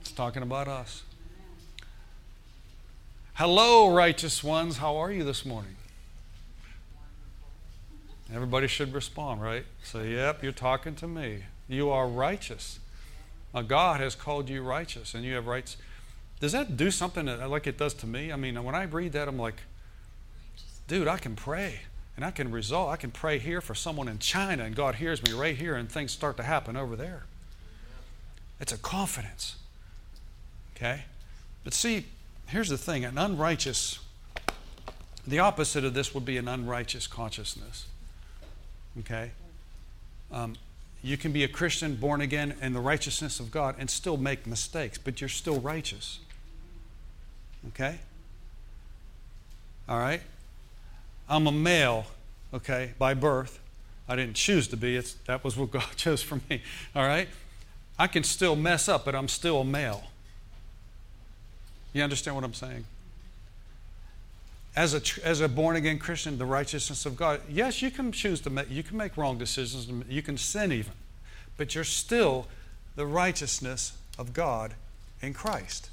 it's 0.00 0.12
talking 0.12 0.42
about 0.42 0.68
us. 0.68 1.02
Hello, 3.34 3.92
righteous 3.92 4.44
ones. 4.44 4.76
How 4.76 4.96
are 4.96 5.10
you 5.10 5.24
this 5.24 5.44
morning? 5.44 5.76
Everybody 8.34 8.66
should 8.66 8.94
respond, 8.94 9.42
right? 9.42 9.64
Say, 9.82 10.12
yep, 10.12 10.42
you're 10.42 10.52
talking 10.52 10.94
to 10.96 11.06
me. 11.06 11.44
You 11.68 11.90
are 11.90 12.06
righteous. 12.08 12.78
Now, 13.54 13.62
God 13.62 14.00
has 14.00 14.14
called 14.14 14.48
you 14.48 14.62
righteous, 14.62 15.14
and 15.14 15.24
you 15.24 15.34
have 15.34 15.46
rights. 15.46 15.76
Does 16.40 16.52
that 16.52 16.76
do 16.76 16.90
something 16.90 17.26
like 17.26 17.66
it 17.66 17.76
does 17.76 17.94
to 17.94 18.06
me? 18.06 18.32
I 18.32 18.36
mean, 18.36 18.62
when 18.64 18.74
I 18.74 18.84
read 18.84 19.12
that, 19.12 19.28
I'm 19.28 19.38
like, 19.38 19.56
dude, 20.88 21.08
I 21.08 21.18
can 21.18 21.36
pray 21.36 21.80
and 22.16 22.24
I 22.24 22.30
can 22.30 22.50
resolve. 22.50 22.90
I 22.90 22.96
can 22.96 23.10
pray 23.10 23.38
here 23.38 23.60
for 23.60 23.74
someone 23.74 24.08
in 24.08 24.18
China, 24.18 24.64
and 24.64 24.74
God 24.74 24.96
hears 24.96 25.22
me 25.22 25.32
right 25.32 25.56
here, 25.56 25.76
and 25.76 25.90
things 25.90 26.12
start 26.12 26.36
to 26.38 26.42
happen 26.42 26.76
over 26.76 26.96
there. 26.96 27.24
It's 28.60 28.72
a 28.72 28.78
confidence. 28.78 29.56
Okay? 30.76 31.04
But 31.64 31.74
see, 31.74 32.06
here's 32.46 32.68
the 32.68 32.78
thing 32.78 33.04
an 33.04 33.18
unrighteous, 33.18 33.98
the 35.26 35.38
opposite 35.38 35.84
of 35.84 35.94
this 35.94 36.14
would 36.14 36.24
be 36.24 36.36
an 36.36 36.48
unrighteous 36.48 37.06
consciousness. 37.06 37.86
Okay? 39.00 39.30
Um, 40.30 40.54
you 41.02 41.16
can 41.16 41.32
be 41.32 41.44
a 41.44 41.48
Christian, 41.48 41.96
born 41.96 42.20
again, 42.20 42.54
in 42.62 42.72
the 42.72 42.80
righteousness 42.80 43.40
of 43.40 43.50
God, 43.50 43.74
and 43.78 43.90
still 43.90 44.16
make 44.16 44.46
mistakes, 44.46 44.98
but 44.98 45.20
you're 45.20 45.28
still 45.28 45.58
righteous. 45.60 46.20
Okay? 47.68 47.98
All 49.88 49.98
right? 49.98 50.22
I'm 51.28 51.46
a 51.46 51.52
male, 51.52 52.06
okay, 52.54 52.92
by 52.98 53.14
birth. 53.14 53.58
I 54.08 54.16
didn't 54.16 54.34
choose 54.34 54.68
to 54.68 54.76
be. 54.76 54.96
It's, 54.96 55.14
that 55.26 55.42
was 55.42 55.56
what 55.56 55.70
God 55.70 55.84
chose 55.96 56.22
for 56.22 56.38
me. 56.48 56.62
All 56.94 57.04
right? 57.04 57.28
I 57.98 58.06
can 58.06 58.24
still 58.24 58.56
mess 58.56 58.88
up, 58.88 59.04
but 59.04 59.14
I'm 59.14 59.28
still 59.28 59.60
a 59.60 59.64
male. 59.64 60.04
You 61.92 62.02
understand 62.02 62.36
what 62.36 62.44
I'm 62.44 62.54
saying? 62.54 62.84
As 64.74 64.94
a, 64.94 65.26
as 65.26 65.40
a 65.40 65.48
born 65.48 65.76
again 65.76 65.98
Christian, 65.98 66.38
the 66.38 66.46
righteousness 66.46 67.04
of 67.04 67.16
God, 67.16 67.42
yes, 67.48 67.82
you 67.82 67.90
can 67.90 68.10
choose 68.10 68.40
to 68.40 68.50
make, 68.50 68.70
you 68.70 68.82
can 68.82 68.96
make 68.96 69.16
wrong 69.18 69.36
decisions, 69.36 69.88
you 70.08 70.22
can 70.22 70.38
sin 70.38 70.72
even, 70.72 70.92
but 71.58 71.74
you're 71.74 71.84
still 71.84 72.46
the 72.96 73.04
righteousness 73.04 73.92
of 74.18 74.32
God 74.32 74.74
in 75.20 75.34
Christ. 75.34 75.90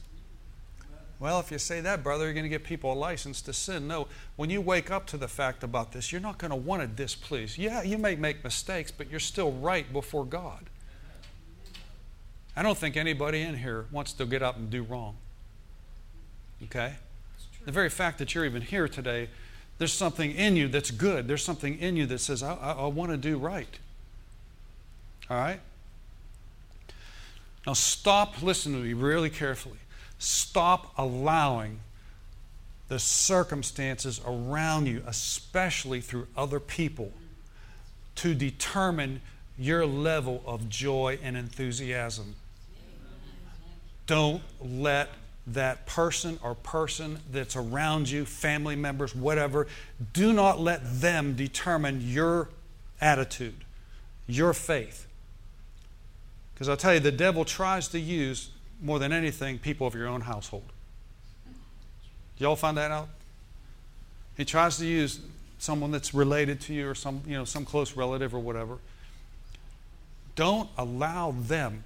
Well, 1.19 1.41
if 1.41 1.51
you 1.51 1.57
say 1.57 1.81
that, 1.81 2.01
brother, 2.01 2.23
you're 2.25 2.33
going 2.33 2.45
to 2.45 2.49
get 2.49 2.63
people 2.63 2.93
a 2.93 2.95
license 2.95 3.41
to 3.41 3.53
sin. 3.53 3.89
No, 3.89 4.07
when 4.37 4.49
you 4.49 4.61
wake 4.61 4.89
up 4.89 5.05
to 5.07 5.17
the 5.17 5.27
fact 5.27 5.63
about 5.63 5.91
this, 5.91 6.13
you're 6.13 6.21
not 6.21 6.37
going 6.37 6.51
to 6.51 6.55
want 6.55 6.81
to 6.81 6.87
displease. 6.87 7.57
Yeah, 7.57 7.83
you 7.83 7.97
may 7.97 8.15
make 8.15 8.41
mistakes, 8.41 8.89
but 8.89 9.09
you're 9.11 9.19
still 9.19 9.51
right 9.51 9.91
before 9.91 10.23
God. 10.23 10.69
I 12.55 12.63
don't 12.63 12.77
think 12.77 12.95
anybody 12.95 13.41
in 13.41 13.57
here 13.57 13.85
wants 13.91 14.13
to 14.13 14.25
get 14.25 14.41
up 14.41 14.55
and 14.55 14.69
do 14.69 14.83
wrong. 14.83 15.17
Okay? 16.63 16.93
The 17.69 17.73
very 17.73 17.89
fact 17.91 18.17
that 18.17 18.33
you're 18.33 18.45
even 18.45 18.63
here 18.63 18.87
today, 18.87 19.29
there's 19.77 19.93
something 19.93 20.31
in 20.31 20.55
you 20.55 20.67
that's 20.67 20.89
good. 20.89 21.27
There's 21.27 21.43
something 21.43 21.77
in 21.77 21.95
you 21.97 22.07
that 22.07 22.17
says, 22.17 22.41
I, 22.41 22.55
I, 22.55 22.71
I 22.71 22.87
want 22.87 23.11
to 23.11 23.17
do 23.17 23.37
right. 23.37 23.77
All 25.29 25.37
right? 25.37 25.59
Now, 27.67 27.73
stop 27.73 28.41
listening 28.41 28.81
to 28.81 28.87
me 28.87 28.93
really 28.93 29.29
carefully. 29.29 29.77
Stop 30.17 30.93
allowing 30.97 31.81
the 32.87 32.97
circumstances 32.97 34.19
around 34.25 34.87
you, 34.87 35.03
especially 35.05 36.01
through 36.01 36.25
other 36.35 36.59
people, 36.59 37.11
to 38.15 38.33
determine 38.33 39.21
your 39.59 39.85
level 39.85 40.41
of 40.43 40.69
joy 40.69 41.19
and 41.21 41.37
enthusiasm. 41.37 42.33
Don't 44.07 44.41
let 44.59 45.09
that 45.53 45.85
person 45.85 46.39
or 46.43 46.55
person 46.55 47.19
that's 47.31 47.55
around 47.55 48.09
you, 48.09 48.25
family 48.25 48.75
members, 48.75 49.15
whatever, 49.15 49.67
do 50.13 50.33
not 50.33 50.59
let 50.59 50.81
them 51.01 51.35
determine 51.35 52.01
your 52.01 52.49
attitude, 53.01 53.65
your 54.27 54.53
faith. 54.53 55.07
Because 56.53 56.69
I'll 56.69 56.77
tell 56.77 56.93
you, 56.93 56.99
the 56.99 57.11
devil 57.11 57.45
tries 57.45 57.87
to 57.89 57.99
use 57.99 58.49
more 58.81 58.99
than 58.99 59.11
anything, 59.11 59.59
people 59.59 59.87
of 59.87 59.95
your 59.95 60.07
own 60.07 60.21
household. 60.21 60.71
Y'all 62.37 62.55
find 62.55 62.77
that 62.77 62.91
out? 62.91 63.09
He 64.37 64.45
tries 64.45 64.77
to 64.77 64.85
use 64.85 65.19
someone 65.57 65.91
that's 65.91 66.13
related 66.13 66.61
to 66.61 66.73
you 66.73 66.89
or 66.89 66.95
some, 66.95 67.21
you 67.27 67.33
know, 67.33 67.43
some 67.43 67.65
close 67.65 67.95
relative 67.95 68.33
or 68.33 68.39
whatever. 68.39 68.77
Don't 70.35 70.69
allow 70.77 71.31
them 71.31 71.83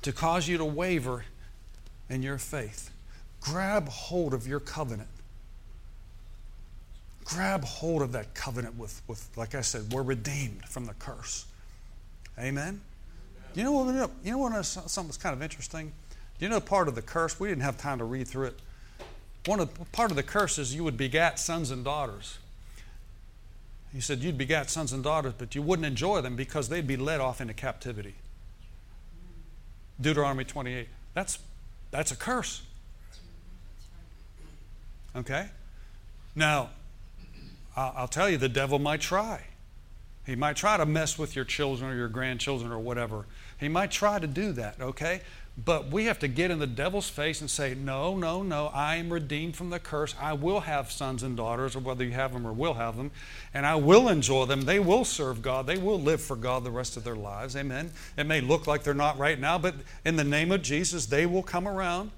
to 0.00 0.12
cause 0.12 0.48
you 0.48 0.58
to 0.58 0.64
waver 0.64 1.24
in 2.08 2.22
your 2.22 2.38
faith. 2.38 2.90
Grab 3.40 3.88
hold 3.88 4.34
of 4.34 4.46
your 4.46 4.60
covenant. 4.60 5.08
Grab 7.24 7.64
hold 7.64 8.02
of 8.02 8.12
that 8.12 8.34
covenant 8.34 8.78
with, 8.78 9.00
with 9.06 9.28
like 9.36 9.54
I 9.54 9.62
said, 9.62 9.92
we're 9.92 10.02
redeemed 10.02 10.64
from 10.68 10.86
the 10.86 10.94
curse. 10.94 11.46
Amen? 12.38 12.80
You 13.54 13.64
know 13.64 13.72
what? 13.72 14.10
You 14.24 14.32
know 14.32 14.38
what? 14.38 14.52
Uh, 14.52 14.62
Something 14.62 15.08
that's 15.08 15.16
kind 15.16 15.34
of 15.34 15.42
interesting. 15.42 15.92
You 16.40 16.48
know, 16.48 16.60
part 16.60 16.88
of 16.88 16.94
the 16.94 17.02
curse. 17.02 17.38
We 17.38 17.48
didn't 17.48 17.62
have 17.62 17.78
time 17.78 17.98
to 17.98 18.04
read 18.04 18.26
through 18.26 18.46
it. 18.46 18.58
One 19.46 19.60
of 19.60 19.92
part 19.92 20.10
of 20.10 20.16
the 20.16 20.22
curse 20.22 20.58
is 20.58 20.74
you 20.74 20.84
would 20.84 20.96
begat 20.96 21.38
sons 21.38 21.70
and 21.70 21.84
daughters. 21.84 22.38
He 23.92 24.00
said 24.00 24.18
you'd 24.18 24.36
begat 24.36 24.70
sons 24.70 24.92
and 24.92 25.04
daughters, 25.04 25.34
but 25.38 25.54
you 25.54 25.62
wouldn't 25.62 25.86
enjoy 25.86 26.20
them 26.20 26.34
because 26.34 26.68
they'd 26.68 26.86
be 26.86 26.96
led 26.96 27.20
off 27.20 27.40
into 27.40 27.54
captivity. 27.54 28.14
Deuteronomy 30.00 30.44
28. 30.44 30.88
That's 31.14 31.38
that's 31.94 32.10
a 32.10 32.16
curse. 32.16 32.60
Okay. 35.14 35.46
Now, 36.34 36.70
I'll 37.76 38.08
tell 38.08 38.28
you, 38.28 38.36
the 38.36 38.48
devil 38.48 38.80
might 38.80 39.00
try. 39.00 39.42
He 40.26 40.34
might 40.34 40.56
try 40.56 40.76
to 40.76 40.86
mess 40.86 41.20
with 41.20 41.36
your 41.36 41.44
children 41.44 41.92
or 41.92 41.94
your 41.94 42.08
grandchildren 42.08 42.72
or 42.72 42.80
whatever. 42.80 43.26
He 43.60 43.68
might 43.68 43.92
try 43.92 44.18
to 44.18 44.26
do 44.26 44.50
that, 44.52 44.80
okay? 44.80 45.20
But 45.56 45.88
we 45.92 46.06
have 46.06 46.18
to 46.18 46.28
get 46.28 46.50
in 46.50 46.58
the 46.58 46.66
devil's 46.66 47.08
face 47.08 47.40
and 47.40 47.48
say, 47.48 47.74
No, 47.74 48.16
no, 48.16 48.42
no, 48.42 48.66
I 48.74 48.96
am 48.96 49.12
redeemed 49.12 49.54
from 49.54 49.70
the 49.70 49.78
curse. 49.78 50.12
I 50.20 50.32
will 50.32 50.60
have 50.60 50.90
sons 50.90 51.22
and 51.22 51.36
daughters, 51.36 51.76
or 51.76 51.78
whether 51.78 52.02
you 52.04 52.10
have 52.10 52.32
them 52.32 52.44
or 52.44 52.52
will 52.52 52.74
have 52.74 52.96
them, 52.96 53.12
and 53.52 53.64
I 53.64 53.76
will 53.76 54.08
enjoy 54.08 54.46
them. 54.46 54.62
They 54.62 54.80
will 54.80 55.04
serve 55.04 55.42
God. 55.42 55.68
They 55.68 55.78
will 55.78 56.00
live 56.00 56.20
for 56.20 56.34
God 56.34 56.64
the 56.64 56.72
rest 56.72 56.96
of 56.96 57.04
their 57.04 57.14
lives. 57.14 57.54
Amen. 57.54 57.92
It 58.16 58.24
may 58.24 58.40
look 58.40 58.66
like 58.66 58.82
they're 58.82 58.94
not 58.94 59.16
right 59.16 59.38
now, 59.38 59.56
but 59.58 59.76
in 60.04 60.16
the 60.16 60.24
name 60.24 60.50
of 60.50 60.62
Jesus, 60.62 61.06
they 61.06 61.24
will 61.24 61.44
come 61.44 61.68
around. 61.68 62.10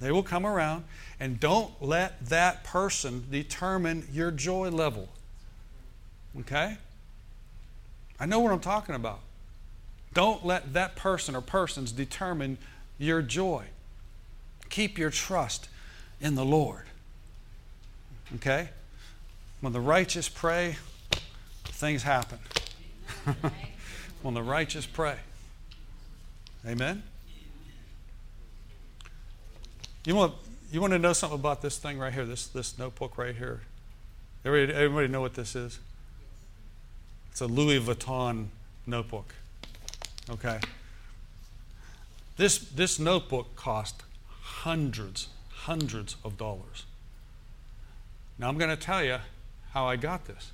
They 0.00 0.10
will 0.10 0.24
come 0.24 0.44
around. 0.44 0.84
And 1.20 1.38
don't 1.38 1.70
let 1.80 2.26
that 2.30 2.64
person 2.64 3.26
determine 3.30 4.08
your 4.10 4.32
joy 4.32 4.70
level. 4.70 5.08
Okay? 6.40 6.78
I 8.18 8.26
know 8.26 8.40
what 8.40 8.50
I'm 8.50 8.60
talking 8.60 8.96
about. 8.96 9.20
Don't 10.12 10.44
let 10.44 10.72
that 10.72 10.96
person 10.96 11.36
or 11.36 11.40
persons 11.40 11.92
determine 11.92 12.58
your 12.98 13.22
joy. 13.22 13.66
Keep 14.68 14.98
your 14.98 15.10
trust 15.10 15.68
in 16.20 16.34
the 16.34 16.44
Lord. 16.44 16.84
Okay? 18.36 18.68
When 19.60 19.72
the 19.72 19.80
righteous 19.80 20.28
pray, 20.28 20.76
things 21.64 22.02
happen. 22.02 22.38
when 24.22 24.34
the 24.34 24.42
righteous 24.42 24.86
pray. 24.86 25.16
Amen? 26.66 27.02
You 30.04 30.14
want, 30.14 30.34
you 30.72 30.80
want 30.80 30.92
to 30.92 30.98
know 30.98 31.12
something 31.12 31.38
about 31.38 31.62
this 31.62 31.78
thing 31.78 31.98
right 31.98 32.12
here, 32.12 32.24
this, 32.24 32.46
this 32.46 32.78
notebook 32.78 33.18
right 33.18 33.34
here? 33.34 33.60
Everybody, 34.44 34.72
everybody 34.72 35.08
know 35.08 35.20
what 35.20 35.34
this 35.34 35.54
is? 35.54 35.78
It's 37.30 37.40
a 37.40 37.46
Louis 37.46 37.78
Vuitton 37.80 38.46
notebook. 38.86 39.34
Okay? 40.28 40.60
This, 42.36 42.58
this 42.58 42.98
notebook 42.98 43.56
cost 43.56 44.02
hundreds, 44.40 45.28
hundreds 45.50 46.16
of 46.24 46.36
dollars. 46.36 46.84
Now 48.38 48.48
I'm 48.48 48.58
going 48.58 48.70
to 48.70 48.82
tell 48.82 49.04
you 49.04 49.18
how 49.72 49.86
I 49.86 49.96
got 49.96 50.26
this. 50.26 50.52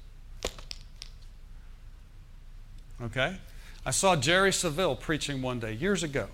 Okay? 3.03 3.37
I 3.85 3.91
saw 3.91 4.17
Jerry 4.17 4.51
Savelle 4.51 4.99
preaching 4.99 5.43
one 5.43 5.61
day, 5.61 5.73
years 5.73 6.03
ago. 6.03 6.29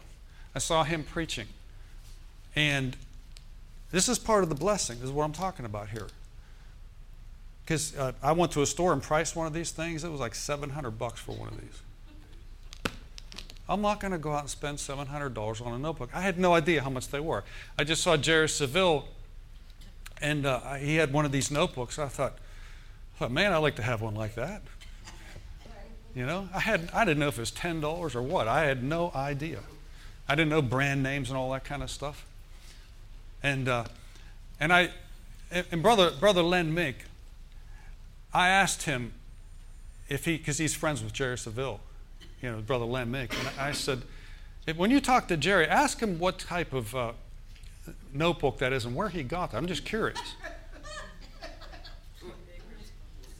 I 0.55 0.59
saw 0.59 0.85
him 0.85 1.05
preaching. 1.05 1.49
And 2.57 2.97
this 3.91 4.09
is 4.09 4.19
part 4.19 4.43
of 4.43 4.49
the 4.49 4.55
blessing. 4.55 4.97
This 4.97 5.07
is 5.07 5.13
what 5.13 5.25
I'm 5.25 5.33
talking 5.33 5.67
about 5.67 5.91
here. 5.91 6.09
Because 7.65 7.97
uh, 7.97 8.13
I 8.23 8.33
went 8.33 8.53
to 8.53 8.63
a 8.63 8.67
store 8.67 8.93
and 8.93 9.03
priced 9.03 9.37
one 9.37 9.47
of 9.47 9.53
these 9.53 9.71
things. 9.71 10.03
It 10.05 10.11
was 10.11 10.21
like 10.21 10.35
700 10.35 10.93
bucks 10.93 11.21
for 11.21 11.33
one 11.33 11.49
of 11.49 11.61
these. 11.61 11.81
I'm 13.69 13.81
not 13.81 14.01
going 14.01 14.13
to 14.13 14.19
go 14.19 14.33
out 14.33 14.41
and 14.41 14.51
spend 14.51 14.79
$700 14.79 15.67
on 15.67 15.73
a 15.73 15.79
notebook. 15.79 16.11
I 16.13 16.21
had 16.21 16.39
no 16.39 16.55
idea 16.55 16.83
how 16.83 16.91
much 16.91 17.09
they 17.09 17.21
were. 17.21 17.45
I 17.79 17.85
just 17.85 18.03
saw 18.03 18.17
Jerry 18.17 18.49
Savelle, 18.49 19.05
and 20.21 20.45
uh, 20.45 20.75
he 20.75 20.97
had 20.97 21.13
one 21.13 21.25
of 21.25 21.33
these 21.33 21.51
notebooks. 21.51 21.99
I 21.99 22.09
thought, 22.09 22.39
thought, 23.19 23.31
man, 23.31 23.53
I'd 23.53 23.59
like 23.59 23.77
to 23.77 23.83
have 23.83 24.03
one 24.03 24.15
like 24.15 24.35
that. 24.35 24.63
You 26.15 26.27
know, 26.27 26.49
I 26.53 26.61
had 26.61 26.91
I 26.93 27.07
didn't 27.07 27.21
know 27.21 27.29
if 27.29 27.39
it 27.39 27.41
was 27.41 27.51
ten 27.51 27.81
dollars 27.81 28.15
or 28.15 28.21
what. 28.21 28.47
I 28.47 28.65
had 28.65 28.83
no 28.83 29.11
idea. 29.15 29.61
I 30.29 30.35
didn't 30.35 30.51
know 30.51 30.61
brand 30.61 31.03
names 31.03 31.31
and 31.31 31.39
all 31.39 31.51
that 31.53 31.65
kind 31.65 31.83
of 31.83 31.91
stuff. 31.91 32.27
And 33.43 33.67
uh, 33.67 33.85
and 34.61 34.73
I 34.73 34.91
and 35.51 35.83
brother 35.83 36.11
brother 36.11 36.43
Len 36.43 36.75
Mink, 36.75 36.97
I 38.35 38.49
asked 38.49 38.83
him 38.83 39.15
if 40.09 40.27
he 40.27 40.37
because 40.37 40.59
he's 40.59 40.75
friends 40.75 41.03
with 41.03 41.15
Jerry 41.15 41.37
Savelle, 41.37 41.79
you 42.43 42.51
know, 42.51 42.61
brother 42.61 42.85
Len 42.85 43.11
Mink, 43.11 43.33
and 43.39 43.49
I 43.59 43.73
said, 43.73 44.03
when 44.77 44.91
you 44.91 45.01
talk 45.01 45.29
to 45.29 45.37
Jerry, 45.37 45.67
ask 45.67 46.01
him 46.01 46.19
what 46.19 46.39
type 46.39 46.73
of 46.73 46.95
uh, 46.95 47.13
notebook 48.13 48.59
that 48.59 48.73
is 48.73 48.85
and 48.85 48.95
where 48.95 49.09
he 49.09 49.23
got 49.23 49.53
that. 49.53 49.59
I'm 49.59 49.67
just 49.67 49.85
curious. 49.85 50.19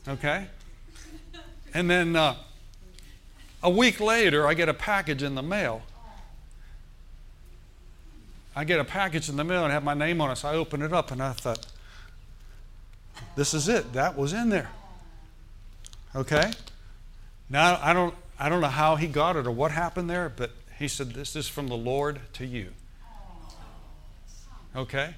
Okay? 0.07 0.47
And 1.73 1.89
then 1.89 2.15
uh, 2.15 2.35
a 3.61 3.69
week 3.69 3.99
later, 3.99 4.47
I 4.47 4.53
get 4.53 4.69
a 4.69 4.73
package 4.73 5.23
in 5.23 5.35
the 5.35 5.43
mail. 5.43 5.81
I 8.55 8.63
get 8.63 8.79
a 8.79 8.85
package 8.85 9.29
in 9.29 9.35
the 9.35 9.43
mail 9.43 9.63
and 9.63 9.73
have 9.73 9.83
my 9.83 9.93
name 9.93 10.21
on 10.21 10.31
it, 10.31 10.37
so 10.37 10.49
I 10.49 10.55
open 10.55 10.81
it 10.81 10.93
up 10.93 11.11
and 11.11 11.21
I 11.21 11.31
thought, 11.31 11.65
this 13.35 13.53
is 13.53 13.67
it. 13.67 13.93
That 13.93 14.17
was 14.17 14.33
in 14.33 14.49
there. 14.49 14.69
Okay? 16.15 16.51
Now 17.49 17.79
I 17.81 17.93
don't 17.93 18.13
I 18.43 18.49
don't 18.49 18.59
know 18.59 18.67
how 18.67 18.97
he 18.97 19.07
got 19.07 19.37
it 19.37 19.47
or 19.47 19.51
what 19.51 19.71
happened 19.71 20.09
there, 20.09 20.27
but 20.27 20.51
he 20.77 20.89
said, 20.89 21.11
This 21.13 21.33
is 21.33 21.47
from 21.47 21.69
the 21.69 21.77
Lord 21.77 22.19
to 22.33 22.45
you. 22.45 22.71
Okay? 24.75 25.13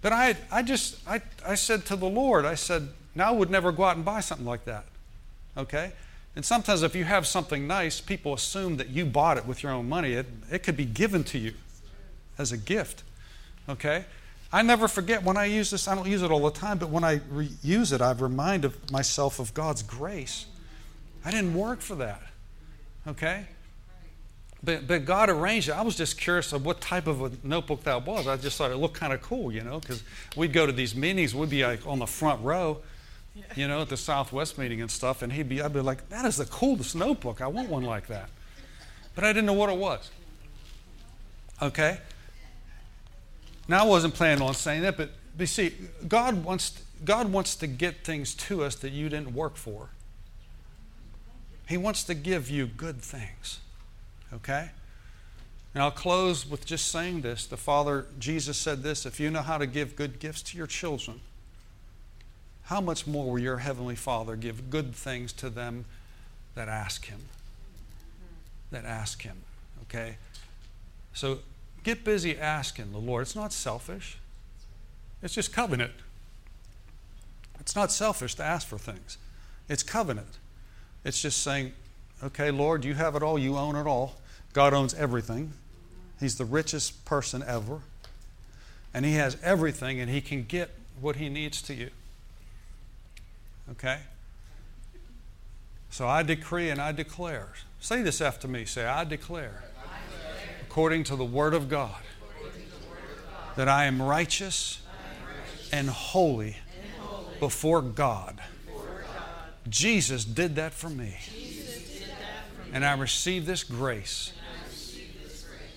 But 0.00 0.12
I, 0.12 0.36
I 0.48 0.62
just, 0.62 0.96
I, 1.08 1.20
I 1.44 1.56
said 1.56 1.86
to 1.86 1.96
the 1.96 2.06
Lord, 2.06 2.44
I 2.44 2.54
said, 2.54 2.90
now 3.16 3.30
I 3.30 3.30
would 3.32 3.50
never 3.50 3.72
go 3.72 3.82
out 3.82 3.96
and 3.96 4.04
buy 4.04 4.20
something 4.20 4.46
like 4.46 4.64
that. 4.66 4.84
Okay? 5.56 5.90
And 6.36 6.44
sometimes 6.44 6.84
if 6.84 6.94
you 6.94 7.02
have 7.02 7.26
something 7.26 7.66
nice, 7.66 8.00
people 8.00 8.32
assume 8.32 8.76
that 8.76 8.90
you 8.90 9.04
bought 9.04 9.36
it 9.36 9.44
with 9.44 9.64
your 9.64 9.72
own 9.72 9.88
money. 9.88 10.12
It, 10.12 10.26
it 10.52 10.62
could 10.62 10.76
be 10.76 10.84
given 10.84 11.24
to 11.24 11.38
you 11.38 11.54
as 12.38 12.52
a 12.52 12.56
gift. 12.56 13.02
Okay? 13.68 14.04
I 14.52 14.62
never 14.62 14.86
forget 14.86 15.24
when 15.24 15.36
I 15.36 15.46
use 15.46 15.72
this, 15.72 15.88
I 15.88 15.96
don't 15.96 16.06
use 16.06 16.22
it 16.22 16.30
all 16.30 16.48
the 16.48 16.56
time, 16.56 16.78
but 16.78 16.90
when 16.90 17.02
I 17.02 17.22
re- 17.28 17.50
use 17.60 17.90
it, 17.90 18.00
I 18.00 18.12
remind 18.12 18.64
of 18.64 18.92
myself 18.92 19.40
of 19.40 19.52
God's 19.52 19.82
grace. 19.82 20.46
I 21.24 21.30
didn't 21.30 21.54
work 21.54 21.80
for 21.80 21.96
that. 21.96 22.22
Okay? 23.06 23.46
But, 24.62 24.88
but 24.88 25.04
God 25.04 25.30
arranged 25.30 25.68
it. 25.68 25.72
I 25.72 25.82
was 25.82 25.96
just 25.96 26.18
curious 26.18 26.52
of 26.52 26.64
what 26.64 26.80
type 26.80 27.06
of 27.06 27.22
a 27.22 27.30
notebook 27.46 27.84
that 27.84 28.04
was. 28.04 28.26
I 28.26 28.36
just 28.36 28.58
thought 28.58 28.70
it 28.70 28.76
looked 28.76 28.94
kind 28.94 29.12
of 29.12 29.22
cool, 29.22 29.52
you 29.52 29.62
know, 29.62 29.78
because 29.78 30.02
we'd 30.36 30.52
go 30.52 30.66
to 30.66 30.72
these 30.72 30.94
meetings, 30.94 31.34
we'd 31.34 31.50
be 31.50 31.64
like 31.64 31.86
on 31.86 32.00
the 32.00 32.06
front 32.06 32.42
row, 32.42 32.78
you 33.54 33.68
know, 33.68 33.82
at 33.82 33.88
the 33.88 33.96
Southwest 33.96 34.58
meeting 34.58 34.80
and 34.80 34.90
stuff, 34.90 35.22
and 35.22 35.32
he'd 35.32 35.48
be, 35.48 35.62
I'd 35.62 35.72
be 35.72 35.80
like, 35.80 36.08
that 36.08 36.24
is 36.24 36.36
the 36.36 36.46
coolest 36.46 36.96
notebook. 36.96 37.40
I 37.40 37.46
want 37.46 37.68
one 37.68 37.84
like 37.84 38.08
that. 38.08 38.30
But 39.14 39.24
I 39.24 39.28
didn't 39.28 39.46
know 39.46 39.52
what 39.52 39.70
it 39.70 39.78
was. 39.78 40.10
Okay? 41.62 41.98
Now, 43.68 43.84
I 43.84 43.86
wasn't 43.86 44.14
planning 44.14 44.42
on 44.42 44.54
saying 44.54 44.82
that, 44.82 44.96
but, 44.96 45.10
but 45.36 45.48
see, 45.48 45.72
God 46.08 46.42
wants, 46.42 46.82
God 47.04 47.30
wants 47.30 47.54
to 47.56 47.66
get 47.68 48.04
things 48.04 48.34
to 48.34 48.64
us 48.64 48.74
that 48.76 48.90
you 48.90 49.08
didn't 49.08 49.34
work 49.34 49.56
for. 49.56 49.90
He 51.68 51.76
wants 51.76 52.02
to 52.04 52.14
give 52.14 52.48
you 52.48 52.66
good 52.66 53.02
things. 53.02 53.60
Okay? 54.32 54.70
And 55.74 55.82
I'll 55.82 55.90
close 55.90 56.48
with 56.48 56.64
just 56.64 56.88
saying 56.88 57.20
this. 57.20 57.44
The 57.44 57.58
Father, 57.58 58.06
Jesus 58.18 58.56
said 58.56 58.82
this 58.82 59.04
if 59.04 59.20
you 59.20 59.30
know 59.30 59.42
how 59.42 59.58
to 59.58 59.66
give 59.66 59.94
good 59.94 60.18
gifts 60.18 60.42
to 60.44 60.56
your 60.56 60.66
children, 60.66 61.20
how 62.64 62.80
much 62.80 63.06
more 63.06 63.32
will 63.32 63.38
your 63.38 63.58
Heavenly 63.58 63.96
Father 63.96 64.34
give 64.34 64.70
good 64.70 64.94
things 64.94 65.32
to 65.34 65.50
them 65.50 65.84
that 66.54 66.68
ask 66.68 67.04
Him? 67.06 67.20
That 68.70 68.86
ask 68.86 69.22
Him. 69.22 69.36
Okay? 69.82 70.16
So 71.12 71.40
get 71.84 72.02
busy 72.02 72.38
asking 72.38 72.92
the 72.92 72.98
Lord. 72.98 73.22
It's 73.22 73.36
not 73.36 73.52
selfish, 73.52 74.18
it's 75.22 75.34
just 75.34 75.52
covenant. 75.52 75.92
It's 77.60 77.76
not 77.76 77.92
selfish 77.92 78.34
to 78.36 78.42
ask 78.42 78.66
for 78.66 78.78
things, 78.78 79.18
it's 79.68 79.82
covenant. 79.82 80.38
It's 81.08 81.22
just 81.22 81.42
saying, 81.42 81.72
okay, 82.22 82.50
Lord, 82.50 82.84
you 82.84 82.92
have 82.92 83.16
it 83.16 83.22
all, 83.22 83.38
you 83.38 83.56
own 83.56 83.76
it 83.76 83.86
all. 83.86 84.16
God 84.52 84.74
owns 84.74 84.92
everything. 84.92 85.54
He's 86.20 86.36
the 86.36 86.44
richest 86.44 87.06
person 87.06 87.42
ever. 87.46 87.80
And 88.92 89.06
He 89.06 89.14
has 89.14 89.38
everything, 89.42 90.00
and 90.00 90.10
He 90.10 90.20
can 90.20 90.44
get 90.44 90.68
what 91.00 91.16
He 91.16 91.30
needs 91.30 91.62
to 91.62 91.72
you. 91.72 91.88
Okay? 93.70 94.00
So 95.88 96.06
I 96.06 96.22
decree 96.22 96.68
and 96.68 96.78
I 96.78 96.92
declare. 96.92 97.48
Say 97.80 98.02
this 98.02 98.20
after 98.20 98.46
me. 98.46 98.66
Say, 98.66 98.84
I 98.84 99.04
declare, 99.04 99.64
according 100.60 101.04
to 101.04 101.16
the 101.16 101.24
Word 101.24 101.54
of 101.54 101.70
God, 101.70 102.02
that 103.56 103.66
I 103.66 103.86
am 103.86 104.02
righteous 104.02 104.82
and 105.72 105.88
holy 105.88 106.58
before 107.40 107.80
God. 107.80 108.42
Jesus 109.68 110.24
did 110.24 110.56
that 110.56 110.72
for 110.72 110.88
me. 110.88 111.14
And 112.72 112.84
I 112.84 112.96
receive 112.96 113.46
this 113.46 113.64
grace 113.64 114.32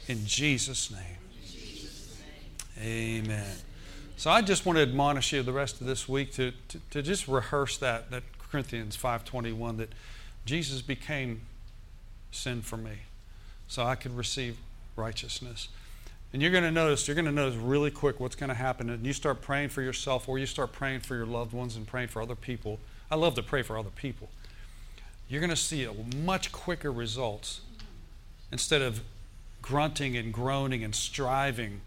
in 0.07 0.25
Jesus' 0.25 0.91
name. 0.91 0.99
Amen. 2.81 3.55
So 4.17 4.29
I 4.29 4.41
just 4.41 4.65
want 4.65 4.77
to 4.77 4.83
admonish 4.83 5.33
you 5.33 5.41
the 5.43 5.53
rest 5.53 5.81
of 5.81 5.87
this 5.87 6.07
week 6.07 6.33
to, 6.33 6.51
to, 6.69 6.79
to 6.91 7.01
just 7.01 7.27
rehearse 7.27 7.77
that, 7.77 8.11
that 8.11 8.23
Corinthians 8.37 8.97
5.21, 8.97 9.77
that 9.77 9.89
Jesus 10.45 10.81
became 10.81 11.41
sin 12.31 12.61
for 12.61 12.77
me 12.77 12.91
so 13.67 13.83
I 13.83 13.95
could 13.95 14.15
receive 14.15 14.57
righteousness. 14.95 15.69
And 16.33 16.41
you're 16.41 16.51
going 16.51 16.63
to 16.63 16.71
notice, 16.71 17.07
you're 17.07 17.15
going 17.15 17.25
to 17.25 17.31
notice 17.31 17.55
really 17.55 17.91
quick 17.91 18.19
what's 18.19 18.35
going 18.35 18.49
to 18.49 18.55
happen. 18.55 18.89
And 18.89 19.05
you 19.05 19.13
start 19.13 19.41
praying 19.41 19.69
for 19.69 19.81
yourself 19.81 20.29
or 20.29 20.37
you 20.37 20.45
start 20.45 20.71
praying 20.71 21.01
for 21.01 21.15
your 21.15 21.25
loved 21.25 21.53
ones 21.53 21.75
and 21.75 21.85
praying 21.85 22.07
for 22.07 22.21
other 22.21 22.35
people. 22.35 22.79
I 23.11 23.15
love 23.15 23.35
to 23.35 23.43
pray 23.43 23.61
for 23.61 23.77
other 23.77 23.89
people. 23.89 24.29
You're 25.27 25.41
going 25.41 25.49
to 25.49 25.55
see 25.55 25.83
a 25.83 25.93
much 26.17 26.51
quicker 26.51 26.91
results 26.91 27.61
instead 28.51 28.81
of 28.81 29.01
grunting 29.61 30.17
and 30.17 30.33
groaning 30.33 30.83
and 30.83 30.95
striving, 30.95 31.81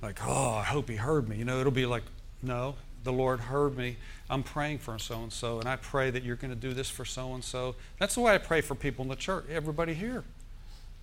like, 0.00 0.18
oh, 0.24 0.54
I 0.54 0.62
hope 0.62 0.88
he 0.88 0.96
heard 0.96 1.28
me. 1.28 1.36
You 1.36 1.44
know, 1.44 1.58
it'll 1.60 1.72
be 1.72 1.86
like, 1.86 2.04
no, 2.42 2.76
the 3.04 3.12
Lord 3.12 3.40
heard 3.40 3.76
me. 3.76 3.96
I'm 4.28 4.42
praying 4.42 4.78
for 4.78 4.98
so 4.98 5.22
and 5.22 5.32
so, 5.32 5.58
and 5.58 5.68
I 5.68 5.76
pray 5.76 6.10
that 6.10 6.22
you're 6.22 6.36
going 6.36 6.54
to 6.54 6.60
do 6.60 6.72
this 6.72 6.88
for 6.88 7.04
so 7.04 7.34
and 7.34 7.42
so. 7.42 7.74
That's 7.98 8.14
the 8.14 8.20
way 8.20 8.34
I 8.34 8.38
pray 8.38 8.60
for 8.60 8.74
people 8.76 9.02
in 9.02 9.08
the 9.08 9.16
church, 9.16 9.44
everybody 9.50 9.92
here. 9.92 10.24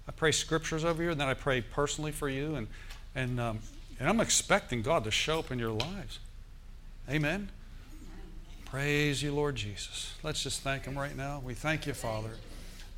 I 0.08 0.12
pray 0.14 0.32
scriptures 0.32 0.86
over 0.86 1.04
you, 1.04 1.12
and 1.12 1.20
then 1.20 1.28
I 1.28 1.34
pray 1.34 1.60
personally 1.62 2.14
for 2.14 2.30
you, 2.30 2.56
and, 2.56 2.68
and, 3.14 3.40
um, 3.40 3.60
and 4.00 4.08
I'm 4.08 4.22
expecting 4.22 4.82
God 4.82 5.04
to 5.04 5.12
show 5.12 5.40
up 5.40 5.52
in 5.52 5.60
your 5.60 5.72
lives. 5.72 6.20
Amen. 7.10 7.50
Praise 8.70 9.24
you, 9.24 9.34
Lord 9.34 9.56
Jesus. 9.56 10.14
Let's 10.24 10.44
just 10.44 10.62
thank 10.62 10.84
Him 10.84 11.00
right 11.00 11.16
now. 11.16 11.42
We 11.44 11.54
thank 11.54 11.88
you, 11.88 11.94
Father. 11.94 12.32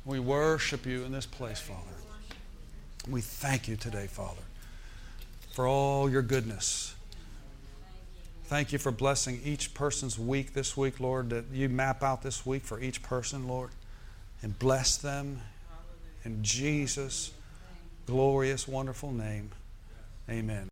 We 0.04 0.18
worship 0.18 0.84
you 0.84 1.04
in 1.04 1.12
this 1.12 1.26
place, 1.26 1.60
Father. 1.60 1.80
We 3.08 3.20
thank 3.20 3.68
you 3.68 3.76
today, 3.76 4.08
Father, 4.08 4.42
for 5.52 5.68
all 5.68 6.10
your 6.10 6.22
goodness. 6.22 6.94
Thank 8.46 8.72
you 8.72 8.78
for 8.78 8.90
blessing 8.90 9.40
each 9.44 9.72
person's 9.72 10.18
week 10.18 10.54
this 10.54 10.76
week, 10.76 10.98
Lord, 10.98 11.30
that 11.30 11.44
you 11.52 11.68
map 11.68 12.02
out 12.02 12.22
this 12.22 12.44
week 12.44 12.64
for 12.64 12.80
each 12.80 13.00
person, 13.00 13.46
Lord, 13.46 13.70
and 14.42 14.58
bless 14.58 14.96
them 14.96 15.40
in 16.24 16.42
Jesus' 16.42 17.30
glorious, 18.06 18.66
wonderful 18.66 19.12
name. 19.12 19.52
Amen. 20.28 20.68